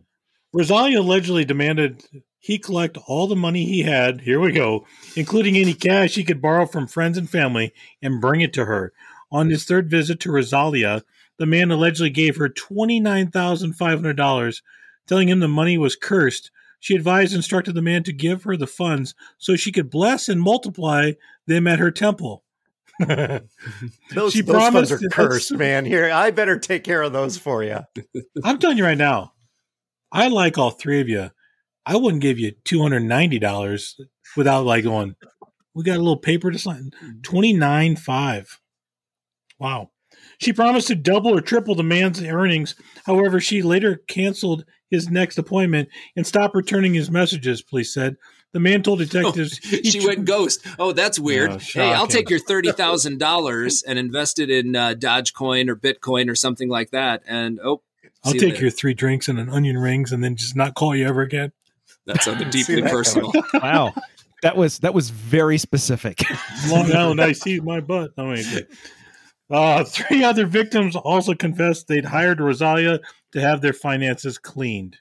Rosalia 0.54 1.00
allegedly 1.00 1.46
demanded 1.46 2.04
he 2.38 2.60
collect 2.60 2.98
all 3.08 3.28
the 3.28 3.36
money 3.36 3.66
he 3.66 3.84
had, 3.84 4.22
here 4.22 4.40
we 4.40 4.52
go, 4.52 4.86
including 5.16 5.56
any 5.58 5.74
cash 5.74 6.16
he 6.16 6.24
could 6.24 6.42
borrow 6.42 6.66
from 6.66 6.88
friends 6.88 7.18
and 7.18 7.30
family, 7.30 7.72
and 8.02 8.22
bring 8.22 8.42
it 8.42 8.54
to 8.54 8.66
her. 8.66 8.94
On 9.32 9.50
his 9.50 9.64
third 9.64 9.90
visit 9.90 10.20
to 10.20 10.32
Rosalia, 10.32 11.04
the 11.40 11.46
man 11.48 11.72
allegedly 11.72 12.10
gave 12.12 12.36
her 12.36 12.50
$29,500, 12.50 14.62
telling 15.08 15.30
him 15.30 15.40
the 15.40 15.48
money 15.48 15.78
was 15.78 15.96
cursed. 15.96 16.52
She 16.84 16.96
advised 16.96 17.32
and 17.32 17.38
instructed 17.38 17.76
the 17.76 17.82
man 17.82 18.04
to 18.04 18.12
give 18.12 18.44
her 18.44 18.58
the 18.58 18.68
funds 18.68 19.16
so 19.38 19.56
she 19.56 19.72
could 19.72 19.90
bless 19.90 20.28
and 20.28 20.42
multiply 20.42 21.14
them 21.48 21.66
at 21.66 21.80
her 21.80 21.92
temple. 21.92 22.44
Those, 23.00 24.34
She 24.34 24.42
those 24.42 24.62
funds 24.70 24.90
promised 24.90 24.92
are 24.92 25.00
cursed, 25.10 25.54
man. 25.54 25.86
Here, 25.86 26.12
I 26.12 26.32
better 26.32 26.60
take 26.60 26.84
care 26.84 27.02
of 27.02 27.14
those 27.14 27.38
for 27.38 27.64
you. 27.64 27.80
I'm 28.44 28.60
telling 28.60 28.78
you 28.78 28.84
right 28.84 28.98
now, 28.98 29.32
I 30.12 30.28
like 30.28 30.58
all 30.58 30.72
three 30.72 31.00
of 31.00 31.08
you. 31.08 31.32
I 31.86 31.96
wouldn't 31.96 32.22
give 32.22 32.38
you 32.38 32.52
two 32.66 32.82
hundred 32.82 33.04
ninety 33.04 33.40
dollars 33.40 33.98
without 34.36 34.66
like 34.66 34.84
going. 34.84 35.16
We 35.74 35.84
got 35.86 35.96
a 35.96 36.04
little 36.04 36.18
paper 36.18 36.52
to 36.52 36.60
sign. 36.60 36.92
Mm-hmm. 37.02 37.22
Twenty 37.22 37.54
nine 37.54 37.96
five. 37.96 38.60
Wow. 39.58 39.92
She 40.38 40.52
promised 40.52 40.88
to 40.88 40.96
double 40.96 41.36
or 41.36 41.42
triple 41.42 41.76
the 41.76 41.84
man's 41.84 42.22
earnings. 42.22 42.76
However, 43.06 43.40
she 43.40 43.62
later 43.62 44.02
canceled 44.08 44.66
his 44.94 45.10
next 45.10 45.40
appointment 45.40 45.90
and 46.16 46.26
stop 46.26 46.54
returning 46.54 46.94
his 46.94 47.10
messages, 47.10 47.62
police 47.62 47.94
said. 47.94 48.16
The 48.52 48.60
man 48.60 48.84
told 48.84 49.00
detectives 49.00 49.60
oh, 49.74 49.78
she 49.84 50.06
went 50.06 50.26
ghost. 50.26 50.66
Oh, 50.78 50.94
that's 50.94 51.20
weird. 51.20 51.52
Oh, 51.52 51.58
hey, 51.58 51.92
I'll 51.92 52.08
take 52.08 52.30
your 52.30 52.40
thirty 52.40 52.72
thousand 52.72 53.18
dollars 53.20 53.84
and 53.88 53.98
invest 53.98 54.40
it 54.40 54.50
in 54.50 54.76
uh, 54.76 54.94
Dogecoin 54.94 55.68
or 55.68 55.76
Bitcoin 55.76 56.30
or 56.30 56.36
something 56.36 56.70
like 56.70 56.92
that. 56.92 57.24
And 57.28 57.60
oh, 57.64 57.82
I'll 58.24 58.32
see 58.32 58.38
you 58.38 58.40
take 58.40 58.54
later. 58.54 58.62
your 58.66 58.72
three 58.72 58.94
drinks 58.94 59.28
and 59.28 59.40
an 59.40 59.50
onion 59.50 59.78
rings 59.78 60.12
and 60.12 60.24
then 60.24 60.36
just 60.36 60.56
not 60.56 60.76
call 60.76 60.96
you 60.96 61.08
ever 61.08 61.22
again. 61.22 61.52
That's 62.06 62.26
sounded 62.26 62.54
See 62.54 62.60
deeply 62.60 62.82
that 62.82 62.92
personal. 62.92 63.32
Wow. 63.56 63.94
That 64.44 64.58
was 64.58 64.80
that 64.80 64.94
was 64.94 65.10
very 65.10 65.58
specific. 65.58 66.20
Long 66.68 66.94
Island, 66.94 67.22
I 67.22 67.32
see 67.32 67.62
my 67.62 67.80
butt. 67.80 68.12
No, 68.18 68.28
wait, 68.28 68.46
wait. 68.54 68.68
Uh, 69.50 69.84
three 69.86 70.24
other 70.24 70.46
victims 70.46 70.96
also 70.96 71.34
confessed 71.34 71.88
they'd 71.88 72.04
hired 72.04 72.42
Rosalia 72.42 73.00
to 73.34 73.42
have 73.42 73.62
their 73.62 73.74
finances 73.74 74.38
cleaned. 74.38 74.98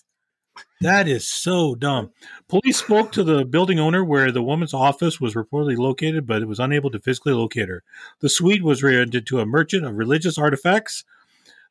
That 0.81 1.07
is 1.07 1.29
so 1.29 1.75
dumb. 1.75 2.11
Police 2.49 2.79
spoke 2.79 3.13
to 3.13 3.23
the 3.23 3.45
building 3.45 3.79
owner 3.79 4.05
where 4.05 4.33
the 4.33 4.43
woman's 4.43 4.75
office 4.75 5.21
was 5.21 5.35
reportedly 5.35 5.79
located, 5.79 6.27
but 6.27 6.43
it 6.43 6.49
was 6.49 6.59
unable 6.59 6.91
to 6.91 7.01
physically 7.01 7.33
locate 7.33 7.69
her. 7.69 7.85
The 8.21 8.29
suite 8.29 8.63
was 8.63 8.83
rented 8.83 9.27
to 9.27 9.41
a 9.41 9.47
merchant 9.47 9.87
of 9.87 9.97
religious 9.97 10.39
artifacts. 10.39 11.05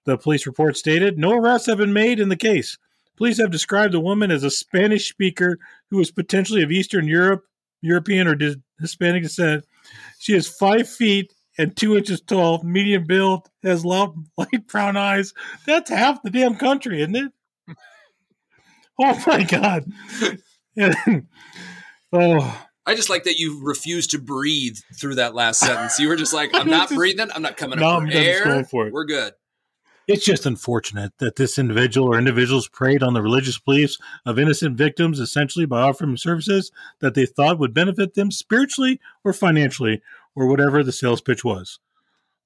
The 0.05 0.17
police 0.17 0.47
report 0.47 0.77
stated 0.77 1.17
no 1.17 1.33
arrests 1.33 1.67
have 1.67 1.77
been 1.77 1.93
made 1.93 2.19
in 2.19 2.29
the 2.29 2.37
case. 2.37 2.77
Police 3.17 3.37
have 3.37 3.51
described 3.51 3.93
the 3.93 3.99
woman 3.99 4.31
as 4.31 4.43
a 4.43 4.49
Spanish 4.49 5.09
speaker 5.09 5.59
who 5.89 5.99
is 5.99 6.09
potentially 6.09 6.63
of 6.63 6.71
Eastern 6.71 7.07
Europe, 7.07 7.43
European 7.81 8.27
or 8.27 8.37
Hispanic 8.79 9.23
descent. 9.23 9.65
She 10.19 10.33
is 10.33 10.47
five 10.47 10.87
feet 10.89 11.33
and 11.57 11.75
two 11.75 11.97
inches 11.97 12.21
tall, 12.21 12.63
medium 12.63 13.05
build, 13.05 13.49
has 13.63 13.83
loud, 13.85 14.15
light 14.37 14.67
brown 14.67 14.97
eyes. 14.97 15.33
That's 15.65 15.89
half 15.89 16.21
the 16.23 16.29
damn 16.29 16.55
country, 16.55 17.01
isn't 17.01 17.15
it? 17.15 17.31
Oh 19.03 19.23
my 19.25 19.43
god! 19.43 19.85
oh, 22.13 22.67
I 22.85 22.93
just 22.95 23.09
like 23.09 23.23
that 23.23 23.39
you 23.39 23.59
refused 23.63 24.11
to 24.11 24.19
breathe 24.19 24.77
through 24.99 25.15
that 25.15 25.33
last 25.33 25.59
sentence. 25.59 25.97
You 25.97 26.07
were 26.07 26.15
just 26.15 26.33
like, 26.33 26.51
I'm 26.53 26.69
not 26.69 26.89
breathing. 26.89 27.29
I'm 27.33 27.41
not 27.41 27.57
coming 27.57 27.79
up 27.79 27.81
No, 27.81 27.89
up 27.89 28.01
I'm 28.03 28.11
for 28.11 28.17
air. 28.17 28.43
going 28.43 28.65
for 28.65 28.87
it. 28.87 28.93
We're 28.93 29.05
good. 29.05 29.33
It's 30.07 30.25
just 30.25 30.45
unfortunate 30.45 31.13
that 31.19 31.35
this 31.35 31.57
individual 31.57 32.07
or 32.13 32.17
individuals 32.17 32.67
preyed 32.67 33.03
on 33.03 33.13
the 33.13 33.21
religious 33.21 33.59
beliefs 33.59 33.97
of 34.25 34.39
innocent 34.39 34.77
victims, 34.77 35.19
essentially 35.19 35.65
by 35.65 35.81
offering 35.81 36.17
services 36.17 36.71
that 36.99 37.13
they 37.13 37.25
thought 37.25 37.59
would 37.59 37.73
benefit 37.73 38.13
them 38.13 38.31
spiritually 38.31 38.99
or 39.23 39.33
financially, 39.33 40.01
or 40.35 40.47
whatever 40.47 40.83
the 40.83 40.91
sales 40.91 41.21
pitch 41.21 41.43
was. 41.43 41.79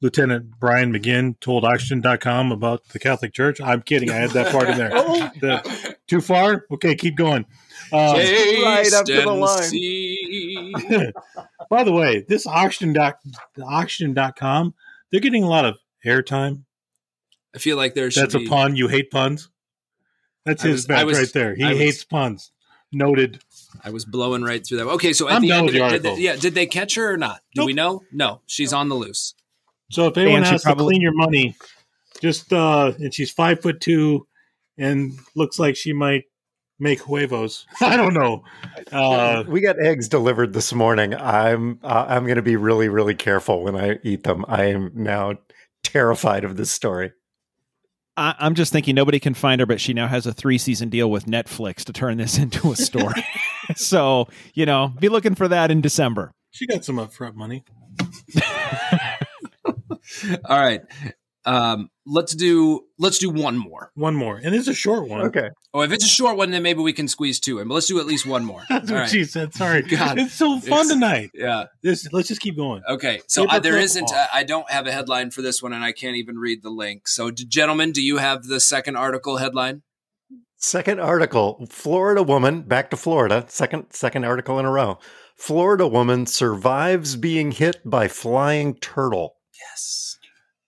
Lieutenant 0.01 0.59
Brian 0.59 0.91
McGinn 0.93 1.39
told 1.39 1.63
Oxygen.com 1.63 2.51
about 2.51 2.83
the 2.89 2.99
Catholic 2.99 3.33
Church. 3.33 3.61
I'm 3.61 3.81
kidding. 3.81 4.09
I 4.11 4.15
had 4.15 4.31
that 4.31 4.51
part 4.51 4.69
in 4.69 4.77
there. 4.77 4.91
The- 5.41 5.95
too 6.07 6.21
far? 6.21 6.65
Okay, 6.71 6.95
keep 6.95 7.15
going. 7.17 7.45
Um, 7.91 8.15
Right 8.15 8.93
up 8.93 9.05
to 9.05 9.21
the 9.21 9.33
line. 9.33 11.11
by 11.69 11.83
the 11.83 11.91
way, 11.91 12.23
this 12.27 12.45
auction 12.45 12.93
dot, 12.93 13.17
auction.com, 13.61 14.73
they're 15.11 15.19
getting 15.19 15.43
a 15.43 15.49
lot 15.49 15.65
of 15.65 15.77
airtime. 16.05 16.63
I 17.55 17.57
feel 17.57 17.77
like 17.77 17.93
there 17.93 18.11
should 18.11 18.23
That's 18.23 18.35
a 18.35 18.45
pun. 18.45 18.75
You 18.75 18.87
hate 18.87 19.09
puns. 19.11 19.49
That's 20.45 20.63
I 20.63 20.67
his 20.67 20.87
was- 20.87 20.89
I 20.89 20.95
bet 20.99 21.05
was- 21.05 21.17
right 21.19 21.33
there. 21.33 21.55
He 21.55 21.63
was- 21.65 21.77
hates 21.77 22.03
puns. 22.03 22.51
Noted. 22.91 23.39
I 23.83 23.89
was 23.89 24.05
blowing 24.05 24.43
right 24.43 24.65
through 24.65 24.77
that. 24.77 24.87
Okay, 24.87 25.11
so 25.11 25.27
at 25.27 25.35
I'm 25.35 25.41
the 25.41 25.49
done 25.49 25.57
end 25.59 25.65
with 25.67 25.75
of 25.75 25.79
the 25.81 25.85
it, 25.87 25.89
did 25.91 26.03
they, 26.03 26.09
article. 26.09 26.23
yeah, 26.23 26.35
did 26.37 26.53
they 26.55 26.65
catch 26.65 26.95
her 26.95 27.11
or 27.11 27.17
not? 27.17 27.41
Do 27.53 27.61
Nope. 27.61 27.65
we 27.67 27.73
know? 27.73 28.03
No, 28.11 28.41
she's 28.45 28.71
on 28.71 28.87
the 28.89 28.95
loose. 28.95 29.33
So 29.91 30.07
if 30.07 30.17
anyone 30.17 30.37
And 30.39 30.45
she 30.45 30.51
has 30.53 30.63
to 30.63 30.75
clean 30.75 31.01
your 31.01 31.13
money, 31.13 31.55
just 32.21 32.53
uh 32.53 32.93
and 32.99 33.13
she's 33.13 33.31
five 33.31 33.61
foot 33.61 33.81
two 33.81 34.27
and 34.77 35.13
looks 35.35 35.59
like 35.59 35.75
she 35.75 35.91
might 35.93 36.23
make 36.79 37.01
huevos. 37.03 37.65
I 37.81 37.97
don't 37.97 38.13
know. 38.13 38.43
Uh 38.91 39.43
we 39.47 39.59
got 39.61 39.79
eggs 39.79 40.07
delivered 40.07 40.53
this 40.53 40.71
morning. 40.71 41.13
I'm 41.15 41.79
uh, 41.83 42.05
I'm 42.07 42.23
going 42.25 42.37
to 42.37 42.41
be 42.41 42.55
really 42.55 42.87
really 42.87 43.15
careful 43.15 43.63
when 43.63 43.75
I 43.75 43.99
eat 44.03 44.23
them. 44.23 44.45
I 44.47 44.65
am 44.65 44.91
now 44.93 45.33
terrified 45.83 46.43
of 46.45 46.55
this 46.55 46.71
story. 46.71 47.11
I, 48.17 48.35
I'm 48.39 48.55
just 48.55 48.71
thinking 48.71 48.95
nobody 48.95 49.19
can 49.19 49.33
find 49.33 49.59
her, 49.59 49.65
but 49.65 49.81
she 49.81 49.93
now 49.93 50.07
has 50.07 50.25
a 50.25 50.33
three 50.33 50.57
season 50.57 50.89
deal 50.89 51.11
with 51.11 51.25
Netflix 51.25 51.83
to 51.85 51.93
turn 51.93 52.17
this 52.17 52.37
into 52.43 52.71
a 52.71 52.75
story. 52.75 53.25
so 53.75 54.27
you 54.53 54.65
know, 54.65 54.93
be 54.99 55.09
looking 55.09 55.35
for 55.35 55.47
that 55.47 55.71
in 55.71 55.81
December. 55.81 56.31
she 56.51 56.65
got 56.67 56.85
some 56.85 56.97
upfront 56.97 57.35
money. 57.35 57.63
All 60.45 60.59
right. 60.59 60.81
Um, 61.47 61.89
let's 62.07 62.33
do 62.35 62.81
let's 62.97 63.19
do 63.19 63.29
one 63.29 63.57
more. 63.57 63.91
One 63.95 64.15
more. 64.15 64.37
And 64.43 64.55
it's 64.55 64.67
a 64.67 64.73
short 64.73 65.07
one. 65.07 65.21
Okay. 65.27 65.49
Oh, 65.73 65.81
if 65.81 65.91
it's 65.91 66.03
a 66.05 66.07
short 66.07 66.37
one, 66.37 66.49
then 66.51 66.63
maybe 66.63 66.79
we 66.81 66.91
can 66.93 67.07
squeeze 67.07 67.39
two 67.39 67.59
in. 67.59 67.67
But 67.67 67.75
let's 67.75 67.85
do 67.87 67.99
at 67.99 68.05
least 68.05 68.25
one 68.25 68.43
more. 68.45 68.63
That's 68.69 68.89
All 68.89 68.95
what 68.95 69.01
right. 69.01 69.09
she 69.09 69.25
said. 69.25 69.53
Sorry. 69.53 69.81
God. 69.83 70.17
it's 70.17 70.33
so 70.33 70.59
fun 70.59 70.63
It's- 70.85 70.87
tonight. 70.89 71.29
Yeah. 71.33 71.65
This 71.83 72.07
let's 72.11 72.27
just 72.29 72.41
keep 72.41 72.57
going. 72.57 72.81
Okay. 72.89 73.21
So 73.27 73.43
uh, 73.43 73.47
Paper 73.47 73.59
there 73.61 73.71
clip 73.73 73.83
isn't. 73.83 74.11
off. 74.11 74.29
I 74.33 74.43
don't 74.43 74.69
have 74.71 74.87
a 74.87 74.91
headline 74.91 75.29
for 75.31 75.41
this 75.41 75.61
one, 75.61 75.71
and 75.73 75.83
I 75.83 75.91
can't 75.91 76.15
even 76.17 76.37
read 76.37 76.63
the 76.63 76.69
link. 76.71 77.07
So, 77.07 77.29
d- 77.31 77.45
gentlemen, 77.47 77.91
do 77.91 78.01
you 78.01 78.17
have 78.17 78.43
the 78.45 78.59
second 78.59 78.95
article 78.95 79.37
headline? 79.37 79.83
Second 80.57 80.99
article, 80.99 81.67
Florida 81.69 82.23
woman, 82.23 82.61
back 82.63 82.89
to 82.89 82.97
Florida, 82.97 83.45
second 83.49 83.85
second 83.91 84.23
article 84.25 84.57
in 84.57 84.65
a 84.65 84.71
row. 84.71 84.97
Florida 85.35 85.85
woman 85.87 86.25
survives 86.25 87.17
being 87.17 87.51
hit 87.51 87.77
by 87.85 88.07
flying 88.07 88.73
turtle. 88.75 89.35
Yes. 89.69 90.14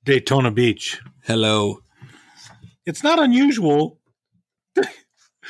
Daytona 0.08 0.52
Beach. 0.52 1.02
Hello. 1.26 1.82
It's 2.86 3.04
not 3.04 3.20
unusual. 3.20 4.00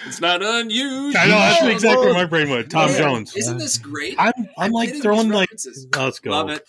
It's 0.07 0.19
not 0.19 0.41
unusual. 0.41 1.15
I 1.15 1.27
know 1.27 1.37
that's 1.37 1.65
exactly 1.67 2.07
where 2.07 2.15
my 2.15 2.25
brain 2.25 2.49
went. 2.49 2.71
Tom 2.71 2.89
Man, 2.89 2.97
Jones. 2.97 3.35
Isn't 3.35 3.59
this 3.59 3.77
great? 3.77 4.15
I'm 4.17 4.33
I'm 4.57 4.71
like 4.71 4.95
throwing 4.99 5.29
like 5.29 5.51
references. 5.51 5.87
Oh, 5.95 6.05
let's 6.05 6.17
go. 6.17 6.31
Love 6.31 6.49
it. 6.49 6.67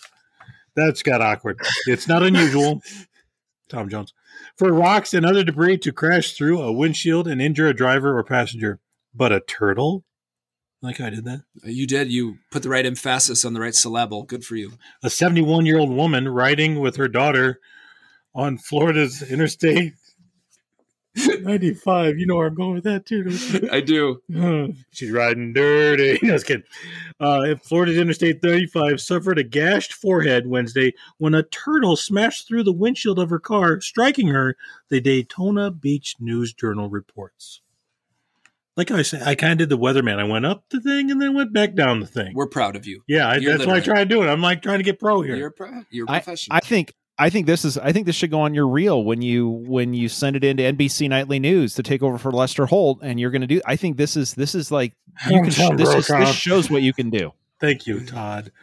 That's 0.75 1.01
got 1.01 1.21
awkward. 1.21 1.59
It's 1.87 2.07
not 2.07 2.21
unusual. 2.21 2.83
Tom 3.69 3.89
Jones. 3.89 4.13
For 4.55 4.71
rocks 4.71 5.15
and 5.15 5.25
other 5.25 5.43
debris 5.43 5.79
to 5.79 5.91
crash 5.91 6.33
through 6.33 6.61
a 6.61 6.71
windshield 6.71 7.27
and 7.27 7.41
injure 7.41 7.67
a 7.67 7.73
driver 7.73 8.15
or 8.15 8.23
passenger. 8.23 8.79
But 9.15 9.31
a 9.31 9.39
turtle? 9.39 10.05
Like 10.83 11.01
I 11.01 11.09
did 11.09 11.25
that. 11.25 11.41
You 11.63 11.87
did. 11.87 12.11
You 12.11 12.37
put 12.51 12.61
the 12.61 12.69
right 12.69 12.85
emphasis 12.85 13.43
on 13.43 13.53
the 13.53 13.61
right 13.61 13.73
syllable. 13.73 14.25
Good 14.25 14.45
for 14.45 14.55
you. 14.55 14.73
A 15.01 15.09
71 15.09 15.65
year 15.65 15.79
old 15.79 15.89
woman 15.89 16.29
riding 16.29 16.79
with 16.79 16.97
her 16.97 17.07
daughter 17.07 17.59
on 18.35 18.57
Florida's 18.57 19.21
Interstate 19.21 19.93
95. 21.15 22.19
You 22.19 22.25
know 22.27 22.35
where 22.35 22.47
I'm 22.47 22.55
going 22.55 22.75
with 22.75 22.83
that, 22.85 23.05
too. 23.05 23.67
I 23.71 23.81
do. 23.81 24.21
She's 24.91 25.11
riding 25.11 25.53
dirty. 25.53 26.19
No, 26.23 26.29
I 26.29 26.33
was 26.33 26.43
kidding. 26.43 26.63
Uh, 27.19 27.55
Florida's 27.63 27.97
Interstate 27.97 28.41
35 28.41 29.01
suffered 29.01 29.39
a 29.39 29.43
gashed 29.43 29.93
forehead 29.93 30.47
Wednesday 30.47 30.93
when 31.17 31.33
a 31.33 31.43
turtle 31.43 31.95
smashed 31.95 32.47
through 32.47 32.63
the 32.63 32.71
windshield 32.71 33.19
of 33.19 33.29
her 33.29 33.39
car, 33.39 33.81
striking 33.81 34.27
her, 34.27 34.55
the 34.89 35.01
Daytona 35.01 35.71
Beach 35.71 36.15
News 36.19 36.53
Journal 36.53 36.89
reports. 36.89 37.61
Like 38.77 38.91
I 38.91 39.01
said, 39.01 39.23
I 39.23 39.35
kind 39.35 39.53
of 39.53 39.57
did 39.57 39.69
the 39.69 39.77
weatherman. 39.77 40.19
I 40.19 40.23
went 40.23 40.45
up 40.45 40.63
the 40.69 40.79
thing 40.79 41.11
and 41.11 41.21
then 41.21 41.33
went 41.33 41.51
back 41.51 41.75
down 41.75 41.99
the 41.99 42.05
thing. 42.05 42.33
We're 42.33 42.47
proud 42.47 42.77
of 42.77 42.87
you. 42.87 43.03
yeah, 43.09 43.27
I, 43.27 43.35
You're 43.35 43.57
that's 43.57 43.67
why 43.67 43.75
I 43.77 43.79
try 43.81 43.99
to 43.99 44.05
do 44.05 44.23
it. 44.23 44.27
I'm 44.27 44.41
like 44.41 44.61
trying 44.61 44.79
to 44.79 44.83
get 44.83 44.99
pro 44.99 45.21
here. 45.21 45.35
You're 45.35 45.51
proud. 45.51 45.85
You're 45.89 46.05
a 46.05 46.11
I, 46.11 46.19
professional. 46.19 46.55
I 46.55 46.61
think 46.61 46.93
I 47.19 47.29
think 47.29 47.47
this 47.47 47.65
is 47.65 47.77
I 47.77 47.91
think 47.91 48.05
this 48.05 48.15
should 48.15 48.31
go 48.31 48.39
on 48.39 48.53
your 48.53 48.67
reel 48.67 49.03
when 49.03 49.21
you 49.21 49.49
when 49.49 49.93
you 49.93 50.07
send 50.07 50.37
it 50.37 50.43
into 50.45 50.63
NBC 50.63 51.09
Nightly 51.09 51.37
News 51.37 51.75
to 51.75 51.83
take 51.83 52.01
over 52.01 52.17
for 52.17 52.31
Lester 52.31 52.65
Holt, 52.65 52.99
and 53.01 53.19
you're 53.19 53.29
going 53.29 53.41
to 53.41 53.47
do. 53.47 53.61
I 53.65 53.75
think 53.75 53.97
this 53.97 54.15
is 54.15 54.33
this 54.33 54.55
is 54.55 54.71
like 54.71 54.93
you 55.29 55.41
can. 55.41 55.51
Hometown 55.51 55.77
This, 55.77 55.93
is, 55.93 56.07
this 56.07 56.33
shows 56.33 56.69
what 56.71 56.81
you 56.81 56.93
can 56.93 57.09
do. 57.09 57.33
Thank 57.59 57.85
you, 57.85 58.05
Todd. 58.05 58.53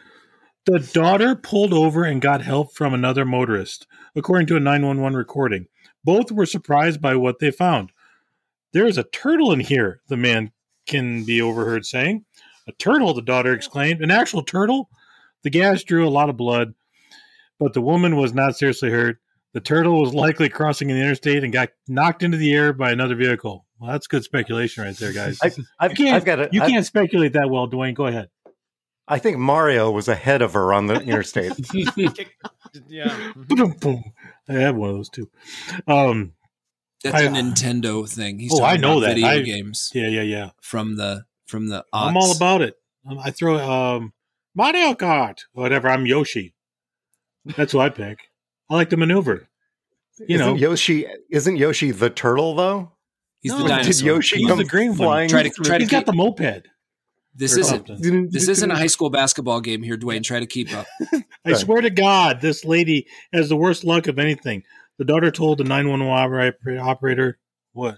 The 0.65 0.79
daughter 0.79 1.35
pulled 1.35 1.71
over 1.71 2.03
and 2.03 2.19
got 2.19 2.41
help 2.41 2.73
from 2.73 2.95
another 2.95 3.25
motorist, 3.25 3.85
according 4.15 4.47
to 4.47 4.57
a 4.57 4.59
911 4.59 5.15
recording. 5.15 5.67
Both 6.03 6.31
were 6.31 6.47
surprised 6.47 6.99
by 6.99 7.15
what 7.15 7.39
they 7.39 7.51
found. 7.51 7.91
There 8.73 8.87
is 8.87 8.97
a 8.97 9.03
turtle 9.03 9.51
in 9.51 9.59
here, 9.59 10.01
the 10.07 10.17
man 10.17 10.51
can 10.87 11.23
be 11.23 11.41
overheard 11.41 11.85
saying. 11.85 12.25
A 12.67 12.71
turtle, 12.73 13.13
the 13.13 13.21
daughter 13.21 13.53
exclaimed. 13.53 14.01
An 14.01 14.11
actual 14.11 14.43
turtle? 14.43 14.89
The 15.43 15.49
gas 15.49 15.83
drew 15.83 16.05
a 16.05 16.09
lot 16.09 16.29
of 16.29 16.35
blood, 16.35 16.73
but 17.59 17.73
the 17.73 17.81
woman 17.81 18.15
was 18.15 18.33
not 18.33 18.55
seriously 18.57 18.89
hurt. 18.89 19.17
The 19.53 19.61
turtle 19.61 20.01
was 20.01 20.13
likely 20.13 20.49
crossing 20.49 20.87
the 20.89 20.95
interstate 20.95 21.43
and 21.43 21.51
got 21.51 21.69
knocked 21.87 22.21
into 22.23 22.37
the 22.37 22.53
air 22.53 22.73
by 22.73 22.91
another 22.91 23.15
vehicle. 23.15 23.65
Well, 23.79 23.91
that's 23.91 24.07
good 24.07 24.23
speculation 24.23 24.83
right 24.83 24.95
there, 24.95 25.13
guys. 25.13 25.39
I, 25.41 25.51
I've, 25.79 25.91
you 25.91 25.97
can't, 25.97 26.15
I've 26.15 26.25
got 26.25 26.39
it. 26.39 26.53
you 26.53 26.61
I, 26.61 26.69
can't 26.69 26.85
speculate 26.85 27.33
that 27.33 27.49
well, 27.49 27.67
Dwayne. 27.69 27.93
Go 27.95 28.07
ahead. 28.07 28.29
I 29.07 29.19
think 29.19 29.37
Mario 29.37 29.89
was 29.89 30.07
ahead 30.09 30.41
of 30.41 30.53
her 30.53 30.73
on 30.73 30.87
the 30.87 30.95
interstate. 31.01 31.53
Yeah. 32.87 33.31
Boom, 33.35 33.71
boom. 33.79 34.03
I 34.49 34.53
have 34.53 34.75
one 34.75 34.89
of 34.89 34.95
those 34.97 35.09
too. 35.09 35.29
Um, 35.87 36.33
That's 37.03 37.15
I- 37.15 37.21
a 37.21 37.29
Nintendo 37.29 38.07
thing. 38.07 38.39
He's 38.39 38.51
Oh, 38.53 38.63
I 38.63 38.77
know 38.77 38.97
about 38.97 39.07
that. 39.07 39.15
Video 39.15 39.29
I- 39.29 39.41
games 39.41 39.91
yeah, 39.95 40.07
yeah, 40.09 40.21
yeah. 40.21 40.49
from 40.61 40.97
the 40.97 41.25
from 41.47 41.69
the. 41.69 41.85
I'm 41.93 42.17
all 42.17 42.35
about 42.35 42.61
it. 42.61 42.75
Um, 43.09 43.17
I 43.19 43.31
throw 43.31 43.57
um, 43.57 44.13
Mario 44.53 44.93
Kart, 44.93 45.39
whatever. 45.53 45.87
I'm 45.87 46.05
Yoshi. 46.05 46.53
That's 47.55 47.73
what 47.73 47.85
I 47.85 47.89
pick. 47.89 48.19
I 48.69 48.75
like 48.75 48.89
to 48.89 48.97
maneuver. 48.97 49.47
You 50.19 50.35
isn't 50.35 50.47
know. 50.47 50.55
Yoshi 50.55 51.05
isn't 51.31 51.57
Yoshi 51.57 51.91
the 51.91 52.09
turtle 52.09 52.55
though? 52.55 52.91
He's 53.41 53.51
No, 53.51 53.59
the 53.59 53.67
did 53.67 53.85
Did. 53.85 54.01
Yoshi 54.01 54.37
He's 54.37 54.47
come 54.47 54.57
the 54.57 54.63
green 54.65 54.89
one. 54.89 54.97
flying? 54.97 55.29
Try 55.29 55.43
to- 55.43 55.49
through- 55.51 55.65
try 55.65 55.77
to 55.77 55.83
He's 55.83 55.91
got 55.91 56.05
the 56.07 56.13
moped. 56.13 56.67
This 57.35 57.55
isn't. 57.55 57.87
something. 57.87 58.29
This 58.31 58.47
isn't 58.47 58.71
a 58.71 58.75
high 58.75 58.87
school 58.87 59.11
basketball 59.11 59.61
game 59.61 59.83
here, 59.83 59.95
Dwayne. 59.95 60.23
Try 60.23 60.39
to 60.39 60.47
keep 60.47 60.73
up. 60.73 60.87
I 61.45 61.53
swear 61.53 61.81
to 61.81 61.91
God, 61.91 62.41
this 62.41 62.65
lady 62.65 63.05
has 63.31 63.47
the 63.47 63.55
worst 63.55 63.83
luck 63.83 64.07
of 64.07 64.17
anything. 64.17 64.63
The 64.97 65.05
daughter 65.05 65.29
told 65.29 65.59
the 65.59 65.63
911 65.63 66.79
operator, 66.79 67.37
what? 67.73 67.97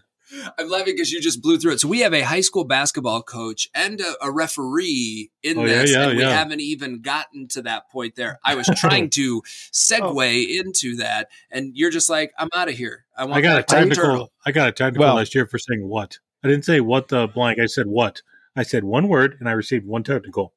I'm 0.58 0.70
laughing 0.70 0.94
because 0.96 1.12
you 1.12 1.22
just 1.22 1.42
blew 1.42 1.58
through 1.58 1.74
it. 1.74 1.80
So 1.80 1.88
we 1.88 2.00
have 2.02 2.14
a 2.14 2.22
high 2.22 2.42
school 2.42 2.64
basketball 2.64 3.22
coach 3.24 3.68
and 3.74 4.00
a, 4.02 4.14
a 4.26 4.32
referee 4.32 5.32
in 5.44 5.58
Oh, 5.60 5.66
this, 5.68 5.92
yeah, 5.92 6.08
and 6.10 6.18
we 6.18 6.24
haven't 6.24 6.62
even 6.62 7.02
gotten 7.02 7.48
to 7.50 7.62
that 7.64 7.90
point 7.90 8.16
there. 8.16 8.40
I 8.44 8.56
was 8.56 8.68
trying 8.76 9.10
to 9.16 9.42
oh. 9.44 9.50
segue 9.74 10.46
Oh. 10.60 10.60
into 10.66 10.98
that, 10.98 11.30
and 11.52 11.72
you're 11.76 11.90
just 11.92 12.10
like, 12.10 12.32
"I'm 12.38 12.50
out 12.54 12.70
of 12.70 12.76
here. 12.76 13.06
I 13.18 13.26
want 13.26 13.38
I 13.38 13.42
got 13.42 13.58
a 13.58 13.60
back 13.62 13.68
to 13.68 13.76
the 13.76 13.80
technical. 13.82 14.04
turtle." 14.04 14.32
I 14.46 14.52
got 14.52 14.68
a 14.70 14.72
technical 14.72 15.06
Well- 15.06 15.16
last 15.16 15.34
year 15.36 15.46
for 15.48 15.58
saying 15.58 15.88
what. 15.88 16.20
I 16.44 16.48
didn't 16.48 16.64
say 16.66 16.80
what 16.80 17.10
the 17.10 17.28
blank. 17.28 17.60
I 17.60 17.66
said 17.66 17.88
what. 17.88 18.22
I 18.56 18.64
said 18.64 18.84
one 18.84 19.08
word, 19.08 19.36
and 19.40 19.48
I 19.50 19.52
received 19.54 19.86
one 19.86 20.04
technical 20.04 20.54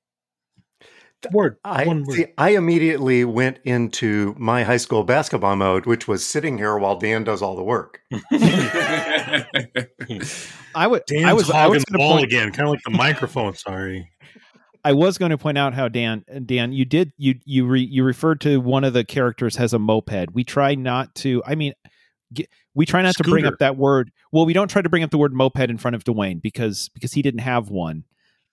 word. 1.31 1.57
I 1.65 1.85
one 1.85 2.05
word. 2.05 2.17
see. 2.17 2.27
I 2.39 2.51
immediately 2.51 3.25
went 3.25 3.59
into 3.65 4.35
my 4.39 4.65
high 4.65 4.77
school 4.77 5.05
basketball 5.05 5.57
mode, 5.57 5.87
which 5.87 6.09
was 6.09 6.25
sitting 6.25 6.59
here 6.59 6.77
while 6.79 6.99
Dan 6.99 7.25
does 7.25 7.43
all 7.43 7.57
the 7.57 7.63
work. 7.63 8.01
I 10.75 10.87
would. 10.87 11.05
Dan's 11.07 11.25
I 11.25 11.33
was. 11.33 11.51
I 11.51 11.67
was 11.67 11.85
the 11.85 11.99
ball 11.99 12.15
point. 12.15 12.25
again, 12.25 12.53
kind 12.53 12.69
of 12.69 12.75
like 12.75 12.83
the 12.85 12.91
microphone. 12.91 13.55
Sorry. 13.55 14.11
I 14.85 14.95
was 14.95 15.17
going 15.17 15.31
to 15.31 15.39
point 15.39 15.59
out 15.59 15.75
how 15.75 15.89
Dan. 15.89 16.25
Dan, 16.45 16.73
you 16.73 16.85
did. 16.85 17.13
You 17.17 17.37
you 17.45 17.67
re, 17.67 17.81
you 17.81 18.03
referred 18.05 18.41
to 18.43 18.59
one 18.61 18.85
of 18.85 18.93
the 18.93 19.05
characters 19.05 19.57
has 19.57 19.73
a 19.73 19.79
moped. 19.79 20.33
We 20.33 20.45
try 20.45 20.75
not 20.75 21.15
to. 21.17 21.43
I 21.47 21.55
mean, 21.55 21.75
get, 22.33 22.49
we 22.75 22.87
try 22.87 23.03
not 23.03 23.17
to 23.17 23.25
bring 23.25 23.45
up 23.45 23.59
that 23.59 23.77
word. 23.77 24.11
Well, 24.33 24.47
we 24.47 24.53
don't 24.53 24.69
try 24.69 24.83
to 24.83 24.89
bring 24.89 25.05
up 25.05 25.11
the 25.11 25.19
word 25.19 25.33
moped 25.33 25.71
in 25.71 25.79
front 25.79 25.95
of 25.95 26.05
Dwayne 26.05 26.43
because 26.43 26.89
because 26.95 27.13
he 27.13 27.23
didn't 27.23 27.41
have 27.41 27.69
one. 27.69 28.05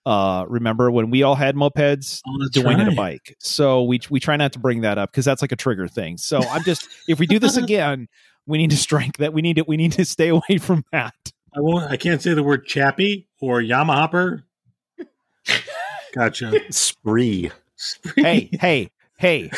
Uh, 0.05 0.45
remember 0.47 0.89
when 0.89 1.09
we 1.09 1.23
all 1.23 1.35
had 1.35 1.55
mopeds? 1.55 2.21
Oh, 2.27 2.37
that's 2.41 2.57
Dwayne 2.57 2.79
had 2.79 2.87
a 2.87 2.95
bike. 2.95 3.35
So 3.39 3.83
we 3.83 3.99
we 4.09 4.19
try 4.19 4.37
not 4.37 4.53
to 4.53 4.59
bring 4.59 4.81
that 4.81 4.97
up 4.97 5.11
because 5.11 5.25
that's 5.25 5.41
like 5.41 5.51
a 5.51 5.55
trigger 5.55 5.87
thing. 5.87 6.17
So 6.17 6.39
I'm 6.39 6.63
just 6.63 6.87
if 7.07 7.19
we 7.19 7.27
do 7.27 7.39
this 7.39 7.57
again, 7.63 8.07
we 8.45 8.57
need 8.57 8.71
to 8.71 8.77
strike 8.77 9.17
that. 9.17 9.33
We 9.33 9.41
need 9.41 9.57
to 9.57 9.63
we 9.67 9.77
need 9.77 9.91
to 9.93 10.05
stay 10.05 10.27
away 10.29 10.57
from 10.59 10.85
that. 10.91 11.13
I 11.55 11.61
won't. 11.61 11.91
I 11.91 11.97
can't 11.97 12.21
say 12.21 12.33
the 12.33 12.43
word 12.43 12.65
chappy 12.65 13.27
or 13.41 13.61
Yamahopper. 13.61 14.43
Gotcha. 16.13 16.53
Spree. 16.71 17.51
Hey, 18.15 18.49
hey, 18.53 18.91
hey. 19.17 19.49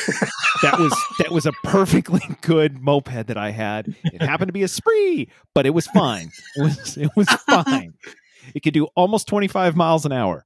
That 0.62 0.78
was 0.80 0.96
that 1.20 1.32
was 1.32 1.46
a 1.46 1.52
perfectly 1.64 2.22
good 2.42 2.82
moped 2.82 3.28
that 3.28 3.38
I 3.38 3.52
had. 3.52 3.96
It 4.04 4.22
happened 4.22 4.50
to 4.50 4.54
be 4.54 4.64
a 4.64 4.68
spree, 4.68 5.30
but 5.54 5.66
it 5.66 5.72
was 5.72 5.88
fine. 5.88 6.32
It 6.56 6.62
was 6.62 6.98
it 6.98 7.10
was 7.16 7.30
fine. 7.30 7.94
It 8.56 8.62
could 8.62 8.74
do 8.74 8.86
almost 8.96 9.28
25 9.28 9.76
miles 9.76 10.06
an 10.06 10.12
hour. 10.12 10.46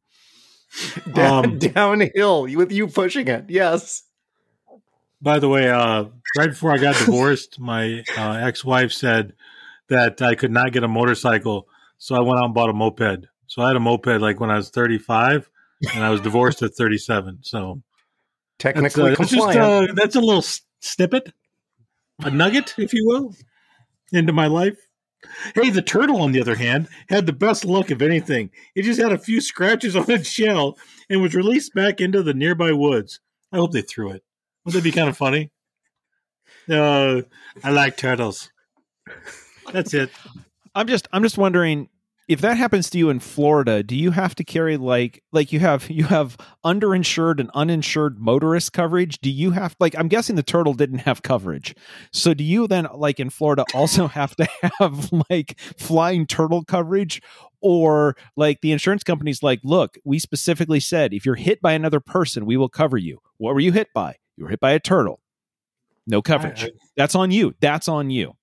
Down, 1.14 1.46
Um, 1.46 1.60
downhill 1.60 2.44
with 2.44 2.72
you 2.72 2.88
pushing 2.88 3.28
it. 3.28 3.46
Yes. 3.50 4.04
By 5.22 5.40
the 5.40 5.48
way, 5.48 5.70
uh, 5.70 6.06
right 6.38 6.50
before 6.50 6.72
I 6.72 6.78
got 6.78 6.96
divorced, 7.06 7.60
my 7.60 8.04
uh, 8.18 8.34
ex-wife 8.34 8.92
said 8.92 9.34
that 9.88 10.22
I 10.22 10.36
could 10.36 10.52
not 10.52 10.72
get 10.74 10.84
a 10.84 10.88
motorcycle, 10.88 11.68
so 11.98 12.16
I 12.16 12.20
went 12.20 12.40
out 12.40 12.46
and 12.46 12.54
bought 12.54 12.70
a 12.70 12.74
moped. 12.74 13.26
So 13.48 13.62
I 13.62 13.68
had 13.68 13.76
a 13.76 13.80
moped 13.80 14.20
like 14.20 14.40
when 14.40 14.50
I 14.50 14.56
was 14.58 14.70
35, 14.70 15.50
and 15.94 16.04
I 16.04 16.10
was 16.10 16.20
divorced 16.22 16.62
at 16.64 16.74
37. 16.76 17.40
So 17.44 17.82
that's, 18.60 18.76
Technically 18.76 19.04
uh, 19.04 19.16
that's 19.16 19.30
just 19.30 19.32
compliant. 19.34 19.90
uh, 19.92 19.94
that's 19.94 20.16
a 20.16 20.22
little 20.22 20.44
snippet, 20.82 21.32
a 22.20 22.32
nugget, 22.32 22.74
if 22.78 22.94
you 22.94 23.06
will, 23.08 23.34
into 24.12 24.34
my 24.34 24.48
life. 24.48 24.78
Hey, 25.54 25.70
the 25.70 25.82
turtle, 25.82 26.22
on 26.22 26.32
the 26.32 26.42
other 26.42 26.56
hand, 26.56 26.88
had 27.10 27.26
the 27.26 27.34
best 27.34 27.66
luck 27.66 27.92
of 27.92 28.02
anything. 28.02 28.50
It 28.76 28.84
just 28.84 29.02
had 29.02 29.12
a 29.12 29.18
few 29.18 29.42
scratches 29.42 29.96
on 29.96 30.10
its 30.10 30.30
shell 30.30 30.78
and 31.10 31.22
was 31.22 31.36
released 31.36 31.74
back 31.74 32.02
into 32.02 32.24
the 32.24 32.34
nearby 32.34 32.72
woods. 32.72 33.20
I 33.52 33.58
hope 33.58 33.72
they 33.72 33.82
threw 33.82 34.12
it. 34.12 34.24
Wouldn't 34.66 34.84
that 34.84 34.90
be 34.90 34.96
kind 34.96 35.10
of 35.10 35.18
funny? 35.18 35.52
Uh, 36.70 37.22
I 37.64 37.72
like 37.72 37.98
turtles. 37.98 38.52
That's 39.72 39.94
it. 39.94 40.10
I'm 40.74 40.88
just 40.88 41.08
I'm 41.12 41.24
just 41.24 41.38
wondering 41.38 41.90
if 42.28 42.42
that 42.42 42.58
happens 42.58 42.90
to 42.90 42.98
you 42.98 43.10
in 43.10 43.20
Florida, 43.20 43.84
do 43.84 43.96
you 43.96 44.12
have 44.12 44.34
to 44.36 44.44
carry 44.44 44.78
like 44.78 45.22
like 45.32 45.52
you 45.52 45.60
have 45.60 45.90
you 45.90 46.06
have 46.06 46.38
underinsured 46.64 47.40
and 47.40 47.52
uninsured 47.54 48.20
motorist 48.20 48.74
coverage? 48.74 49.20
Do 49.20 49.30
you 49.30 49.52
have 49.52 49.76
like 49.80 49.96
I'm 49.98 50.08
guessing 50.08 50.36
the 50.36 50.44
turtle 50.44 50.74
didn't 50.74 51.00
have 51.00 51.22
coverage. 51.22 51.76
So 52.12 52.34
do 52.34 52.44
you 52.44 52.68
then 52.68 52.88
like 52.94 53.20
in 53.20 53.30
Florida 53.30 53.64
also 53.74 54.08
have 54.20 54.36
to 54.38 54.48
have 54.80 55.12
like 55.30 55.60
flying 55.78 56.26
turtle 56.26 56.64
coverage 56.64 57.22
or 57.62 58.16
like 58.36 58.62
the 58.62 58.72
insurance 58.72 59.04
company's 59.04 59.44
like, 59.44 59.60
"Look, 59.64 59.98
we 60.04 60.18
specifically 60.20 60.80
said 60.80 61.14
if 61.14 61.26
you're 61.26 61.36
hit 61.36 61.62
by 61.62 61.74
another 61.74 62.00
person, 62.00 62.46
we 62.46 62.58
will 62.58 62.70
cover 62.70 62.98
you." 62.98 63.20
What 63.38 63.54
were 63.54 63.60
you 63.60 63.72
hit 63.72 63.90
by? 63.94 64.16
You 64.38 64.46
were 64.46 64.50
hit 64.50 64.60
by 64.60 64.72
a 64.72 64.80
turtle. 64.80 65.20
No 66.08 66.22
coverage. 66.22 66.64
I- 66.64 66.68
I- 66.68 66.72
That's 66.98 67.16
on 67.16 67.32
you. 67.32 67.54
That's 67.60 67.88
on 67.88 68.10
you. 68.10 68.34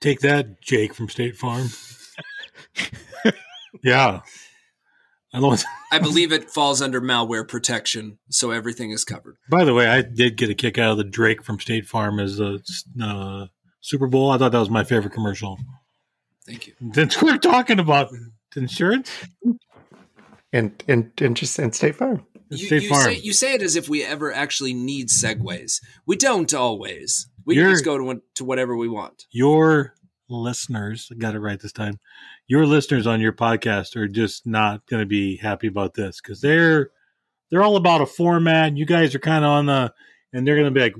Take 0.00 0.20
that, 0.20 0.60
Jake 0.60 0.92
from 0.94 1.08
State 1.08 1.36
Farm. 1.36 1.68
Yeah. 3.82 4.20
I 5.32 5.40
don't. 5.40 5.64
I 5.90 5.98
believe 5.98 6.32
it 6.32 6.48
falls 6.50 6.80
under 6.80 7.00
malware 7.00 7.46
protection, 7.46 8.18
so 8.30 8.52
everything 8.52 8.90
is 8.92 9.04
covered. 9.04 9.36
By 9.50 9.64
the 9.64 9.74
way, 9.74 9.88
I 9.88 10.02
did 10.02 10.36
get 10.36 10.48
a 10.50 10.54
kick 10.54 10.78
out 10.78 10.92
of 10.92 10.96
the 10.98 11.04
Drake 11.04 11.42
from 11.42 11.58
State 11.58 11.86
Farm 11.86 12.20
as 12.20 12.38
a 12.38 12.60
uh, 13.02 13.46
Super 13.80 14.06
Bowl. 14.06 14.30
I 14.30 14.38
thought 14.38 14.52
that 14.52 14.58
was 14.60 14.70
my 14.70 14.84
favorite 14.84 15.12
commercial. 15.12 15.58
Thank 16.46 16.68
you. 16.68 16.74
Since 16.94 17.20
we're 17.20 17.38
talking 17.38 17.80
about 17.80 18.10
insurance, 18.54 19.10
and 20.52 20.80
and 20.86 21.10
and 21.20 21.36
just 21.36 21.58
and 21.58 21.74
State 21.74 21.96
Farm. 21.96 22.24
You, 22.50 22.66
State 22.66 22.82
you 22.84 22.88
Farm. 22.90 23.02
say 23.02 23.14
you 23.16 23.32
say 23.32 23.54
it 23.54 23.62
as 23.62 23.74
if 23.74 23.88
we 23.88 24.04
ever 24.04 24.32
actually 24.32 24.72
need 24.74 25.08
segues. 25.08 25.80
We 26.06 26.14
don't 26.16 26.52
always. 26.54 27.28
We 27.44 27.56
You're- 27.56 27.66
can 27.68 27.74
just 27.74 27.84
go 27.84 27.98
to 27.98 28.22
to 28.36 28.44
whatever 28.44 28.76
we 28.76 28.88
want. 28.88 29.24
your 29.32 29.94
listeners 30.30 31.08
I 31.12 31.16
got 31.16 31.34
it 31.34 31.40
right 31.40 31.60
this 31.60 31.72
time. 31.72 31.98
Your 32.46 32.66
listeners 32.66 33.06
on 33.06 33.22
your 33.22 33.32
podcast 33.32 33.96
are 33.96 34.06
just 34.06 34.46
not 34.46 34.84
going 34.84 35.00
to 35.00 35.06
be 35.06 35.38
happy 35.38 35.66
about 35.66 35.94
this 35.94 36.20
because 36.20 36.42
they're 36.42 36.90
they're 37.50 37.62
all 37.62 37.76
about 37.76 38.02
a 38.02 38.06
format. 38.06 38.76
You 38.76 38.84
guys 38.84 39.14
are 39.14 39.18
kind 39.18 39.46
of 39.46 39.50
on 39.50 39.64
the, 39.64 39.94
and 40.30 40.46
they're 40.46 40.56
going 40.56 40.66
to 40.66 40.70
be 40.70 40.80
like, 40.80 40.94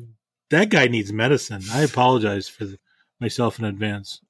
that 0.48 0.70
guy 0.70 0.86
needs 0.86 1.12
medicine. 1.12 1.60
I 1.70 1.82
apologize 1.82 2.48
for 2.48 2.64
the, 2.64 2.78
myself 3.20 3.58
in 3.58 3.66
advance. 3.66 4.22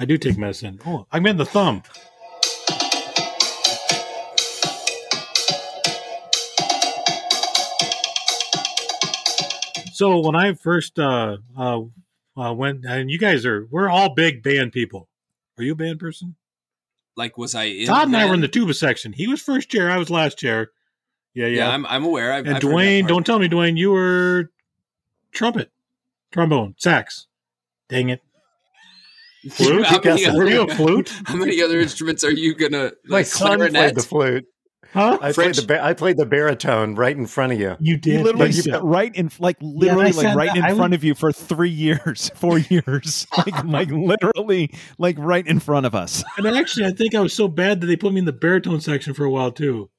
I 0.00 0.04
do 0.04 0.18
take 0.18 0.36
medicine. 0.36 0.80
Oh, 0.84 1.06
I 1.12 1.20
meant 1.20 1.38
the 1.38 1.46
thumb. 1.46 1.84
So 9.92 10.18
when 10.18 10.34
I 10.34 10.54
first 10.54 10.98
uh, 10.98 11.36
uh, 11.56 11.82
uh, 12.36 12.52
went, 12.52 12.84
and 12.84 13.12
you 13.12 13.18
guys 13.18 13.46
are, 13.46 13.68
we're 13.70 13.88
all 13.88 14.12
big 14.12 14.42
band 14.42 14.72
people. 14.72 15.08
Are 15.58 15.64
you 15.64 15.72
a 15.72 15.76
band 15.76 15.98
person? 15.98 16.36
Like, 17.16 17.38
was 17.38 17.54
I 17.54 17.64
in? 17.64 17.86
Todd 17.86 18.08
and 18.08 18.16
I 18.16 18.26
were 18.26 18.34
in 18.34 18.40
the 18.40 18.48
tuba 18.48 18.74
section. 18.74 19.12
He 19.12 19.26
was 19.26 19.40
first 19.40 19.70
chair. 19.70 19.90
I 19.90 19.96
was 19.96 20.10
last 20.10 20.38
chair. 20.38 20.70
Yeah, 21.34 21.46
yeah. 21.46 21.56
Yeah, 21.56 21.70
I'm, 21.70 21.86
I'm 21.86 22.04
aware. 22.04 22.32
I've, 22.32 22.46
and 22.46 22.56
I've 22.56 22.62
Dwayne, 22.62 23.06
don't 23.06 23.24
tell 23.24 23.38
me, 23.38 23.48
Dwayne, 23.48 23.76
you 23.76 23.90
were 23.90 24.50
trumpet, 25.32 25.70
trombone, 26.30 26.74
sax. 26.78 27.26
Dang 27.88 28.10
it. 28.10 28.22
Flute? 29.50 29.86
How 29.86 30.00
many, 30.02 30.24
Guess 30.24 30.34
Were 30.34 30.42
other, 30.42 30.50
you 30.50 30.62
a 30.62 30.74
flute? 30.74 31.12
how 31.26 31.36
many 31.36 31.62
other 31.62 31.78
instruments 31.80 32.24
are 32.24 32.32
you 32.32 32.54
gonna? 32.54 32.92
My 33.04 33.18
Like 33.18 33.26
son 33.26 33.58
played 33.58 33.94
the 33.94 34.02
flute. 34.02 34.46
Huh? 34.92 35.18
I 35.20 35.32
French- 35.32 35.34
played 35.34 35.54
the 35.56 35.66
ba- 35.74 35.84
I 35.84 35.92
played 35.94 36.16
the 36.16 36.26
baritone 36.26 36.94
right 36.94 37.16
in 37.16 37.26
front 37.26 37.52
of 37.52 37.60
you. 37.60 37.76
You 37.80 37.94
You 37.94 37.96
did. 37.98 38.22
literally 38.24 38.46
Lisa. 38.46 38.62
sat 38.62 38.82
right 38.84 39.14
in, 39.14 39.30
like 39.38 39.56
literally, 39.60 40.06
I 40.06 40.10
like 40.28 40.36
right 40.36 40.48
that. 40.48 40.56
in 40.56 40.64
I 40.64 40.68
front 40.68 40.80
would- 40.80 40.94
of 40.94 41.04
you 41.04 41.14
for 41.14 41.32
three 41.32 41.70
years, 41.70 42.30
four 42.34 42.58
years, 42.58 43.26
like, 43.36 43.64
like 43.64 43.90
literally, 43.90 44.70
like 44.98 45.16
right 45.18 45.46
in 45.46 45.60
front 45.60 45.86
of 45.86 45.94
us. 45.94 46.24
And 46.38 46.46
actually, 46.46 46.86
I 46.86 46.92
think 46.92 47.14
I 47.14 47.20
was 47.20 47.32
so 47.34 47.48
bad 47.48 47.80
that 47.80 47.86
they 47.86 47.96
put 47.96 48.12
me 48.12 48.20
in 48.20 48.24
the 48.24 48.32
baritone 48.32 48.80
section 48.80 49.12
for 49.14 49.24
a 49.24 49.30
while 49.30 49.52
too. 49.52 49.90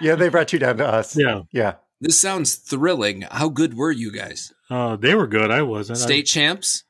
Yeah, 0.00 0.14
they 0.14 0.28
brought 0.28 0.52
you 0.52 0.58
down 0.58 0.76
to 0.78 0.86
us. 0.86 1.16
Yeah. 1.16 1.42
Yeah. 1.52 1.74
This 2.00 2.20
sounds 2.20 2.56
thrilling. 2.56 3.22
How 3.30 3.48
good 3.48 3.74
were 3.74 3.90
you 3.92 4.12
guys? 4.12 4.52
Uh, 4.68 4.96
they 4.96 5.14
were 5.14 5.26
good. 5.26 5.50
I 5.50 5.62
wasn't. 5.62 5.98
I- 5.98 6.02
State 6.02 6.24
champs? 6.26 6.84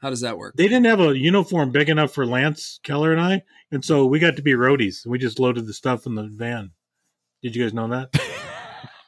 How 0.00 0.10
does 0.10 0.20
that 0.22 0.36
work? 0.36 0.54
they 0.56 0.64
didn't 0.64 0.86
have 0.86 0.98
a 1.00 1.16
uniform 1.16 1.70
big 1.70 1.88
enough 1.88 2.12
for 2.12 2.26
Lance 2.26 2.80
Keller 2.82 3.12
and 3.12 3.20
I, 3.20 3.42
and 3.72 3.84
so 3.84 4.06
we 4.06 4.18
got 4.20 4.36
to 4.36 4.42
be 4.42 4.52
roadies. 4.52 5.04
We 5.04 5.18
just 5.18 5.40
loaded 5.40 5.66
the 5.66 5.72
stuff 5.74 6.06
in 6.06 6.14
the 6.14 6.22
van. 6.32 6.70
Did 7.42 7.56
you 7.56 7.64
guys 7.64 7.74
know 7.74 7.88
that? 7.88 8.10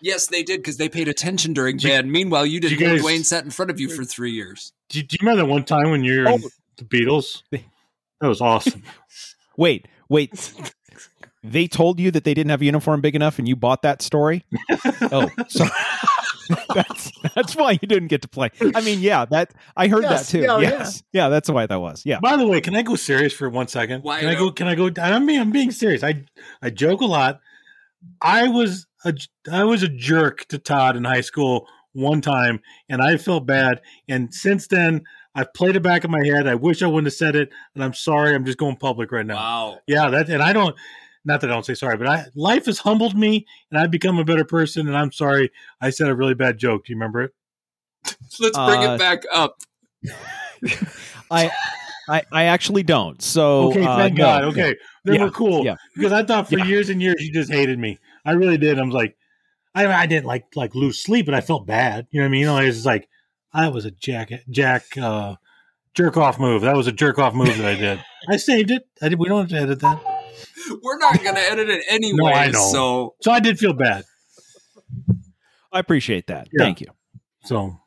Yes, 0.01 0.27
they 0.27 0.43
did 0.43 0.59
because 0.59 0.77
they 0.77 0.91
paid 0.91 1.09
attention 1.09 1.55
during 1.55 1.79
Did 1.79 1.85
you- 1.85 1.89
band. 1.91 2.12
Meanwhile, 2.12 2.45
you 2.45 2.61
did 2.61 2.69
didn't 2.69 2.81
you 2.83 2.87
know 2.89 2.97
guys- 2.97 3.05
Dwayne 3.07 3.25
sat 3.25 3.43
in 3.45 3.51
front 3.51 3.71
of 3.71 3.81
you 3.81 3.89
for 3.89 4.05
three 4.05 4.33
years. 4.33 4.75
Do, 4.91 5.01
do 5.03 5.15
you 5.19 5.27
remember 5.27 5.47
that 5.47 5.51
one 5.51 5.65
time 5.65 5.89
when 5.91 6.05
you're 6.05 6.27
in 6.29 6.43
Oh. 6.45 6.49
the 6.77 6.85
Beatles? 6.85 7.43
That 8.21 8.29
was 8.29 8.43
awesome. 8.43 8.83
Wait, 9.57 9.89
wait. 10.11 10.53
They 11.43 11.67
told 11.69 11.99
you 12.01 12.11
that 12.11 12.25
they 12.25 12.35
didn't 12.35 12.51
have 12.51 12.61
a 12.61 12.65
uniform 12.67 13.01
big 13.01 13.15
enough, 13.17 13.39
and 13.39 13.49
you 13.49 13.57
bought 13.57 13.81
that 13.83 14.03
story. 14.03 14.45
Oh, 15.01 15.31
sorry. 15.49 15.71
that's 16.75 17.13
that's 17.35 17.57
why 17.57 17.73
you 17.73 17.89
didn't 17.89 18.09
get 18.09 18.23
to 18.23 18.29
play. 18.29 18.51
I 18.75 18.81
mean, 18.81 19.01
yeah, 19.01 19.25
that 19.27 19.53
I 19.77 19.89
heard 19.89 20.03
Yes, 20.03 20.31
that 20.31 20.39
too. 20.39 20.45
yeah, 20.45 20.59
yes, 20.59 21.03
yeah. 21.13 21.29
that's 21.29 21.49
why 21.51 21.67
that 21.67 21.81
was. 21.81 22.03
Yeah, 22.05 22.21
By 22.21 22.37
the 22.37 22.47
way, 22.47 22.61
can 22.61 22.75
I 22.75 22.83
go 22.83 22.97
serious 22.97 23.33
for 23.33 23.49
one 23.49 23.69
second? 23.69 24.03
Why 24.03 24.21
Can 24.21 24.29
I 24.29 24.35
go? 24.35 24.51
Can 24.51 24.67
I 24.69 24.75
go? 24.75 24.91
I'm 25.01 25.27
being, 25.27 25.41
I'm 25.41 25.51
being 25.53 25.71
serious. 25.71 26.03
I 26.03 26.25
I 26.63 26.71
joke 26.71 27.01
a 27.01 27.07
lot. 27.07 27.41
I 28.21 28.49
was 28.49 28.87
a 29.05 29.15
I 29.51 29.65
was 29.65 29.83
a 29.83 29.89
jerk 29.89 30.47
to 30.49 30.59
Todd 30.59 30.97
in 30.97 31.05
high 31.05 31.23
school 31.23 31.67
one 31.93 32.21
time, 32.21 32.61
and 32.89 33.01
I 33.03 33.17
felt 33.17 33.47
bad. 33.47 33.81
And 34.09 34.35
since 34.35 34.67
then, 34.67 35.03
I've 35.35 35.53
played 35.55 35.77
it 35.77 35.83
back 35.83 36.05
in 36.05 36.11
my 36.11 36.25
head. 36.25 36.47
I 36.47 36.55
wish 36.55 36.83
I 36.83 36.87
wouldn't 36.87 37.07
have 37.07 37.15
said 37.15 37.37
it, 37.37 37.51
and 37.75 37.83
I'm 37.83 37.95
sorry. 37.95 38.35
I'm 38.35 38.45
just 38.45 38.59
going 38.59 38.77
public 38.77 39.13
right 39.13 39.27
now. 39.27 39.37
Wow. 39.37 39.79
Yeah, 39.87 40.11
that 40.11 40.29
and 40.29 40.43
I 40.43 40.53
don't. 40.53 40.77
Not 41.25 41.41
that 41.41 41.51
I 41.51 41.55
don't 41.55 41.64
say 41.64 41.75
sorry, 41.75 41.97
but 41.97 42.07
I 42.07 42.27
life 42.35 42.66
has 42.66 42.79
humbled 42.79 43.16
me, 43.16 43.47
and 43.70 43.81
I've 43.81 43.91
become 43.91 44.18
a 44.18 44.25
better 44.25 44.45
person. 44.45 44.87
And 44.89 44.97
I'm 44.97 45.11
sorry 45.12 45.51
I 45.81 45.91
said 45.91 46.09
a 46.09 46.14
really 46.14 46.35
bad 46.35 46.59
joke. 46.59 46.85
Do 46.85 46.93
you 46.93 46.97
remember 46.97 47.22
it? 47.22 47.33
Let's 48.39 48.59
bring 48.59 48.83
Uh, 48.83 48.95
it 48.95 48.99
back 48.99 49.22
up. 49.33 49.57
I, 51.31 51.51
I, 52.09 52.22
I 52.31 52.45
actually 52.45 52.83
don't. 52.83 53.20
So 53.22 53.68
okay, 53.70 53.85
uh, 53.87 53.97
thank 53.97 54.14
no. 54.14 54.25
God. 54.25 54.45
Okay, 54.45 54.77
then 55.05 55.14
Yeah, 55.14 55.25
we're 55.25 55.31
cool. 55.31 55.64
yeah. 55.64 55.77
Because 55.97 56.12
I 56.12 56.22
thought 56.22 56.49
for 56.49 56.59
Yeah. 56.59 56.66
years 56.66 56.91
and 56.91 57.01
years 57.01 57.16
you 57.20 57.33
just 57.33 57.51
hated 57.51 57.79
me. 57.79 57.99
I 58.25 58.33
really 58.33 58.59
did. 58.59 58.79
I 58.79 58.83
was 58.83 58.95
like, 58.95 59.16
I, 59.75 59.87
I 59.87 60.07
didn't 60.07 60.27
like 60.27 60.45
like 60.55 60.75
lose 60.75 61.03
sleep, 61.03 61.27
but 61.27 61.35
I 61.35 61.41
felt 61.41 61.66
bad. 61.66 62.07
You 62.11 62.20
know 62.20 62.25
what 62.27 62.29
I 62.29 62.33
mean? 62.33 62.47
Like, 62.49 62.66
it's 62.66 62.77
just 62.77 62.87
like 62.87 63.09
I 63.53 63.68
was 63.68 63.85
a 63.87 63.91
jack 63.91 64.31
jack 64.51 64.85
uh, 64.99 65.37
jerk 65.95 66.16
off 66.18 66.39
move. 66.39 66.62
That 66.62 66.77
was 66.77 66.87
a 66.87 66.93
jerk 66.93 67.18
off 67.18 67.35
move 67.35 67.57
that 67.57 67.66
I 67.66 67.75
did. 67.75 68.05
I 68.29 68.37
saved 68.37 68.70
it. 68.70 68.87
I 69.01 69.09
did. 69.09 69.18
We 69.18 69.29
don't 69.29 69.41
have 69.41 69.49
to 69.49 69.57
edit 69.57 69.81
that. 69.81 70.14
We're 70.83 70.99
not 70.99 71.23
going 71.23 71.35
to 71.35 71.41
edit 71.41 71.69
it 71.69 71.85
anyway. 71.89 72.17
No, 72.23 72.27
I 72.27 72.47
know. 72.49 72.71
So 72.73 73.15
So 73.23 73.33
I 73.33 73.41
did 73.41 73.59
feel 73.59 73.73
bad. 73.73 74.05
I 75.73 75.81
appreciate 75.81 76.29
that. 76.29 76.49
Yeah. 76.53 76.65
Thank 76.65 76.81
you. 76.81 76.87
So 77.45 77.79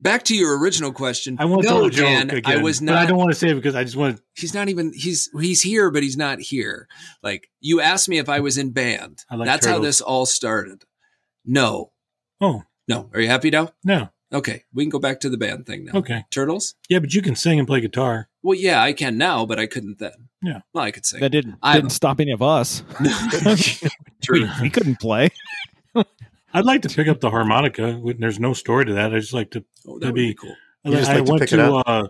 back 0.00 0.24
to 0.24 0.36
your 0.36 0.58
original 0.58 0.92
question. 0.92 1.36
I 1.38 1.44
want 1.44 1.62
no, 1.62 1.68
tell 1.68 1.84
a 1.84 1.90
joke 1.90 2.06
Dan, 2.06 2.30
again. 2.30 2.58
I 2.58 2.62
was 2.62 2.80
but 2.80 2.94
I 2.94 3.06
don't 3.06 3.18
want 3.18 3.30
to 3.30 3.36
say 3.36 3.50
it 3.50 3.54
because 3.54 3.74
I 3.74 3.84
just 3.84 3.96
want 3.96 4.16
to. 4.16 4.22
He's 4.34 4.54
not 4.54 4.68
even. 4.68 4.92
He's 4.94 5.30
he's 5.40 5.62
here, 5.62 5.90
but 5.90 6.02
he's 6.02 6.16
not 6.16 6.40
here. 6.40 6.88
Like 7.22 7.48
you 7.60 7.80
asked 7.80 8.08
me 8.08 8.18
if 8.18 8.28
I 8.28 8.40
was 8.40 8.58
in 8.58 8.70
band. 8.72 9.24
I 9.30 9.36
like 9.36 9.46
That's 9.46 9.66
how 9.66 9.78
this 9.78 10.00
all 10.00 10.26
started. 10.26 10.84
No, 11.44 11.92
Oh 12.40 12.62
no. 12.88 13.10
Are 13.12 13.20
you 13.20 13.28
happy 13.28 13.50
now? 13.50 13.70
no. 13.84 14.08
Okay, 14.32 14.62
we 14.72 14.84
can 14.84 14.90
go 14.90 15.00
back 15.00 15.18
to 15.20 15.28
the 15.28 15.36
band 15.36 15.66
thing 15.66 15.86
now. 15.86 15.98
Okay. 15.98 16.24
Turtles. 16.30 16.76
Yeah, 16.88 17.00
but 17.00 17.12
you 17.12 17.20
can 17.20 17.34
sing 17.34 17.58
and 17.58 17.66
play 17.66 17.80
guitar. 17.80 18.28
Well, 18.42 18.56
yeah, 18.58 18.82
I 18.82 18.92
can 18.92 19.18
now, 19.18 19.44
but 19.46 19.58
I 19.58 19.66
couldn't 19.66 19.98
then. 19.98 20.12
Yeah. 20.42 20.60
Well, 20.72 20.84
I 20.84 20.90
could 20.90 21.04
sing. 21.04 21.20
That 21.20 21.30
didn't 21.30 21.56
I'm- 21.62 21.76
didn't 21.76 21.92
stop 21.92 22.20
any 22.20 22.32
of 22.32 22.40
us. 22.42 22.82
True. 24.22 24.42
we, 24.42 24.48
we 24.62 24.70
couldn't 24.70 25.00
play. 25.00 25.28
I'd 26.52 26.64
like 26.64 26.82
to 26.82 26.88
pick 26.88 27.06
up 27.08 27.20
the 27.20 27.30
harmonica. 27.30 28.00
There's 28.18 28.40
no 28.40 28.54
story 28.54 28.84
to 28.86 28.94
that. 28.94 29.14
I 29.14 29.18
just 29.20 29.32
like 29.34 29.50
to 29.52 29.64
Oh, 29.86 29.94
that 29.94 30.00
That'd 30.00 30.14
be 30.14 30.28
be- 30.30 30.34
cool. 30.34 30.54
You 30.84 30.92
just 30.92 31.10
I 31.10 31.16
to 31.18 31.22
went 31.24 31.40
pick 31.42 31.52
it 31.52 31.56
to 31.56 31.74
up? 31.76 31.84
uh, 31.86 32.08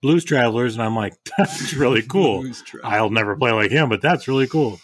Blues 0.00 0.24
Travelers, 0.24 0.74
and 0.74 0.82
I'm 0.82 0.94
like, 0.96 1.14
that's 1.38 1.74
really 1.74 2.02
cool. 2.02 2.44
I'll 2.84 3.10
never 3.10 3.36
play 3.36 3.50
like 3.52 3.70
him, 3.72 3.88
but 3.88 4.00
that's 4.00 4.28
really 4.28 4.46
cool. 4.46 4.78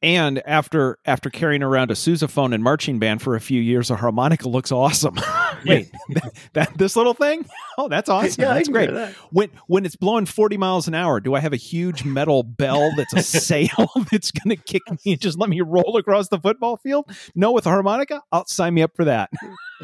And 0.00 0.40
after 0.46 0.98
after 1.04 1.28
carrying 1.28 1.62
around 1.62 1.90
a 1.90 1.94
sousaphone 1.94 2.54
and 2.54 2.62
marching 2.62 3.00
band 3.00 3.20
for 3.20 3.34
a 3.34 3.40
few 3.40 3.60
years, 3.60 3.90
a 3.90 3.96
harmonica 3.96 4.48
looks 4.48 4.70
awesome. 4.70 5.16
Wait, 5.66 5.90
that, 6.10 6.32
that 6.52 6.78
this 6.78 6.94
little 6.94 7.14
thing? 7.14 7.44
Oh, 7.76 7.88
that's 7.88 8.08
awesome. 8.08 8.42
Yeah, 8.42 8.54
that's 8.54 8.68
great. 8.68 8.92
that. 8.92 9.14
When 9.32 9.50
when 9.66 9.84
it's 9.84 9.96
blowing 9.96 10.26
40 10.26 10.56
miles 10.56 10.86
an 10.86 10.94
hour, 10.94 11.18
do 11.18 11.34
I 11.34 11.40
have 11.40 11.52
a 11.52 11.56
huge 11.56 12.04
metal 12.04 12.44
bell 12.44 12.92
that's 12.96 13.12
a 13.12 13.22
sail 13.40 13.90
that's 14.12 14.30
going 14.30 14.56
to 14.56 14.62
kick 14.62 14.82
me 14.88 15.12
and 15.12 15.20
just 15.20 15.36
let 15.36 15.50
me 15.50 15.60
roll 15.62 15.96
across 15.96 16.28
the 16.28 16.38
football 16.38 16.76
field? 16.76 17.10
No, 17.34 17.50
with 17.50 17.66
a 17.66 17.70
harmonica, 17.70 18.22
I'll 18.30 18.46
sign 18.46 18.74
me 18.74 18.82
up 18.82 18.94
for 18.94 19.04
that. 19.04 19.30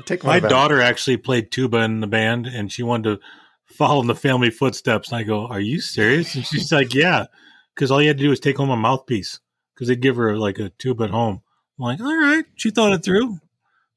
Take 0.05 0.23
My 0.23 0.39
daughter 0.39 0.81
actually 0.81 1.17
played 1.17 1.51
tuba 1.51 1.79
in 1.79 1.99
the 1.99 2.07
band, 2.07 2.47
and 2.47 2.73
she 2.73 2.85
wanted 2.85 3.17
to 3.17 3.27
follow 3.67 4.01
in 4.01 4.07
the 4.07 4.15
family 4.15 4.51
footsteps. 4.51 5.09
And 5.11 5.19
I 5.19 5.25
go, 5.25 5.49
"Are 5.49 5.61
you 5.61 5.81
serious?" 5.81 6.37
And 6.37 6.47
she's 6.47 6.71
like, 6.71 6.95
"Yeah," 6.95 7.27
because 7.75 7.91
all 7.91 8.01
you 8.01 8.09
had 8.09 8.19
to 8.19 8.23
do 8.23 8.31
was 8.31 8.39
take 8.39 8.59
home 8.59 8.71
a 8.71 8.77
mouthpiece 8.77 9.41
because 9.75 9.89
they'd 9.89 10.01
give 10.01 10.17
her 10.17 10.37
like 10.37 10.59
a 10.59 10.71
tuba 10.71 11.05
at 11.05 11.11
home. 11.11 11.43
I'm 11.79 11.83
like, 11.85 12.01
"All 12.01 12.17
right," 12.17 12.45
she 12.57 12.71
thought 12.71 12.93
it 12.93 13.05
through. 13.05 13.39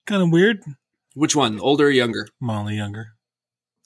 Kind 0.05 0.23
of 0.23 0.31
weird. 0.31 0.63
Which 1.13 1.35
one? 1.35 1.59
Older 1.59 1.87
or 1.87 1.91
younger? 1.91 2.27
Molly 2.39 2.75
Younger, 2.75 3.07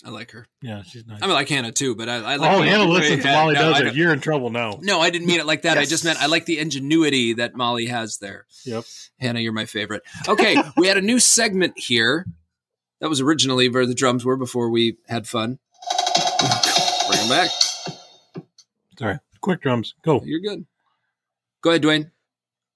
I 0.05 0.09
like 0.09 0.31
her. 0.31 0.47
yeah, 0.61 0.81
she's 0.83 1.05
nice. 1.05 1.19
I 1.21 1.25
mean, 1.27 1.33
like 1.35 1.47
Hannah 1.49 1.71
too, 1.71 1.95
but 1.95 2.09
I, 2.09 2.15
I 2.17 2.35
like. 2.35 2.51
oh, 2.51 2.61
Hannah 2.61 2.83
listens. 2.85 3.23
Yeah, 3.25 3.33
Molly 3.41 3.53
no, 3.55 3.61
does 3.61 3.75
I 3.75 3.79
it. 3.79 3.83
don't- 3.85 3.95
You're 3.95 4.13
in 4.13 4.19
trouble 4.19 4.49
now. 4.49 4.79
No, 4.81 4.99
I 4.99 5.09
didn't 5.09 5.27
mean 5.27 5.39
it 5.39 5.45
like 5.45 5.61
that. 5.63 5.77
I 5.77 5.85
just 5.85 6.03
meant 6.03 6.21
I 6.21 6.25
like 6.25 6.45
the 6.45 6.59
ingenuity 6.59 7.33
that 7.33 7.55
Molly 7.55 7.85
has 7.85 8.17
there. 8.17 8.45
Yep. 8.65 8.83
Hannah, 9.19 9.39
you're 9.39 9.53
my 9.53 9.65
favorite. 9.65 10.03
Okay, 10.27 10.55
we 10.77 10.87
had 10.87 10.97
a 10.97 11.01
new 11.01 11.19
segment 11.19 11.77
here. 11.77 12.25
That 12.99 13.09
was 13.09 13.19
originally 13.21 13.67
where 13.69 13.85
the 13.87 13.95
drums 13.95 14.23
were 14.25 14.37
before 14.37 14.69
we 14.69 14.97
had 15.07 15.25
fun. 15.27 15.57
Bring 17.07 17.19
them 17.19 17.29
back. 17.29 17.49
Sorry. 18.99 19.17
Quick 19.41 19.61
drums. 19.61 19.95
Go. 20.03 20.21
You're 20.23 20.39
good. 20.39 20.65
Go 21.61 21.71
ahead, 21.71 21.83
Dwayne. 21.83 22.11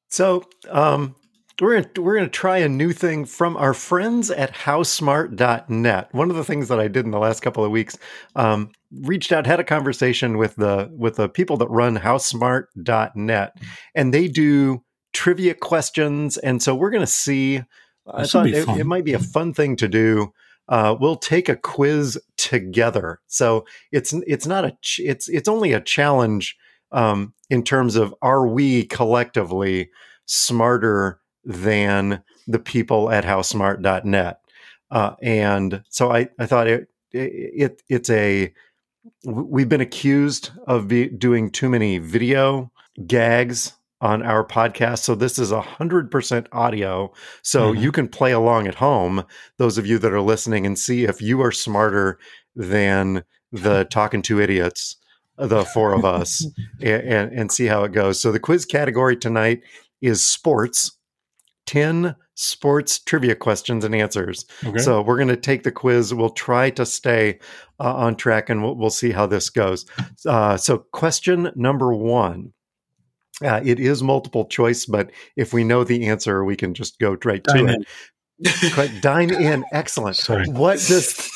So, 0.10 0.48
um, 0.70 1.16
we're 1.62 1.82
gonna, 1.82 1.90
we're 2.02 2.16
going 2.16 2.30
to 2.30 2.32
try 2.32 2.58
a 2.58 2.70
new 2.70 2.92
thing 2.92 3.26
from 3.26 3.56
our 3.56 3.74
friends 3.74 4.30
at 4.30 4.54
HowSmart.net. 4.54 6.14
One 6.14 6.30
of 6.30 6.36
the 6.36 6.44
things 6.44 6.68
that 6.68 6.80
I 6.80 6.88
did 6.88 7.06
in 7.06 7.12
the 7.12 7.20
last 7.20 7.42
couple 7.42 7.64
of 7.64 7.72
weeks, 7.72 7.98
um, 8.36 8.72
reached 8.92 9.32
out, 9.32 9.48
had 9.48 9.60
a 9.60 9.64
conversation 9.64 10.38
with 10.38 10.56
the 10.56 10.92
with 10.96 11.16
the 11.16 11.30
people 11.30 11.58
that 11.58 11.70
run 11.70 11.98
HowSmart.net, 11.98 13.58
and 13.94 14.14
they 14.14 14.28
do 14.28 14.84
trivia 15.14 15.54
questions. 15.54 16.38
And 16.38 16.62
so 16.62 16.76
we're 16.76 16.92
going 16.92 17.02
to 17.02 17.08
see. 17.08 17.62
I 18.08 18.22
This 18.22 18.34
will 18.34 18.42
thought 18.42 18.78
it, 18.78 18.82
it 18.82 18.86
might 18.86 19.06
be 19.06 19.14
a 19.14 19.20
fun 19.20 19.54
thing 19.54 19.78
to 19.78 19.88
do. 19.88 20.34
Uh, 20.68 20.96
we'll 21.00 21.16
take 21.16 21.48
a 21.48 21.56
quiz 21.56 22.20
together. 22.38 23.22
So 23.28 23.66
it's 23.92 24.14
it's 24.28 24.46
not 24.46 24.66
a 24.66 24.78
ch- 24.82 25.00
it's 25.00 25.30
it's 25.30 25.48
only 25.48 25.74
a 25.74 25.82
challenge 25.82 26.58
um, 26.92 27.34
in 27.50 27.64
terms 27.64 27.96
of 27.96 28.14
are 28.22 28.48
we 28.48 28.86
collectively 28.86 29.90
smarter 30.26 31.20
than 31.44 32.22
the 32.48 32.60
people 32.60 33.10
at 33.12 33.24
howsmart.net 33.24 34.40
uh, 34.92 35.12
and 35.22 35.84
so 35.90 36.12
I, 36.12 36.30
I 36.40 36.46
thought 36.46 36.68
it, 36.68 36.88
it 37.12 37.82
it's 37.90 38.10
a 38.10 38.54
we've 39.24 39.70
been 39.70 39.82
accused 39.82 40.52
of 40.68 40.88
be, 40.88 41.08
doing 41.10 41.52
too 41.52 41.70
many 41.70 41.98
video 42.00 42.72
gags 43.06 43.74
on 44.02 44.22
our 44.24 44.46
podcast 44.46 45.00
so 45.00 45.16
this 45.16 45.40
is 45.40 45.52
a 45.52 45.62
hundred 45.62 46.12
percent 46.12 46.48
audio 46.52 47.12
so 47.42 47.74
Mhm. 47.74 47.82
you 47.82 47.92
can 47.92 48.08
play 48.08 48.32
along 48.32 48.68
at 48.68 48.76
home 48.76 49.24
those 49.58 49.78
of 49.78 49.86
you 49.86 49.98
that 50.00 50.12
are 50.14 50.22
listening 50.22 50.66
and 50.66 50.78
see 50.78 51.06
if 51.06 51.22
you 51.22 51.42
are 51.42 51.52
smarter 51.52 52.20
than 52.56 53.24
the 53.52 53.86
talking 53.92 54.22
to 54.24 54.40
idiots 54.42 54.98
the 55.38 55.66
four 55.66 55.94
of 55.94 56.06
us 56.06 56.46
and, 56.82 57.04
and, 57.04 57.32
and 57.34 57.52
see 57.52 57.66
how 57.66 57.84
it 57.84 57.92
goes. 57.92 58.20
So 58.20 58.32
the 58.32 58.40
quiz 58.40 58.66
category 58.66 59.18
tonight 59.18 59.62
is 60.02 60.26
sports. 60.26 60.92
10 61.66 62.16
sports 62.36 63.00
trivia 63.00 63.34
questions 63.36 63.84
and 63.84 63.96
answers. 63.96 64.46
Okay. 64.64 64.78
So 64.78 65.02
we're 65.02 65.16
going 65.16 65.30
to 65.30 65.36
take 65.36 65.64
the 65.64 65.72
quiz. 65.72 66.14
We'll 66.14 66.30
try 66.30 66.70
to 66.70 66.86
stay 66.86 67.40
uh, 67.80 67.96
on 67.96 68.16
track 68.16 68.50
and 68.50 68.62
we'll, 68.64 68.76
we'll 68.76 68.90
see 68.92 69.12
how 69.12 69.26
this 69.26 69.50
goes. 69.50 69.86
Uh, 70.28 70.58
so, 70.58 70.80
question 70.92 71.52
number 71.56 71.94
one. 71.94 72.54
Uh, 73.44 73.60
it 73.66 73.80
is 73.82 74.02
multiple 74.02 74.46
choice, 74.46 74.86
but 74.86 75.12
if 75.36 75.54
we 75.54 75.64
know 75.64 75.84
the 75.84 76.08
answer, 76.08 76.46
we 76.46 76.56
can 76.56 76.74
just 76.74 77.00
go 77.00 77.18
right 77.26 77.44
to 77.44 77.54
Dine 77.54 77.70
it. 77.70 77.76
in. 77.76 78.72
Qu- 78.72 79.00
Dine 79.02 79.34
in, 79.34 79.66
excellent. 79.74 80.16
Sorry. 80.16 80.48
What 80.48 80.80
does 80.88 81.32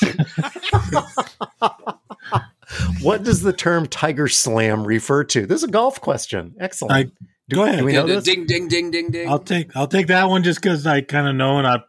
what 3.02 3.22
does 3.22 3.42
the 3.42 3.52
term 3.52 3.86
tiger 3.86 4.28
slam 4.28 4.86
refer 4.86 5.24
to? 5.24 5.46
This 5.46 5.58
is 5.62 5.68
a 5.68 5.72
golf 5.72 6.00
question. 6.00 6.54
Excellent. 6.60 7.08
I- 7.08 7.24
Go 7.50 7.64
ahead. 7.64 7.80
Do 7.80 7.84
we 7.84 7.92
know 7.94 8.06
the 8.06 8.14
this? 8.14 8.24
ding, 8.24 8.46
ding, 8.46 8.68
ding, 8.68 8.92
ding, 8.92 9.10
ding. 9.10 9.28
I'll 9.28 9.40
take 9.40 9.74
I'll 9.76 9.88
take 9.88 10.06
that 10.06 10.28
one 10.28 10.44
just 10.44 10.62
because 10.62 10.86
I 10.86 11.00
kind 11.00 11.26
of 11.26 11.34
know 11.34 11.58
and 11.58 11.66
I 11.66 11.80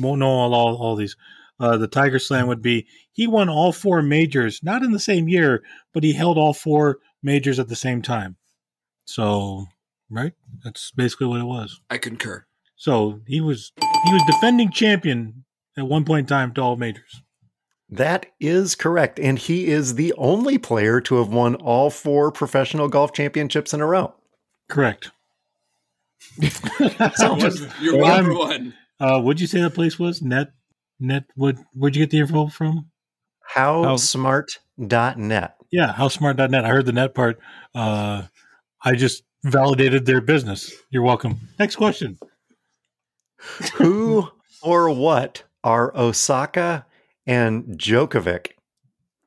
won't 0.00 0.18
know 0.18 0.26
all 0.26 0.52
all, 0.52 0.76
all 0.76 0.96
these. 0.96 1.16
Uh, 1.60 1.76
the 1.76 1.86
Tiger 1.86 2.18
Slam 2.18 2.48
would 2.48 2.60
be 2.60 2.88
he 3.12 3.28
won 3.28 3.48
all 3.48 3.70
four 3.70 4.02
majors, 4.02 4.60
not 4.64 4.82
in 4.82 4.90
the 4.90 4.98
same 4.98 5.28
year, 5.28 5.62
but 5.94 6.02
he 6.02 6.12
held 6.12 6.36
all 6.38 6.52
four 6.52 6.98
majors 7.22 7.60
at 7.60 7.68
the 7.68 7.76
same 7.76 8.02
time. 8.02 8.34
So, 9.04 9.66
right, 10.10 10.32
that's 10.64 10.90
basically 10.90 11.28
what 11.28 11.40
it 11.40 11.44
was. 11.44 11.80
I 11.88 11.98
concur. 11.98 12.44
So 12.74 13.20
he 13.28 13.40
was 13.40 13.72
he 13.78 14.12
was 14.12 14.22
defending 14.26 14.72
champion 14.72 15.44
at 15.78 15.86
one 15.86 16.04
point 16.04 16.24
in 16.24 16.26
time 16.26 16.52
to 16.54 16.60
all 16.62 16.74
majors. 16.76 17.22
That 17.88 18.26
is 18.40 18.74
correct. 18.74 19.20
And 19.20 19.38
he 19.38 19.68
is 19.68 19.94
the 19.94 20.12
only 20.14 20.58
player 20.58 21.00
to 21.02 21.16
have 21.16 21.28
won 21.28 21.54
all 21.56 21.90
four 21.90 22.32
professional 22.32 22.88
golf 22.88 23.12
championships 23.12 23.72
in 23.72 23.80
a 23.80 23.86
row. 23.86 24.14
Correct. 24.68 25.10
So 27.16 27.36
you're 27.80 27.98
Well, 27.98 28.24
one 28.24 28.34
one. 28.36 28.74
Uh, 28.98 29.20
what'd 29.20 29.40
you 29.40 29.46
say 29.46 29.60
that 29.60 29.74
place 29.74 29.98
was? 29.98 30.22
Net, 30.22 30.52
net. 30.98 31.24
What? 31.34 31.56
Where'd 31.74 31.94
you 31.94 32.02
get 32.02 32.10
the 32.10 32.18
info 32.18 32.48
from? 32.48 32.90
Howsmart.net. 33.54 35.56
Yeah, 35.70 35.92
howsmart.net. 35.92 36.64
I 36.64 36.68
heard 36.68 36.86
the 36.86 36.92
net 36.92 37.14
part. 37.14 37.38
Uh, 37.74 38.22
I 38.82 38.94
just 38.94 39.22
validated 39.44 40.06
their 40.06 40.20
business. 40.20 40.72
You're 40.90 41.02
welcome. 41.02 41.36
Next 41.58 41.76
question. 41.76 42.18
Who 43.74 44.28
or 44.62 44.90
what 44.90 45.44
are 45.62 45.96
Osaka 45.96 46.86
and 47.26 47.64
Djokovic. 47.78 48.48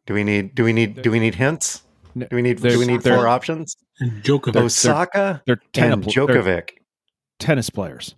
Do 0.06 0.14
we 0.14 0.24
need 0.24 0.56
do 0.56 0.64
we 0.64 0.74
need 0.74 1.02
do 1.02 1.12
we 1.12 1.20
need 1.20 1.36
hints? 1.36 1.84
Do 2.18 2.28
we 2.32 2.42
need 2.42 2.62
do 2.62 2.80
we 2.80 2.86
need 2.86 3.04
four 3.04 3.28
options? 3.28 3.76
And 4.00 4.24
Djokovic. 4.24 4.56
Osaka 4.56 5.42
They're, 5.46 5.56
and 5.76 6.04
tennis, 6.04 6.16
they're 6.16 6.26
Djokovic. 6.28 6.70
tennis 7.40 7.70
players. 7.70 8.16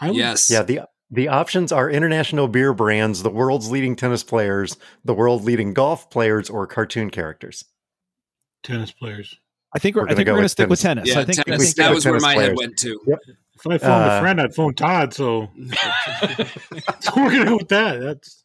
I 0.00 0.08
would- 0.08 0.16
Yes. 0.16 0.50
Yeah, 0.50 0.62
the 0.62 0.80
the 1.10 1.28
options 1.28 1.70
are 1.72 1.88
international 1.90 2.48
beer 2.48 2.72
brands, 2.72 3.22
the 3.22 3.30
world's 3.30 3.70
leading 3.70 3.94
tennis 3.96 4.22
players, 4.24 4.76
the 5.04 5.14
world 5.14 5.44
leading 5.44 5.72
golf 5.74 6.10
players, 6.10 6.48
or 6.50 6.66
cartoon 6.66 7.10
characters. 7.10 7.64
tennis 8.62 8.90
players. 8.92 9.38
I 9.74 9.78
think 9.78 9.96
we're, 9.96 10.02
We're 10.02 10.08
I 10.10 10.14
think 10.14 10.26
gonna 10.26 10.34
we're 10.36 10.38
going 10.38 10.40
to 10.40 10.44
with 10.44 10.50
stick 10.52 10.68
with 10.70 10.80
tennis. 10.80 11.12
tennis. 11.12 11.14
Yeah, 11.14 11.20
I 11.20 11.24
think, 11.24 11.38
I 11.40 11.42
tennis. 11.42 11.60
think 11.60 11.70
stick 11.72 11.84
that 11.84 11.94
was 11.94 12.04
where 12.04 12.12
tennis 12.18 12.22
my 12.22 12.34
head 12.34 12.56
went 12.56 12.78
to. 12.78 13.00
If 13.56 13.66
I 13.66 13.78
phoned 13.78 14.04
Uh, 14.04 14.16
a 14.16 14.20
friend, 14.20 14.40
I'd 14.40 14.54
phone 14.54 14.74
Todd. 14.74 15.14
So, 15.14 15.48
so 17.00 17.12
we're 17.16 17.30
gonna 17.30 17.44
go 17.46 17.56
with 17.56 17.68
that. 17.68 18.00
That's 18.00 18.42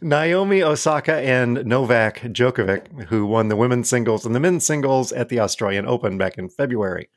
Naomi 0.00 0.62
Osaka 0.62 1.14
and 1.16 1.64
Novak 1.64 2.20
Djokovic, 2.20 3.04
who 3.06 3.26
won 3.26 3.48
the 3.48 3.56
women's 3.56 3.88
singles 3.88 4.24
and 4.24 4.34
the 4.34 4.40
men's 4.40 4.64
singles 4.64 5.12
at 5.12 5.28
the 5.28 5.40
Australian 5.40 5.86
Open 5.86 6.18
back 6.18 6.38
in 6.38 6.48
February. 6.48 7.08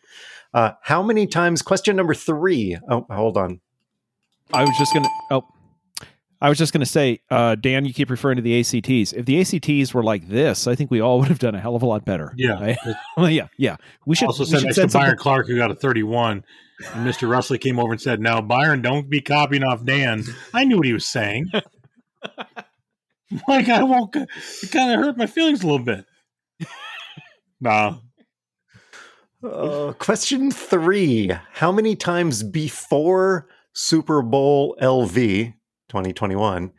Uh, 0.54 0.72
how 0.84 1.04
many 1.04 1.28
times? 1.28 1.62
Question 1.62 1.96
number 1.96 2.16
three. 2.16 2.78
Oh, 2.90 3.06
hold 3.12 3.38
on. 3.38 3.60
I 4.52 4.64
was 4.64 4.76
just 4.80 4.94
going 4.94 5.04
to. 5.04 5.10
Oh, 5.30 5.44
I 6.42 6.48
was 6.50 6.58
just 6.58 6.72
going 6.72 6.80
to 6.82 6.86
say, 6.86 7.20
uh, 7.30 7.56
Dan, 7.56 7.84
you 7.86 7.94
keep 7.94 8.10
referring 8.10 8.38
to 8.38 8.42
the 8.42 8.60
ACTs. 8.60 9.12
If 9.14 9.26
the 9.26 9.42
ACTs 9.42 9.94
were 9.94 10.04
like 10.04 10.28
this, 10.30 10.68
I 10.68 10.76
think 10.76 10.90
we 10.90 11.02
all 11.02 11.20
would 11.20 11.28
have 11.28 11.40
done 11.40 11.54
a 11.56 11.60
hell 11.60 11.76
of 11.76 11.82
a 11.84 11.86
lot 11.86 12.06
better. 12.06 12.34
yeah. 12.38 12.60
Right? 12.62 12.78
Well, 13.18 13.30
yeah, 13.30 13.48
yeah. 13.58 13.76
We 14.06 14.16
should 14.16 14.28
also 14.28 14.44
we 14.44 14.50
said 14.50 14.60
should 14.62 14.68
to 14.70 14.74
send 14.74 14.92
Byron 14.94 15.10
something- 15.10 15.22
Clark, 15.22 15.48
who 15.48 15.58
got 15.58 15.72
a 15.72 15.76
31. 15.76 16.44
And 16.94 17.06
Mr. 17.06 17.30
Russell 17.30 17.58
came 17.58 17.78
over 17.78 17.92
and 17.92 18.02
said, 18.02 18.22
"Now, 18.22 18.40
Byron, 18.40 18.82
don't 18.82 19.10
be 19.10 19.20
copying 19.20 19.64
off 19.64 19.84
Dan." 19.84 20.24
I 20.54 20.64
knew 20.64 20.78
what 20.78 20.86
he 20.86 20.94
was 20.94 21.06
saying. 21.06 21.48
like 23.50 23.68
I 23.68 23.84
won't. 23.84 24.16
It 24.16 24.72
kind 24.72 24.94
of 24.94 25.00
hurt 25.06 25.18
my 25.18 25.28
feelings 25.28 25.62
a 25.62 25.68
little 25.68 25.84
bit. 25.86 26.06
No, 27.60 28.00
Uh, 29.44 29.92
question 30.00 30.52
three. 30.52 31.32
How 31.52 31.74
many 31.74 31.98
times 31.98 32.44
before 32.44 33.50
Super 33.74 34.22
Bowl 34.22 34.78
LV 34.82 35.54
2021 35.90 36.72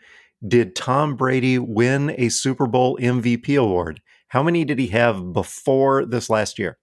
did 0.46 0.74
Tom 0.74 1.16
Brady 1.16 1.58
win 1.58 2.14
a 2.16 2.28
Super 2.28 2.66
Bowl 2.66 2.98
MVP 3.00 3.61
award? 3.61 4.00
How 4.28 4.42
many 4.42 4.64
did 4.64 4.78
he 4.78 4.88
have 4.88 5.32
before 5.32 6.06
this 6.06 6.30
last 6.30 6.58
year? 6.58 6.78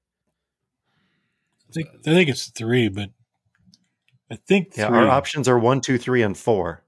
I 1.70 1.74
think 1.74 1.88
I 2.06 2.12
think 2.12 2.30
it's 2.30 2.50
three, 2.52 2.88
but 2.88 3.10
I 4.32 4.36
think 4.48 4.74
three. 4.74 4.84
Yeah, 4.84 4.90
our 4.90 5.08
options 5.10 5.48
are 5.48 5.58
one, 5.58 5.82
two, 5.82 5.98
three, 5.98 6.22
and 6.22 6.38
four. 6.38 6.84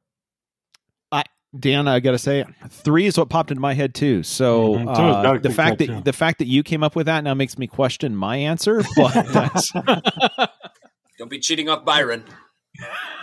I 1.11 1.23
Dan, 1.57 1.87
I 1.87 1.99
got 1.99 2.11
to 2.11 2.19
say, 2.19 2.45
three 2.69 3.05
is 3.07 3.17
what 3.17 3.29
popped 3.29 3.51
into 3.51 3.61
my 3.61 3.73
head 3.73 3.93
too. 3.95 4.23
So 4.23 4.75
Mhm. 4.75 4.95
Uh, 4.95 5.23
Doug 5.23 5.41
the 5.41 5.49
fact 5.49 5.79
that, 5.79 5.87
that 5.87 5.93
too. 5.95 6.01
the 6.03 6.13
fact 6.13 6.39
that 6.39 6.47
you 6.47 6.61
came 6.63 6.83
up 6.83 6.95
with 6.95 7.07
that 7.07 7.23
now 7.23 7.33
makes 7.33 7.57
me 7.57 7.67
question 7.67 8.15
my 8.15 8.37
answer. 8.37 8.83
But 8.95 9.13
that's, 9.33 9.71
Don't 11.17 11.29
be 11.29 11.39
cheating 11.39 11.67
off 11.67 11.83
Byron. 11.83 12.25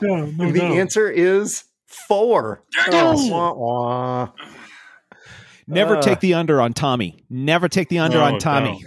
No, 0.00 0.24
no, 0.26 0.50
the 0.52 0.58
no. 0.58 0.74
answer 0.74 1.08
is 1.10 1.64
four. 1.86 2.64
Oh, 2.88 3.28
wah, 3.30 3.54
wah. 3.54 4.32
never 5.66 5.96
Uh. 5.96 6.02
take 6.02 6.20
the 6.20 6.34
under 6.34 6.60
on 6.60 6.72
Tommy. 6.72 7.24
Never 7.30 7.68
take 7.68 7.88
the 7.88 7.98
under 8.00 8.18
No, 8.18 8.24
on 8.24 8.38
Tommy. 8.40 8.84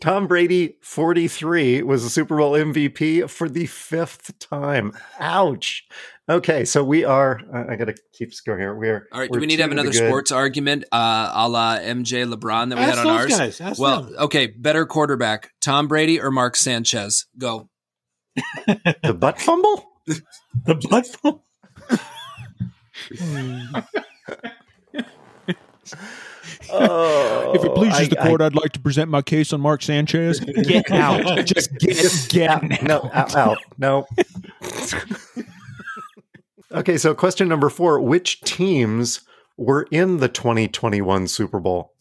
Tom 0.00 0.26
Brady, 0.26 0.76
43, 0.82 1.82
was 1.82 2.02
a 2.02 2.08
Super 2.08 2.38
Bowl 2.38 2.52
MVP 2.52 3.28
for 3.28 3.46
the 3.46 3.66
fifth 3.66 4.38
time. 4.38 4.92
Ouch. 5.20 5.86
Okay, 6.30 6.64
so 6.64 6.82
we 6.82 7.04
are, 7.04 7.40
I 7.52 7.74
I 7.74 7.76
got 7.76 7.84
to 7.84 7.94
keep 8.14 8.32
score 8.32 8.58
here. 8.58 8.74
We 8.74 8.88
are. 8.88 9.06
All 9.12 9.20
right. 9.20 9.30
we're 9.30 9.36
Do 9.36 9.40
we 9.40 9.46
need 9.46 9.56
to 9.56 9.62
have 9.62 9.72
another 9.72 9.92
sports 9.92 10.32
argument, 10.32 10.84
uh, 10.92 11.30
a 11.34 11.48
la 11.48 11.76
MJ 11.78 12.24
LeBron 12.32 12.70
that 12.70 12.78
we 12.78 12.84
Ask 12.84 12.96
had 12.96 13.06
on 13.06 13.16
those 13.16 13.22
ours? 13.32 13.38
guys. 13.38 13.60
Ask 13.60 13.78
Well, 13.80 14.02
them. 14.04 14.14
okay. 14.20 14.46
Better 14.46 14.86
quarterback, 14.86 15.50
Tom 15.60 15.88
Brady 15.88 16.20
or 16.20 16.30
Mark 16.30 16.56
Sanchez? 16.56 17.26
Go. 17.38 17.68
The 19.02 19.14
butt 19.18 19.40
fumble? 19.40 19.84
the 20.06 20.74
butt 20.90 21.06
fumble? 21.06 21.44
Oh, 26.70 27.52
If 27.54 27.64
it 27.64 27.74
pleases 27.74 28.00
oh, 28.00 28.02
I- 28.02 28.06
the 28.08 28.16
court, 28.16 28.40
I, 28.40 28.44
would 28.44 28.56
like 28.56 28.72
to 28.72 28.80
present 28.80 29.10
my 29.10 29.22
case 29.22 29.52
on 29.52 29.60
Mark 29.60 29.82
Sanchez. 29.82 30.40
Get 30.40 30.90
out. 30.90 31.22
Just 31.46 31.78
get, 31.78 32.26
get 32.28 32.50
out. 32.50 32.82
no, 32.82 33.10
out, 33.12 33.34
out. 33.36 33.58
No. 33.78 34.06
okay, 36.72 36.98
so 36.98 37.14
question 37.14 37.48
number 37.48 37.68
four 37.68 38.00
Which 38.00 38.40
teams 38.40 39.20
were 39.56 39.86
in 39.90 40.18
the 40.18 40.28
2021 40.28 41.28
Super 41.28 41.60
Bowl? 41.60 41.92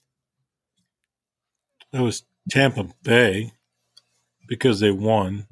That 1.92 2.02
was 2.02 2.24
Tampa 2.50 2.90
Bay 3.04 3.52
because 4.48 4.80
they 4.80 4.92
won, 4.92 5.48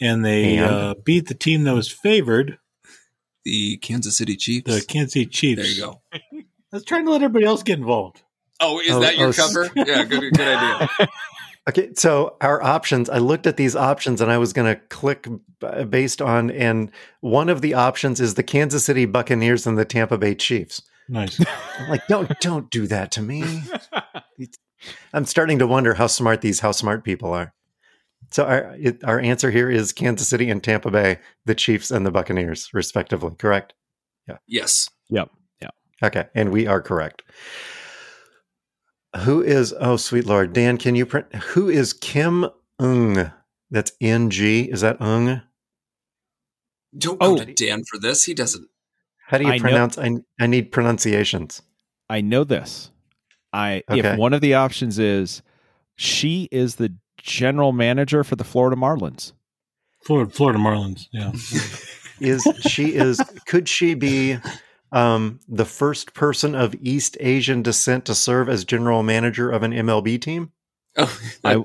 and 0.00 0.24
they 0.24 0.56
And? 0.58 0.66
uh, 0.66 0.94
beat 1.04 1.28
the 1.28 1.34
team 1.34 1.64
that 1.64 1.74
was 1.74 1.90
favored, 1.90 2.58
The 3.44 3.76
Kansas 3.78 4.16
City 4.16 4.36
Chiefs. 4.36 4.66
the 4.74 4.80
Kansas 4.84 5.12
City 5.14 5.26
Chiefs. 5.26 5.62
there 5.62 5.70
you 5.70 5.80
go. 5.82 6.02
I 6.72 6.76
was 6.76 6.84
trying 6.84 7.04
to 7.06 7.10
let 7.10 7.22
everybody 7.22 7.44
else 7.46 7.62
get 7.62 7.78
involved. 7.78 8.22
Oh, 8.60 8.78
is 8.80 8.90
Oh, 8.90 9.00
that 9.00 9.16
your 9.18 9.28
oh, 9.28 9.32
cover? 9.32 9.70
yeah, 9.74 10.04
good, 10.04 10.32
good 10.32 10.40
idea. 10.40 10.88
Okay, 11.68 11.90
so 11.94 12.36
our 12.40 12.60
options, 12.62 13.08
I 13.10 13.18
looked 13.18 13.46
at 13.46 13.56
these 13.58 13.76
options 13.76 14.20
and 14.22 14.32
I 14.32 14.38
was 14.38 14.52
going 14.54 14.74
to 14.74 14.80
click 14.88 15.28
based 15.90 16.20
on, 16.22 16.50
and 16.50 16.90
one 17.20 17.48
of 17.50 17.60
the 17.60 17.74
options 17.74 18.18
is 18.18 18.34
the 18.34 18.42
Kansas 18.42 18.84
City 18.86 19.04
Buccaneers 19.04 19.66
and 19.66 19.76
the 19.78 19.84
Tampa 19.84 20.16
Bay 20.16 20.34
Chiefs. 20.34 20.82
Nice. 21.08 21.38
I'm 21.78 21.90
like, 21.90 22.06
don't, 22.08 22.30
don't 22.40 22.70
do 22.70 22.86
that 22.88 23.12
to 23.12 23.22
me. 23.22 23.62
I'm 25.12 25.26
starting 25.26 25.58
to 25.58 25.66
wonder 25.66 25.94
how 25.94 26.06
smart 26.06 26.40
these, 26.40 26.60
how 26.60 26.72
smart 26.72 27.04
people 27.04 27.32
are. 27.32 27.52
So 28.30 28.44
our, 28.44 28.76
it, 28.78 29.02
our 29.04 29.18
answer 29.20 29.50
here 29.50 29.70
is 29.70 29.92
Kansas 29.92 30.28
City 30.28 30.50
and 30.50 30.62
Tampa 30.62 30.90
Bay, 30.90 31.18
the 31.46 31.54
Chiefs 31.54 31.90
and 31.90 32.06
the 32.06 32.10
Buccaneers, 32.12 32.70
respectively. 32.72 33.32
Correct? 33.38 33.74
Yeah. 34.28 34.36
Yes. 34.46 34.88
Yep. 35.08 35.30
Yeah. 35.60 35.70
Okay, 36.02 36.26
and 36.34 36.50
we 36.52 36.66
are 36.66 36.80
correct. 36.80 37.22
Who 39.24 39.42
is? 39.42 39.74
Oh, 39.80 39.96
sweet 39.96 40.26
lord, 40.26 40.52
Dan, 40.52 40.76
can 40.78 40.94
you 40.94 41.04
print? 41.04 41.34
Who 41.34 41.68
is 41.68 41.92
Kim 41.92 42.46
Ung? 42.78 43.32
That's 43.70 43.92
N 44.00 44.30
G. 44.30 44.62
Is 44.70 44.80
that 44.82 45.00
Ung? 45.00 45.42
Don't 46.96 47.18
Oh. 47.20 47.36
go 47.36 47.44
to 47.44 47.52
Dan 47.52 47.82
for 47.84 47.98
this. 47.98 48.24
He 48.24 48.34
doesn't. 48.34 48.68
How 49.26 49.38
do 49.38 49.44
you 49.44 49.50
I 49.50 49.56
know- 49.56 49.62
pronounce? 49.62 49.98
I 49.98 50.10
I 50.40 50.46
need 50.46 50.70
pronunciations. 50.72 51.62
I 52.08 52.20
know 52.20 52.44
this. 52.44 52.90
I 53.52 53.82
Okay. 53.90 54.10
if 54.10 54.16
one 54.18 54.32
of 54.32 54.40
the 54.40 54.54
options 54.54 54.98
is 55.00 55.42
she 55.96 56.48
is 56.52 56.76
the 56.76 56.94
general 57.22 57.72
manager 57.72 58.24
for 58.24 58.36
the 58.36 58.44
Florida 58.44 58.76
Marlins. 58.76 59.32
Florida, 60.04 60.30
Florida 60.30 60.58
Marlins. 60.58 61.06
Yeah. 61.12 61.32
Is 62.20 62.46
she 62.68 62.94
is? 62.96 63.18
could 63.46 63.66
she 63.66 63.94
be 63.94 64.36
um, 64.92 65.40
the 65.48 65.64
first 65.64 66.12
person 66.12 66.54
of 66.54 66.74
East 66.82 67.16
Asian 67.18 67.62
descent 67.62 68.04
to 68.04 68.14
serve 68.14 68.48
as 68.50 68.64
general 68.66 69.02
manager 69.02 69.50
of 69.50 69.62
an 69.62 69.72
MLB 69.72 70.20
team? 70.20 70.52
Oh, 70.98 71.18
I- 71.44 71.56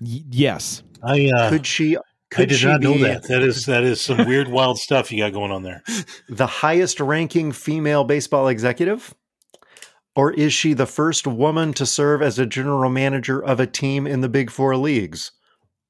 Y- 0.00 0.24
yes. 0.30 0.82
I 1.02 1.28
uh, 1.30 1.50
Could 1.50 1.66
she? 1.66 1.96
I 1.96 2.00
Could 2.30 2.48
did 2.48 2.58
she 2.58 2.66
not 2.66 2.80
know 2.80 2.96
that. 2.98 3.24
That 3.28 3.42
is 3.42 3.66
that 3.66 3.84
is 3.84 4.00
some 4.00 4.26
weird, 4.26 4.48
wild 4.48 4.78
stuff 4.78 5.12
you 5.12 5.18
got 5.18 5.32
going 5.34 5.52
on 5.52 5.62
there. 5.62 5.82
the 6.28 6.46
highest 6.46 6.98
ranking 6.98 7.52
female 7.52 8.02
baseball 8.04 8.48
executive? 8.48 9.14
Or 10.14 10.32
is 10.32 10.52
she 10.52 10.74
the 10.74 10.86
first 10.86 11.26
woman 11.26 11.72
to 11.74 11.86
serve 11.86 12.20
as 12.22 12.38
a 12.38 12.46
general 12.46 12.90
manager 12.90 13.42
of 13.42 13.58
a 13.60 13.66
team 13.66 14.06
in 14.06 14.20
the 14.20 14.28
Big 14.28 14.50
Four 14.50 14.76
leagues? 14.76 15.32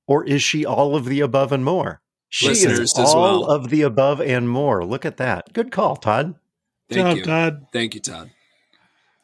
Or 0.06 0.24
is 0.24 0.42
she 0.42 0.64
all 0.64 0.94
of 0.94 1.06
the 1.06 1.20
above 1.20 1.50
and 1.52 1.64
more? 1.64 2.00
She 2.28 2.48
Listeners 2.48 2.78
is 2.92 2.98
as 2.98 3.14
all 3.14 3.40
well. 3.42 3.44
of 3.50 3.68
the 3.68 3.82
above 3.82 4.20
and 4.20 4.48
more. 4.48 4.84
Look 4.84 5.04
at 5.04 5.16
that. 5.18 5.52
Good 5.52 5.70
call, 5.72 5.96
Todd. 5.96 6.34
thank 6.88 7.06
Job, 7.06 7.16
you. 7.18 7.24
Todd. 7.24 7.66
Thank 7.72 7.94
you, 7.94 8.00
Todd. 8.00 8.30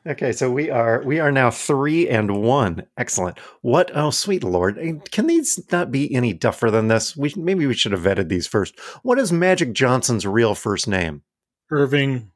Okay, 0.07 0.33
so 0.33 0.51
we 0.51 0.71
are 0.71 1.03
we 1.05 1.19
are 1.19 1.33
now 1.33 1.51
three 1.51 2.09
and 2.09 2.43
one. 2.43 2.85
Excellent. 2.97 3.39
What? 3.63 3.91
Oh, 3.95 4.11
sweet 4.11 4.43
lord! 4.43 4.79
Eh, 4.79 4.93
Can 5.11 5.27
these 5.27 5.61
not 5.71 5.91
be 5.91 6.15
any 6.15 6.33
duffer 6.33 6.71
than 6.71 6.89
this? 6.89 7.17
We 7.17 7.33
maybe 7.37 7.67
we 7.67 7.75
should 7.75 7.93
have 7.93 8.01
vetted 8.03 8.29
these 8.29 8.47
first. 8.47 8.79
What 9.03 9.19
is 9.19 9.33
Magic 9.33 9.73
Johnson's 9.75 10.27
real 10.27 10.55
first 10.55 10.89
name? 10.89 11.23
Irving. 11.71 12.31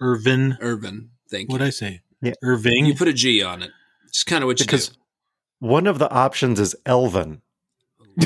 Irvin. 0.00 0.56
Irvin. 0.60 1.10
Thank 1.32 1.48
you. 1.48 1.54
What'd 1.54 1.66
I 1.66 1.70
say? 1.70 2.02
Yeah. 2.20 2.34
Irving. 2.44 2.86
You 2.86 2.94
put 2.94 3.08
a 3.08 3.12
G 3.12 3.42
on 3.42 3.62
it. 3.62 3.70
It's 4.06 4.22
kind 4.22 4.44
of 4.44 4.46
what 4.46 4.60
you 4.60 4.66
Because 4.66 4.90
do. 4.90 4.94
one 5.58 5.88
of 5.88 5.98
the 5.98 6.08
options 6.12 6.60
is 6.60 6.76
Elvin, 6.86 7.42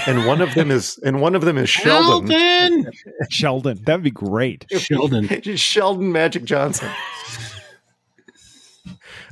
and 0.06 0.26
one 0.26 0.42
of 0.42 0.52
them 0.54 0.70
is 0.70 0.98
and 1.04 1.20
one 1.22 1.34
of 1.34 1.42
them 1.42 1.56
is 1.56 1.70
Sheldon. 1.70 2.28
Sheldon. 2.28 2.92
Sheldon. 3.30 3.82
That 3.86 3.94
would 3.94 4.02
be 4.04 4.10
great. 4.10 4.66
Sheldon. 4.76 5.28
Sheldon 5.56 6.12
Magic 6.12 6.44
Johnson. 6.44 6.90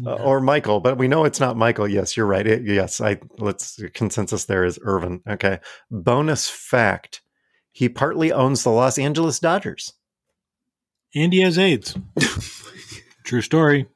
Uh, 0.05 0.15
or 0.15 0.41
Michael, 0.41 0.81
but 0.81 0.99
we 0.99 1.07
know 1.07 1.25
it's 1.25 1.39
not 1.39 1.57
Michael. 1.57 1.87
Yes, 1.87 2.17
you're 2.17 2.27
right. 2.27 2.45
It- 2.47 2.65
yes, 2.65 3.01
I 3.01 3.19
let's 3.39 3.81
consensus 3.95 4.45
there 4.47 4.65
is 4.65 4.77
Irvin. 4.83 5.21
Okay. 5.29 5.61
Bonus 5.91 6.49
fact: 6.49 7.21
He 7.71 7.89
partly 7.89 8.33
owns 8.33 8.65
the 8.65 8.71
Los 8.71 8.99
Angeles 8.99 9.39
Dodgers. 9.39 9.93
and 11.15 11.33
he 11.33 11.41
has 11.43 11.59
AIDS. 11.59 11.97
True 13.25 13.43
story. 13.43 13.87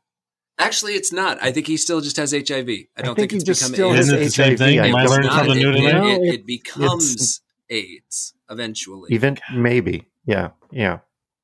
Actually, 0.59 0.95
it's 0.95 1.13
not. 1.13 1.41
I 1.41 1.53
think 1.53 1.69
he 1.69 1.77
still 1.77 2.01
just 2.01 2.17
has 2.17 2.33
HIV. 2.33 2.69
I 2.69 2.87
I 2.97 3.03
don't 3.03 3.15
think 3.15 3.17
think, 3.17 3.31
he 3.31 3.37
it's 3.37 3.45
just 3.45 3.61
become 3.63 3.75
still 3.75 3.91
AIDS. 3.93 4.01
Isn't 4.09 4.15
it 4.17 4.25
the 4.25 4.31
same 4.31 4.57
thing? 4.57 4.81
I 4.81 4.87
Am 4.89 4.97
I 4.97 5.05
learning 5.05 5.31
something 5.31 5.57
new 5.57 5.71
it, 5.71 5.77
today? 5.77 5.93
No, 5.93 6.07
it- 6.09 6.13
it- 6.23 6.35
it 6.35 6.47
becomes 6.47 7.41
AIDS 7.71 8.35
eventually. 8.51 9.09
Even 9.13 9.39
maybe. 9.55 10.09
Yeah. 10.27 10.51
Yeah. 10.73 10.99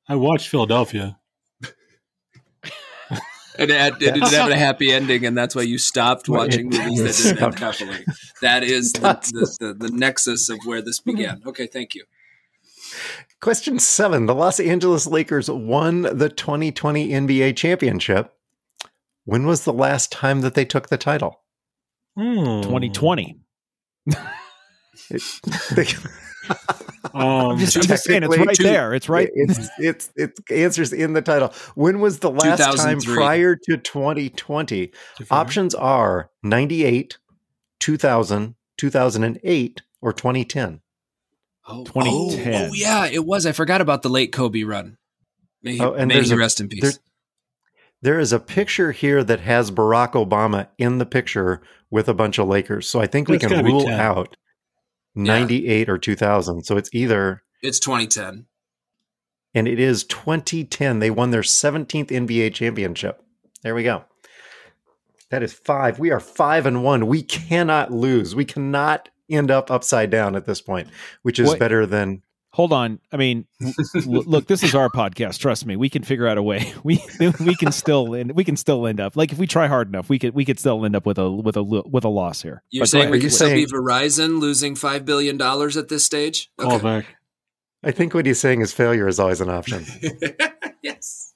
I 0.09 0.15
watched 0.15 0.49
Philadelphia. 0.49 1.17
and 3.57 3.71
it, 3.71 3.93
it 3.93 3.99
didn't 3.99 4.21
have 4.33 4.49
a 4.51 4.55
happy 4.67 4.91
ending, 4.91 5.25
and 5.25 5.37
that's 5.37 5.55
why 5.55 5.61
you 5.61 5.77
stopped 5.77 6.27
watching 6.27 6.73
it- 6.73 6.77
movies 6.83 7.23
that 7.23 7.35
didn't 7.35 7.43
end 7.43 7.59
happily. 7.59 8.05
That 8.41 8.63
is 8.63 8.91
the, 8.93 8.99
the, 9.31 9.55
the, 9.59 9.73
the 9.87 9.89
nexus 9.95 10.49
of 10.49 10.59
where 10.65 10.81
this 10.81 10.99
began. 10.99 11.41
Okay, 11.45 11.67
thank 11.67 11.95
you. 11.95 12.03
Question 13.41 13.79
seven. 13.79 14.25
The 14.25 14.35
Los 14.35 14.59
Angeles 14.59 15.05
Lakers 15.07 15.49
won 15.49 16.03
the 16.03 16.29
2020 16.29 17.09
NBA 17.09 17.55
championship. 17.55 18.33
When 19.25 19.45
was 19.45 19.63
the 19.63 19.73
last 19.73 20.11
time 20.11 20.41
that 20.41 20.53
they 20.53 20.65
took 20.65 20.89
the 20.89 20.97
title? 20.97 21.41
Hmm. 22.15 22.61
2020. 22.61 23.39
They- 25.75 25.85
Um, 27.13 27.51
I'm 27.51 27.57
just, 27.59 27.77
I'm 27.77 27.83
just 27.83 28.03
saying 28.03 28.23
it's 28.23 28.37
right 28.37 28.55
two- 28.55 28.63
there. 28.63 28.93
It's 28.93 29.07
right. 29.07 29.29
It's 29.33 29.69
it's 29.79 30.09
it's 30.15 30.39
answers 30.51 30.91
in 30.91 31.13
the 31.13 31.21
title. 31.21 31.53
When 31.75 31.99
was 32.01 32.19
the 32.19 32.29
last 32.31 32.59
time 32.77 32.99
prior 32.99 33.55
to 33.55 33.77
2020? 33.77 34.91
Options 35.31 35.73
are 35.75 36.29
98, 36.43 37.17
2000, 37.79 38.55
2008, 38.77 39.81
or 40.01 40.13
2010. 40.13 40.81
Oh, 41.67 41.83
2010. 41.85 42.53
Oh, 42.53 42.67
oh, 42.69 42.73
yeah, 42.73 43.05
it 43.07 43.25
was. 43.25 43.45
I 43.45 43.51
forgot 43.51 43.81
about 43.81 44.01
the 44.03 44.09
late 44.09 44.31
Kobe 44.31 44.63
run. 44.63 44.97
May 45.63 45.73
he, 45.75 45.81
Oh, 45.81 45.93
and 45.93 46.07
may 46.07 46.15
there's 46.15 46.29
he 46.29 46.35
a- 46.35 46.37
rest 46.37 46.59
in 46.61 46.67
peace. 46.69 46.81
there- 46.81 46.93
There 48.01 48.19
is 48.19 48.31
a 48.33 48.39
picture 48.39 48.91
here 48.91 49.23
that 49.23 49.39
has 49.39 49.71
Barack 49.71 50.11
Obama 50.11 50.67
in 50.77 50.99
the 50.99 51.05
picture 51.07 51.61
with 51.89 52.07
a 52.07 52.13
bunch 52.13 52.37
of 52.37 52.47
Lakers. 52.47 52.87
So 52.87 52.99
I 53.01 53.07
think 53.07 53.27
we 53.27 53.39
can 53.39 53.65
rule 53.65 53.87
out 53.87 54.37
98 55.15 55.89
or 55.89 55.97
2000. 55.97 56.63
So 56.63 56.77
it's 56.77 56.89
either 56.93 57.41
it's 57.63 57.79
2010. 57.79 58.45
and 59.55 59.67
it 59.67 59.79
is 59.79 60.03
2010. 60.03 60.99
They 60.99 61.09
won 61.09 61.31
their 61.31 61.41
17th 61.41 62.11
NBA 62.11 62.53
championship. 62.53 63.23
There 63.63 63.73
we 63.73 63.81
go. 63.83 64.03
That 65.31 65.41
is 65.41 65.53
five. 65.53 65.97
We 65.97 66.11
are 66.11 66.19
five 66.19 66.67
and 66.67 66.83
one. 66.83 67.07
We 67.07 67.23
cannot 67.23 67.91
lose. 67.91 68.35
We 68.35 68.45
cannot 68.45 69.09
end 69.29 69.51
up 69.51 69.71
upside 69.71 70.09
down 70.09 70.35
at 70.35 70.45
this 70.45 70.61
point, 70.61 70.87
which 71.23 71.39
is 71.39 71.49
What- 71.49 71.59
better 71.59 71.85
than. 71.85 72.21
Hold 72.51 72.71
on. 72.71 73.01
I 73.11 73.17
mean, 73.17 73.45
l- 73.61 73.71
look, 74.05 74.47
this 74.47 74.63
is 74.63 74.73
our 74.75 74.89
podcast. 74.89 75.39
Trust 75.39 75.65
me, 75.65 75.75
we 75.75 75.89
can 75.89 76.03
figure 76.03 76.25
out 76.25 76.37
a 76.37 76.41
way. 76.43 76.71
We 76.85 77.03
we 77.41 77.53
can 77.55 77.73
still 77.73 78.15
end, 78.15 78.31
we 78.31 78.45
can 78.45 78.55
still 78.55 78.87
end 78.87 79.01
up 79.01 79.17
like 79.17 79.33
if 79.33 79.37
we 79.37 79.45
try 79.45 79.67
hard 79.67 79.89
enough, 79.89 80.07
we 80.07 80.17
could 80.19 80.33
we 80.33 80.45
could 80.45 80.57
still 80.57 80.85
end 80.85 80.95
up 80.95 81.05
with 81.05 81.17
a 81.17 81.29
with 81.29 81.57
a 81.57 81.61
lo- 81.61 81.83
with 81.85 82.05
a 82.05 82.09
loss 82.09 82.41
here. 82.41 82.63
You're 82.69 82.83
But 82.83 82.89
saying 82.89 83.09
we 83.09 83.13
Are 83.13 83.15
you 83.17 83.23
could 83.23 83.33
still 83.33 83.49
be 83.53 83.65
Verizon 83.65 84.39
losing 84.39 84.75
$5 84.75 85.03
billion 85.03 85.41
at 85.41 85.89
this 85.89 86.05
stage? 86.05 86.49
Call 86.57 86.79
back. 86.79 87.05
I 87.83 87.91
think 87.91 88.13
what 88.13 88.25
he's 88.25 88.39
saying 88.39 88.61
is 88.61 88.71
failure 88.71 89.07
is 89.09 89.19
always 89.19 89.41
an 89.41 89.49
option. 89.49 89.83
yes. 90.81 91.33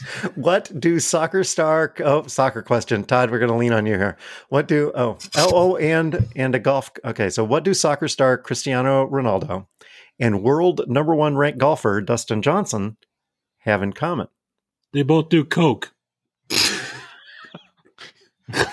what 0.34 0.70
do 0.78 1.00
soccer 1.00 1.44
star? 1.44 1.94
Oh, 2.00 2.26
soccer 2.26 2.62
question, 2.62 3.04
Todd. 3.04 3.30
We're 3.30 3.38
going 3.38 3.50
to 3.50 3.56
lean 3.56 3.72
on 3.72 3.86
you 3.86 3.94
here. 3.94 4.16
What 4.48 4.68
do? 4.68 4.92
Oh, 4.94 5.18
oh, 5.36 5.50
oh, 5.52 5.76
and 5.76 6.28
and 6.36 6.54
a 6.54 6.58
golf. 6.58 6.90
Okay, 7.04 7.30
so 7.30 7.44
what 7.44 7.64
do 7.64 7.74
soccer 7.74 8.08
star 8.08 8.38
Cristiano 8.38 9.06
Ronaldo 9.08 9.66
and 10.18 10.42
world 10.42 10.82
number 10.86 11.14
one 11.14 11.36
ranked 11.36 11.58
golfer 11.58 12.00
Dustin 12.00 12.42
Johnson 12.42 12.96
have 13.60 13.82
in 13.82 13.92
common? 13.92 14.28
They 14.92 15.02
both 15.02 15.28
do 15.28 15.44
coke. 15.44 15.92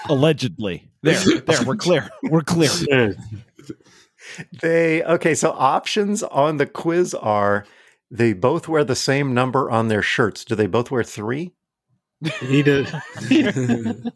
Allegedly, 0.09 0.89
there, 1.03 1.19
there, 1.19 1.63
we're 1.63 1.75
clear. 1.75 2.09
We're 2.23 2.41
clear. 2.41 3.15
They 4.61 5.03
okay, 5.03 5.35
so 5.35 5.51
options 5.51 6.21
on 6.21 6.57
the 6.57 6.65
quiz 6.65 7.13
are 7.13 7.65
they 8.09 8.33
both 8.33 8.67
wear 8.67 8.83
the 8.83 8.95
same 8.95 9.33
number 9.33 9.69
on 9.69 9.87
their 9.87 10.01
shirts. 10.01 10.45
Do 10.45 10.55
they 10.55 10.67
both 10.67 10.91
wear 10.91 11.03
three? 11.03 11.53
He 12.39 12.63
did. 12.63 12.87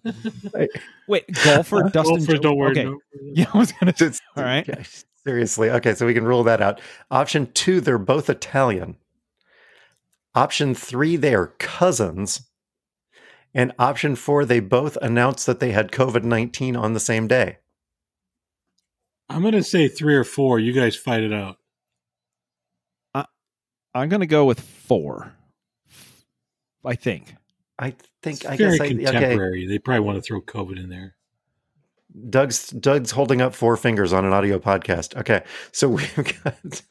Wait, 1.07 1.25
golfer 1.43 1.83
Dustin. 1.93 2.15
Golfers 2.15 2.27
Jo- 2.27 2.37
don't 2.37 2.57
wear 2.57 2.69
okay. 2.71 2.85
no- 2.85 2.99
Yeah, 3.33 3.45
I 3.53 3.57
was 3.57 3.71
gonna. 3.73 3.91
It's- 3.91 4.19
All 4.35 4.43
right. 4.43 4.67
okay, 4.67 4.83
Seriously. 5.23 5.69
Okay, 5.69 5.93
so 5.93 6.05
we 6.07 6.13
can 6.15 6.25
rule 6.25 6.43
that 6.45 6.61
out. 6.61 6.81
Option 7.11 7.51
two, 7.53 7.79
they're 7.79 7.99
both 7.99 8.27
Italian. 8.29 8.97
Option 10.33 10.73
three, 10.73 11.15
they 11.15 11.35
are 11.35 11.53
cousins. 11.59 12.47
And 13.53 13.73
option 13.77 14.15
four, 14.15 14.45
they 14.45 14.61
both 14.61 14.97
announced 15.01 15.45
that 15.45 15.59
they 15.59 15.73
had 15.73 15.91
COVID 15.91 16.23
19 16.23 16.75
on 16.75 16.93
the 16.93 16.99
same 16.99 17.27
day. 17.27 17.57
I'm 19.29 19.41
going 19.41 19.53
to 19.53 19.63
say 19.63 19.87
three 19.87 20.15
or 20.15 20.23
four. 20.23 20.57
You 20.59 20.73
guys 20.73 20.95
fight 20.95 21.21
it 21.21 21.33
out. 21.33 21.57
I'm 23.93 24.09
gonna 24.09 24.25
go 24.25 24.45
with 24.45 24.59
four. 24.59 25.33
I 26.85 26.95
think. 26.95 27.35
I 27.77 27.95
think, 28.21 28.41
It's 28.41 28.45
I 28.45 28.57
very 28.57 28.77
guess 28.77 28.81
I, 28.81 28.85
okay. 28.85 28.95
contemporary. 29.03 29.67
They 29.67 29.79
probably 29.79 30.01
want 30.01 30.17
to 30.17 30.21
throw 30.21 30.41
COVID 30.41 30.77
in 30.77 30.89
there. 30.89 31.15
Doug's 32.29 32.67
Doug's 32.69 33.11
holding 33.11 33.41
up 33.41 33.55
four 33.55 33.77
fingers 33.77 34.13
on 34.13 34.25
an 34.25 34.33
audio 34.33 34.59
podcast. 34.59 35.15
Okay, 35.17 35.43
so 35.71 35.87
we've 35.89 36.15
got. 36.43 36.81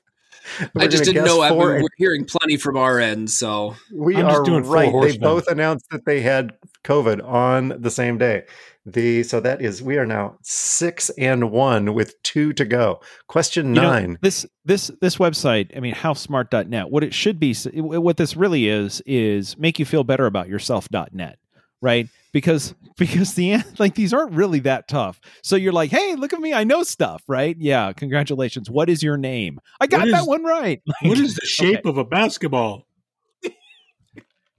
I 0.76 0.88
just 0.88 1.04
didn't 1.04 1.24
know. 1.24 1.40
I, 1.40 1.50
four 1.50 1.80
we're 1.82 1.88
hearing 1.96 2.24
plenty 2.24 2.56
from 2.56 2.76
our 2.76 2.98
end, 2.98 3.30
so 3.30 3.76
we 3.92 4.16
I'm 4.16 4.26
just 4.26 4.40
are 4.40 4.42
doing 4.42 4.64
four 4.64 4.74
right. 4.74 4.92
They 5.12 5.18
both 5.18 5.46
announced 5.48 5.86
that 5.90 6.04
they 6.06 6.20
had 6.20 6.52
COVID 6.84 7.22
on 7.26 7.74
the 7.80 7.90
same 7.90 8.18
day. 8.18 8.44
The 8.86 9.22
so 9.24 9.40
that 9.40 9.60
is 9.60 9.82
we 9.82 9.98
are 9.98 10.06
now 10.06 10.38
six 10.42 11.10
and 11.18 11.50
one 11.50 11.92
with 11.94 12.20
two 12.22 12.52
to 12.54 12.64
go. 12.64 13.00
Question 13.28 13.74
You 13.74 13.82
know, 13.82 13.90
nine. 13.90 14.18
this 14.22 14.46
this 14.64 14.90
this 15.02 15.16
website, 15.18 15.76
I 15.76 15.80
mean, 15.80 15.94
howsmart.net. 15.94 16.90
What 16.90 17.04
it 17.04 17.12
should 17.12 17.38
be, 17.38 17.54
what 17.74 18.16
this 18.16 18.36
really 18.36 18.68
is, 18.68 19.02
is 19.04 19.58
make 19.58 19.78
you 19.78 19.84
feel 19.84 20.02
better 20.02 20.24
about 20.26 20.48
yourself.net, 20.48 21.38
right? 21.82 22.08
Because 22.32 22.74
because 22.96 23.34
the 23.34 23.52
an- 23.52 23.64
like 23.78 23.94
these 23.96 24.14
aren't 24.14 24.32
really 24.32 24.60
that 24.60 24.88
tough. 24.88 25.20
So 25.42 25.56
you're 25.56 25.72
like, 25.74 25.90
hey, 25.90 26.14
look 26.16 26.32
at 26.32 26.40
me, 26.40 26.54
I 26.54 26.64
know 26.64 26.82
stuff, 26.82 27.22
right? 27.28 27.56
Yeah, 27.58 27.92
congratulations. 27.92 28.70
What 28.70 28.88
is 28.88 29.02
your 29.02 29.18
name? 29.18 29.60
I 29.80 29.86
got 29.88 30.00
What 30.00 30.10
that 30.12 30.20
is- 30.22 30.26
one 30.26 30.42
right. 30.44 30.80
What 31.02 31.18
is 31.18 31.34
the 31.34 31.44
shape 31.46 31.80
Okay. 31.80 31.88
of 31.90 31.98
a 31.98 32.04
basketball? 32.04 32.86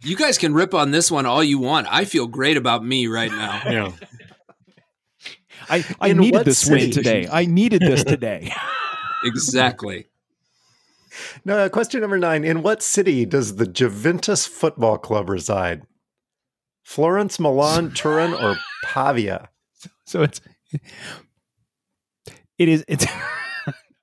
You 0.04 0.16
guys 0.16 0.38
can 0.38 0.54
rip 0.54 0.74
on 0.74 0.92
this 0.92 1.12
one 1.12 1.26
all 1.26 1.44
you 1.44 1.60
want. 1.60 1.88
I 1.90 2.06
feel 2.06 2.28
great 2.28 2.58
about 2.58 2.84
me 2.84 3.08
right 3.08 3.32
now. 3.32 3.62
Yeah. 3.72 3.92
I, 5.70 5.86
I 6.02 6.10
In 6.10 6.18
needed 6.18 6.38
what 6.38 6.46
this 6.46 6.68
win 6.68 6.92
today. 6.92 7.30
I 7.32 7.46
needed 7.46 7.82
this 7.82 8.04
today. 8.04 8.52
exactly. 9.24 10.08
No, 11.46 11.60
uh, 11.60 11.70
question 11.70 12.02
number 12.02 12.18
nine. 12.18 12.44
In 12.44 12.62
what 12.62 12.84
city 12.84 13.26
does 13.26 13.56
the 13.56 13.68
Juventus 13.68 14.46
Football 14.46 14.98
Club 14.98 15.30
reside? 15.30 15.84
Florence, 16.84 17.40
Milan, 17.40 17.92
Turin, 17.96 18.34
or 18.34 18.58
Pavia? 18.84 19.50
so 20.06 20.24
it's 20.24 20.42
it 22.58 22.68
is 22.68 22.84
it's 22.88 23.06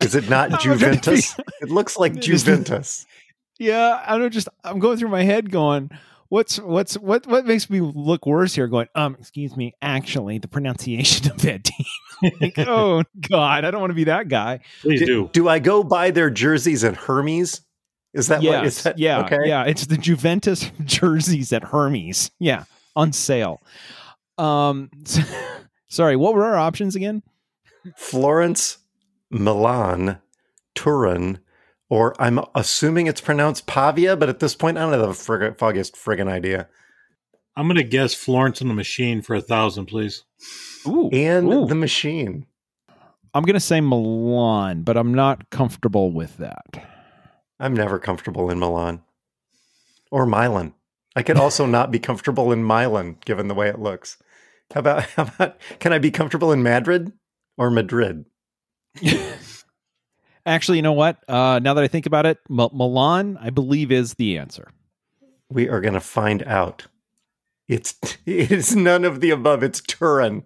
Is 0.01 0.15
it 0.15 0.29
not 0.31 0.53
I'm 0.53 0.59
trying 0.59 0.79
to 0.79 0.87
Juventus? 0.87 1.39
It 1.61 1.69
looks 1.69 1.99
like 1.99 2.15
Juventus. 2.21 3.05
Yeah, 3.59 4.03
I 4.07 4.19
don't 4.19 4.33
just 4.33 4.49
I'm 4.65 4.79
going 4.79 4.99
through 4.99 5.09
my 5.09 5.23
head 5.25 5.51
going, 5.51 5.91
what's 6.29 6.59
what's 6.61 6.95
what 6.97 7.27
what 7.27 7.45
makes 7.47 7.69
me 7.69 7.81
look 7.81 8.25
worse 8.27 8.55
here? 8.55 8.67
Going, 8.69 8.89
um, 8.95 9.17
excuse 9.19 9.57
me, 9.57 9.75
actually, 9.83 10.39
the 10.39 10.49
pronunciation 10.49 11.31
of 11.31 11.43
that 11.43 11.65
team. 11.65 12.33
like, 12.41 12.59
oh 12.69 13.03
God, 13.29 13.65
I 13.65 13.71
don't 13.71 13.81
want 13.81 13.91
to 13.91 13.95
be 13.95 14.05
that 14.05 14.29
guy. 14.29 14.61
Please 14.83 15.01
Do, 15.01 15.07
do. 15.07 15.31
do 15.33 15.49
I 15.49 15.59
go 15.59 15.83
buy 15.83 16.11
their 16.11 16.31
jerseys 16.31 16.85
at 16.85 16.97
Hermes? 16.97 17.63
Is 18.15 18.29
that 18.29 18.43
what 18.43 18.65
is 18.65 18.77
Yes, 18.77 18.83
that? 18.85 18.99
yeah, 18.99 19.25
Okay. 19.25 19.39
yeah. 19.45 19.65
It's 19.65 19.87
the 19.87 19.99
Juventus 19.99 20.71
jerseys 20.85 21.53
at 21.53 21.63
Hermes. 21.65 22.31
Yeah, 22.39 22.65
on 22.97 23.13
sale. 23.13 23.61
Um, 24.39 24.91
sorry, 25.89 26.17
what 26.17 26.35
were 26.35 26.45
our 26.45 26.57
options 26.57 26.95
again? 26.97 27.23
Florence, 27.97 28.79
Milan, 29.31 30.19
Turin, 30.75 31.39
or 31.91 32.15
I'm 32.21 32.41
assuming 32.55 33.07
it's 33.07 33.21
pronounced 33.21 33.67
Pavia, 33.67 34.17
but 34.17 34.29
at 34.29 34.41
this 34.41 34.55
point, 34.55 34.79
I 34.79 34.83
don't 34.83 34.93
have 34.93 35.01
the 35.01 35.09
frig- 35.09 35.57
foggiest 35.59 35.95
friggin' 35.97 36.29
idea. 36.29 36.69
I'm 37.57 37.67
going 37.67 37.77
to 37.77 37.83
guess 37.83 38.15
Florence 38.15 38.61
and 38.61 38.71
the 38.71 38.75
Machine 38.75 39.21
for 39.23 39.35
a 39.35 39.41
thousand, 39.41 39.87
please. 39.87 40.25
Ooh, 40.87 41.11
And 41.13 41.53
ooh. 41.53 41.67
the 41.67 41.75
machine. 41.75 42.47
I'm 43.35 43.45
gonna 43.45 43.61
say 43.61 43.81
Milan, 43.81 44.83
but 44.83 44.97
I'm 44.97 45.13
not 45.13 45.51
comfortable 45.51 46.11
with 46.11 46.39
that. 46.39 46.65
I'm 47.61 47.75
never 47.75 47.99
comfortable 47.99 48.51
in 48.51 48.59
Milan 48.59 49.03
or 50.11 50.25
Milan. 50.25 50.73
I 51.15 51.23
could 51.23 51.37
also 51.37 51.67
not 51.77 51.91
be 51.91 51.99
comfortable 51.99 52.53
in 52.53 52.65
Milan, 52.67 53.19
given 53.25 53.49
the 53.49 53.55
way 53.55 53.69
it 53.69 53.79
looks. 53.79 54.17
How 54.73 54.81
about, 54.81 55.03
how 55.11 55.25
about, 55.25 55.59
can 55.79 55.93
I 55.93 55.99
be 55.99 56.11
comfortable 56.11 56.53
in 56.53 56.63
Madrid 56.63 57.13
or 57.59 57.71
Madrid? 57.71 58.25
Actually, 60.49 60.79
you 60.79 60.83
know 60.83 60.93
what? 60.93 61.19
Uh, 61.29 61.59
now 61.63 61.75
that 61.75 61.85
I 61.85 61.89
think 61.89 62.07
about 62.07 62.27
it, 62.27 62.39
M- 62.51 62.71
Milan, 62.73 63.39
I 63.41 63.51
believe, 63.51 63.93
is 63.93 64.15
the 64.15 64.39
answer. 64.39 64.71
We 65.51 65.69
are 65.69 65.81
going 65.81 65.95
to 65.95 66.01
find 66.01 66.43
out. 66.45 66.87
It's 67.69 67.97
it 68.27 68.51
is 68.51 68.75
none 68.75 69.05
of 69.05 69.21
the 69.21 69.31
above. 69.31 69.63
It's 69.63 69.81
Turin. 69.81 70.45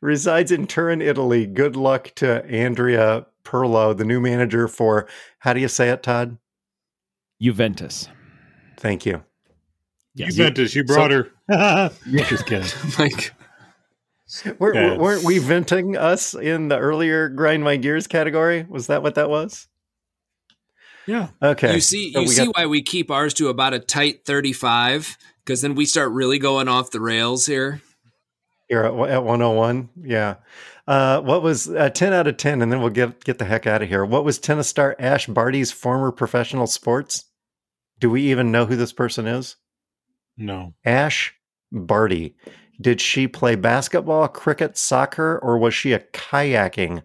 Resides 0.00 0.50
in 0.50 0.66
Turin, 0.66 1.00
Italy. 1.00 1.46
Good 1.46 1.76
luck 1.76 2.12
to 2.16 2.44
Andrea 2.46 3.26
Pirlo, 3.44 3.96
the 3.96 4.04
new 4.04 4.20
manager 4.20 4.66
for 4.68 5.06
how 5.40 5.52
do 5.52 5.60
you 5.60 5.68
say 5.68 5.90
it, 5.90 6.02
Todd? 6.02 6.36
Juventus. 7.40 8.08
Thank 8.78 9.06
you. 9.06 9.22
Yes. 10.14 10.34
Juventus, 10.34 10.74
you 10.74 10.84
brought 10.84 11.10
So- 11.12 11.24
her. 11.48 11.90
Just 12.10 12.46
kidding. 12.46 12.68
Like, 12.98 13.32
Were, 14.58 14.74
Yeah. 14.74 14.96
Weren't 14.96 15.24
we 15.24 15.38
venting 15.38 15.96
us 15.96 16.34
in 16.34 16.68
the 16.68 16.78
earlier 16.78 17.28
grind 17.28 17.64
my 17.64 17.76
gears 17.76 18.06
category? 18.06 18.66
Was 18.68 18.86
that 18.88 19.02
what 19.02 19.14
that 19.16 19.28
was? 19.30 19.66
Yeah. 21.06 21.28
Okay. 21.42 21.74
you 21.74 21.80
see, 21.80 22.12
So 22.12 22.20
you 22.20 22.28
see 22.28 22.46
got- 22.46 22.56
why 22.56 22.66
we 22.66 22.82
keep 22.82 23.10
ours 23.10 23.34
to 23.34 23.48
about 23.48 23.74
a 23.74 23.78
tight 23.78 24.24
thirty-five 24.24 25.16
because 25.44 25.62
then 25.62 25.74
we 25.74 25.84
start 25.86 26.12
really 26.12 26.38
going 26.38 26.68
off 26.68 26.90
the 26.90 27.00
rails 27.00 27.46
here. 27.46 27.80
You're 28.68 28.84
at, 28.84 29.10
at 29.10 29.24
101. 29.24 29.88
Yeah. 30.02 30.36
Uh, 30.86 31.20
what 31.22 31.42
was 31.42 31.68
uh, 31.68 31.88
10 31.90 32.12
out 32.12 32.28
of 32.28 32.36
10? 32.36 32.62
And 32.62 32.70
then 32.70 32.80
we'll 32.80 32.90
get 32.90 33.24
get 33.24 33.38
the 33.38 33.44
heck 33.44 33.66
out 33.66 33.82
of 33.82 33.88
here. 33.88 34.04
What 34.04 34.24
was 34.24 34.38
tennis 34.38 34.68
star 34.68 34.94
Ash 34.98 35.26
Barty's 35.26 35.72
former 35.72 36.12
professional 36.12 36.66
sports? 36.68 37.24
Do 37.98 38.10
we 38.10 38.22
even 38.30 38.52
know 38.52 38.66
who 38.66 38.76
this 38.76 38.92
person 38.92 39.26
is? 39.26 39.56
No. 40.36 40.74
Ash 40.84 41.34
Barty. 41.72 42.36
Did 42.80 43.00
she 43.00 43.28
play 43.28 43.56
basketball, 43.56 44.26
cricket, 44.28 44.76
soccer, 44.78 45.38
or 45.42 45.58
was 45.58 45.74
she 45.74 45.92
a 45.92 45.98
kayaking 45.98 47.02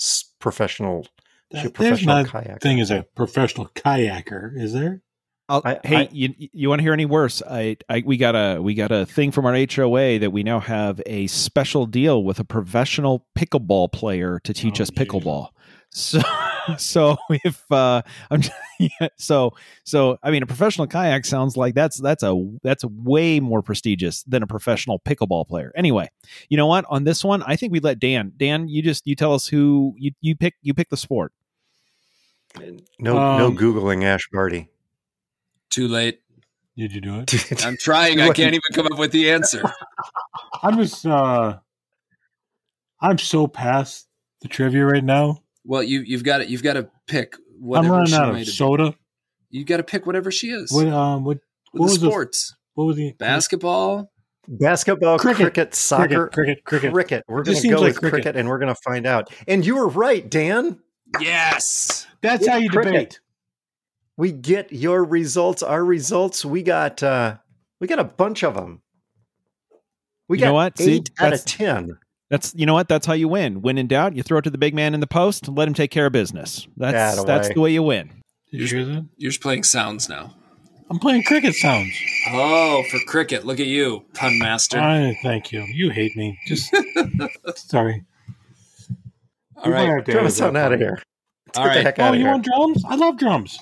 s- 0.00 0.24
professional? 0.38 1.06
She 1.52 1.58
a 1.58 1.60
There's 1.62 1.70
professional 1.72 2.14
not 2.16 2.26
kayaker. 2.26 2.60
thing 2.60 2.80
as 2.80 2.90
a 2.90 3.04
professional 3.14 3.66
kayaker, 3.74 4.52
is 4.56 4.72
there? 4.72 5.02
I'll, 5.48 5.60
I- 5.64 5.80
hey, 5.84 5.96
I- 5.96 6.08
you 6.12 6.32
you 6.38 6.68
want 6.70 6.78
to 6.78 6.82
hear 6.82 6.94
any 6.94 7.04
worse? 7.04 7.42
I, 7.48 7.76
I 7.90 8.02
we 8.06 8.16
got 8.16 8.34
a 8.34 8.60
we 8.62 8.72
got 8.74 8.90
a 8.90 9.04
thing 9.04 9.32
from 9.32 9.44
our 9.44 9.54
HOA 9.54 10.18
that 10.20 10.30
we 10.32 10.42
now 10.42 10.60
have 10.60 11.02
a 11.04 11.26
special 11.26 11.84
deal 11.84 12.24
with 12.24 12.38
a 12.38 12.44
professional 12.44 13.26
pickleball 13.36 13.92
player 13.92 14.40
to 14.44 14.54
teach 14.54 14.80
Oh, 14.80 14.84
us 14.84 14.90
geez. 14.90 14.98
pickleball. 15.06 15.48
So 15.90 16.20
so 16.78 17.16
if 17.30 17.70
uh 17.70 18.02
I'm 18.30 18.42
yeah, 18.78 19.08
so 19.16 19.54
so 19.84 20.18
I 20.22 20.30
mean 20.30 20.42
a 20.42 20.46
professional 20.46 20.86
kayak 20.86 21.24
sounds 21.24 21.56
like 21.56 21.74
that's 21.74 21.98
that's 21.98 22.22
a 22.22 22.34
that's 22.62 22.84
way 22.84 23.40
more 23.40 23.62
prestigious 23.62 24.22
than 24.24 24.42
a 24.42 24.46
professional 24.46 25.00
pickleball 25.00 25.46
player. 25.48 25.72
Anyway, 25.74 26.10
you 26.48 26.56
know 26.56 26.66
what? 26.66 26.84
On 26.88 27.04
this 27.04 27.24
one, 27.24 27.42
I 27.44 27.56
think 27.56 27.72
we 27.72 27.80
let 27.80 27.98
Dan. 27.98 28.32
Dan, 28.36 28.68
you 28.68 28.82
just 28.82 29.06
you 29.06 29.14
tell 29.14 29.34
us 29.34 29.46
who 29.46 29.94
you 29.98 30.12
you 30.20 30.36
pick 30.36 30.54
you 30.62 30.74
pick 30.74 30.90
the 30.90 30.96
sport. 30.96 31.32
No, 32.98 33.36
no 33.38 33.46
Um, 33.46 33.56
googling 33.56 34.04
Ash 34.04 34.28
Barty. 34.32 34.68
Too 35.70 35.88
late. 35.88 36.20
Did 36.76 36.92
you 36.92 37.00
do 37.00 37.20
it? 37.20 37.64
I'm 37.64 37.76
trying. 37.76 38.20
I 38.20 38.30
can't 38.30 38.54
even 38.54 38.60
come 38.74 38.86
up 38.86 38.98
with 38.98 39.12
the 39.12 39.30
answer. 39.30 39.62
I'm 40.62 40.76
just 40.76 41.04
uh 41.06 41.58
I'm 43.00 43.18
so 43.18 43.46
past 43.46 44.08
the 44.40 44.48
trivia 44.48 44.84
right 44.84 45.04
now. 45.04 45.42
Well, 45.64 45.82
you 45.82 46.00
you've 46.00 46.24
got 46.24 46.38
to 46.38 46.48
you've 46.48 46.62
got 46.62 46.74
to 46.74 46.88
pick 47.06 47.34
whatever 47.58 47.86
I'm 47.86 47.92
running 47.92 48.06
she 48.10 48.14
out 48.16 48.32
might 48.32 48.40
of 48.42 48.46
have 48.46 48.54
soda. 48.54 48.94
You 49.50 49.64
got 49.64 49.76
to 49.78 49.82
pick 49.84 50.06
whatever 50.06 50.30
she 50.30 50.50
is. 50.50 50.72
What 50.72 50.88
um 50.88 51.24
what 51.24 51.38
what 51.72 51.78
the 51.78 51.82
was 51.82 52.00
the- 52.00 52.08
sports, 52.08 52.54
what 52.74 52.84
was 52.84 52.96
the 52.96 53.12
basketball. 53.18 54.08
Basketball, 54.48 55.20
cricket, 55.20 55.54
Cricket, 55.54 55.74
soccer, 55.74 56.26
cricket, 56.28 56.64
cricket, 56.64 56.92
cricket. 56.92 57.24
We're 57.28 57.44
going 57.44 57.58
to 57.58 57.68
go 57.68 57.76
like 57.76 57.84
with 57.92 57.98
cricket. 58.00 58.10
cricket. 58.24 58.36
and 58.36 58.48
we're 58.48 58.58
going 58.58 58.74
to 58.74 58.80
find 58.84 59.06
out. 59.06 59.30
And 59.46 59.64
you 59.64 59.76
were 59.76 59.86
right, 59.88 60.28
Dan. 60.28 60.80
Yes. 61.20 62.08
That's 62.22 62.48
how 62.48 62.56
you 62.56 62.68
Cricket. 62.68 62.92
debate. 62.92 63.20
We 64.16 64.32
get 64.32 64.72
your 64.72 65.04
results, 65.04 65.62
our 65.62 65.84
results. 65.84 66.44
We 66.44 66.64
got 66.64 67.04
uh 67.04 67.36
we 67.80 67.86
got 67.86 68.00
a 68.00 68.04
bunch 68.04 68.42
of 68.42 68.54
them. 68.54 68.82
We 70.28 70.38
You 70.38 70.40
got 70.40 70.46
know 70.48 70.54
what? 70.54 70.78
See, 70.78 70.94
eight 70.96 71.10
out 71.20 71.32
of 71.34 71.44
ten. 71.44 71.98
That's 72.32 72.54
you 72.56 72.64
know 72.64 72.72
what? 72.72 72.88
That's 72.88 73.04
how 73.04 73.12
you 73.12 73.28
win. 73.28 73.60
When 73.60 73.76
in 73.76 73.86
doubt, 73.88 74.16
you 74.16 74.22
throw 74.22 74.38
it 74.38 74.42
to 74.44 74.50
the 74.50 74.56
big 74.56 74.74
man 74.74 74.94
in 74.94 75.00
the 75.00 75.06
post 75.06 75.48
and 75.48 75.56
let 75.56 75.68
him 75.68 75.74
take 75.74 75.90
care 75.90 76.06
of 76.06 76.12
business. 76.12 76.66
That's 76.78 77.18
Atta 77.18 77.26
that's 77.26 77.48
way. 77.48 77.54
the 77.54 77.60
way 77.60 77.72
you 77.72 77.82
win. 77.82 78.10
Did 78.50 78.60
you 78.62 78.66
hear 78.78 78.86
that? 78.86 79.06
You're 79.18 79.30
just 79.32 79.42
playing 79.42 79.64
sounds 79.64 80.08
now. 80.08 80.34
I'm 80.88 80.98
playing 80.98 81.24
cricket 81.24 81.54
sounds. 81.54 81.92
Oh, 82.30 82.82
for 82.90 82.98
cricket. 83.06 83.44
Look 83.44 83.60
at 83.60 83.66
you, 83.66 84.04
pun 84.14 84.38
master. 84.38 84.78
I 84.80 85.14
thank 85.22 85.52
you. 85.52 85.60
You 85.74 85.90
hate 85.90 86.16
me. 86.16 86.38
Just 86.46 86.74
sorry. 87.56 88.02
All 89.58 89.70
right. 89.70 90.02
Drum 90.02 90.24
us 90.24 90.40
on 90.40 90.56
out 90.56 90.72
of 90.72 90.80
here. 90.80 91.02
All 91.54 91.64
Get 91.64 91.68
right. 91.68 91.74
the 91.76 91.82
heck 91.82 91.98
Oh, 91.98 92.02
out 92.04 92.08
of 92.14 92.14
you 92.14 92.22
here. 92.22 92.30
want 92.32 92.44
drums? 92.46 92.82
I 92.88 92.94
love 92.96 93.18
drums. 93.18 93.58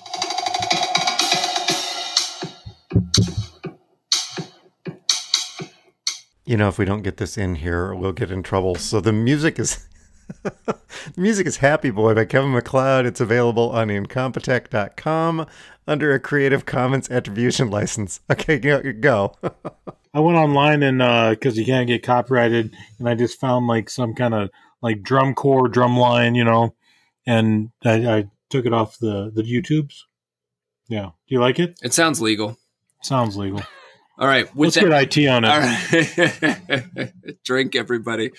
You 6.45 6.57
know, 6.57 6.67
if 6.67 6.77
we 6.77 6.85
don't 6.85 7.03
get 7.03 7.17
this 7.17 7.37
in 7.37 7.55
here, 7.55 7.93
we'll 7.93 8.13
get 8.13 8.31
in 8.31 8.43
trouble. 8.43 8.75
So 8.75 8.99
the 8.99 9.13
music 9.13 9.59
is 9.59 9.87
the 10.43 10.75
music 11.17 11.47
is 11.47 11.57
Happy 11.57 11.91
Boy 11.91 12.13
by 12.13 12.25
Kevin 12.25 12.51
MacLeod. 12.51 13.05
It's 13.05 13.21
available 13.21 13.69
on 13.69 13.89
incompetech.com 13.89 15.45
under 15.87 16.13
a 16.13 16.19
Creative 16.19 16.65
Commons 16.65 17.09
attribution 17.09 17.69
license. 17.69 18.21
Okay, 18.29 18.59
go. 18.59 18.81
go. 18.93 19.35
I 20.13 20.19
went 20.19 20.37
online 20.37 20.83
and 20.83 21.01
uh, 21.01 21.31
because 21.31 21.57
you 21.57 21.65
can't 21.65 21.87
get 21.87 22.03
copyrighted, 22.03 22.75
and 22.99 23.07
I 23.07 23.15
just 23.15 23.39
found 23.39 23.67
like 23.67 23.89
some 23.89 24.13
kind 24.13 24.33
of 24.33 24.49
like 24.81 25.03
drum 25.03 25.33
corps, 25.33 25.69
drum 25.69 25.97
line, 25.97 26.35
you 26.35 26.43
know, 26.43 26.75
and 27.25 27.69
I, 27.83 28.17
I 28.17 28.25
took 28.49 28.65
it 28.65 28.73
off 28.73 28.97
the 28.99 29.31
the 29.33 29.43
YouTubes. 29.43 30.01
Yeah, 30.89 31.11
do 31.27 31.35
you 31.35 31.39
like 31.39 31.59
it? 31.59 31.79
It 31.81 31.93
sounds 31.93 32.21
legal. 32.21 32.57
Sounds 33.01 33.37
legal. 33.37 33.61
All 34.21 34.27
right. 34.27 34.45
With 34.55 34.77
Let's 34.77 34.87
that, 34.87 35.07
get 35.09 35.17
IT 35.17 35.27
on 35.27 35.43
it. 35.43 35.49
All 35.49 37.03
right. 37.03 37.11
Drink, 37.43 37.75
everybody. 37.75 38.29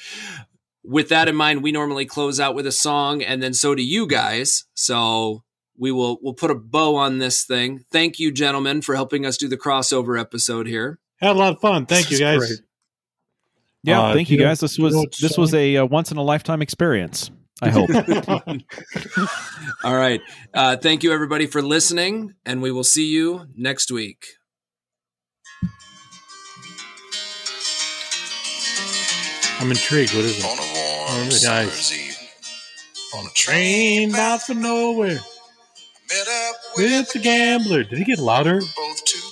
With 0.84 1.08
that 1.08 1.28
in 1.28 1.34
mind, 1.34 1.64
we 1.64 1.72
normally 1.72 2.06
close 2.06 2.38
out 2.38 2.54
with 2.54 2.68
a 2.68 2.72
song, 2.72 3.20
and 3.20 3.42
then 3.42 3.52
so 3.52 3.74
do 3.74 3.82
you 3.82 4.06
guys. 4.06 4.64
So 4.74 5.42
we 5.76 5.90
will 5.90 6.18
we'll 6.22 6.34
put 6.34 6.52
a 6.52 6.54
bow 6.54 6.94
on 6.94 7.18
this 7.18 7.44
thing. 7.44 7.84
Thank 7.90 8.20
you, 8.20 8.30
gentlemen, 8.30 8.80
for 8.80 8.94
helping 8.94 9.26
us 9.26 9.36
do 9.36 9.48
the 9.48 9.58
crossover 9.58 10.20
episode 10.20 10.68
here. 10.68 11.00
Had 11.20 11.34
a 11.34 11.38
lot 11.38 11.52
of 11.52 11.60
fun. 11.60 11.86
Thank 11.86 12.08
This 12.08 12.20
you, 12.20 12.26
guys. 12.26 12.38
great. 12.38 12.60
Yeah, 13.82 14.00
Uh, 14.02 14.14
thank 14.14 14.30
you 14.30 14.38
you 14.38 14.44
guys. 14.44 14.60
This 14.60 14.78
was 14.78 14.94
this 15.20 15.36
was 15.36 15.52
a 15.52 15.78
uh, 15.78 15.86
once 15.86 16.12
in 16.12 16.16
a 16.16 16.22
lifetime 16.22 16.62
experience. 16.62 17.32
I 17.60 17.70
hope. 17.70 17.90
All 19.84 19.96
right. 19.96 20.20
Uh, 20.54 20.76
thank 20.76 21.02
you, 21.02 21.12
everybody, 21.12 21.46
for 21.46 21.60
listening, 21.60 22.34
and 22.46 22.62
we 22.62 22.70
will 22.70 22.84
see 22.84 23.06
you 23.06 23.46
next 23.56 23.90
week. 23.90 24.24
I'm 29.60 29.70
intrigued. 29.70 30.14
What 30.14 30.24
is 30.24 30.38
it? 30.38 30.44
On 30.44 30.58
a 30.58 30.60
warm 30.60 31.28
Oh, 31.28 31.38
nice. 31.44 31.92
evening, 31.92 32.16
On 33.16 33.26
a 33.26 33.30
train 33.30 34.12
bound 34.12 34.42
for 34.42 34.54
nowhere 34.54 35.20
met 36.12 36.28
up 36.28 36.56
with 36.76 37.12
the 37.12 37.18
gambler. 37.18 37.84
Did 37.84 37.98
he 37.98 38.04
get 38.04 38.18
louder? 38.18 38.60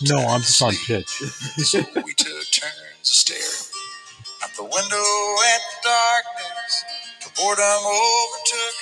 No, 0.03 0.19
I'm 0.19 0.41
just 0.41 0.63
on 0.63 0.73
pitch. 0.87 1.07
so 1.09 1.79
we 2.05 2.15
took 2.15 2.51
turns 2.51 2.73
staring 3.03 3.69
out 4.43 4.51
the 4.57 4.63
window 4.63 5.07
at 5.53 5.61
the 5.69 5.79
darkness. 5.85 6.85
The 7.25 7.31
boredom 7.37 7.85
overtook 7.85 8.77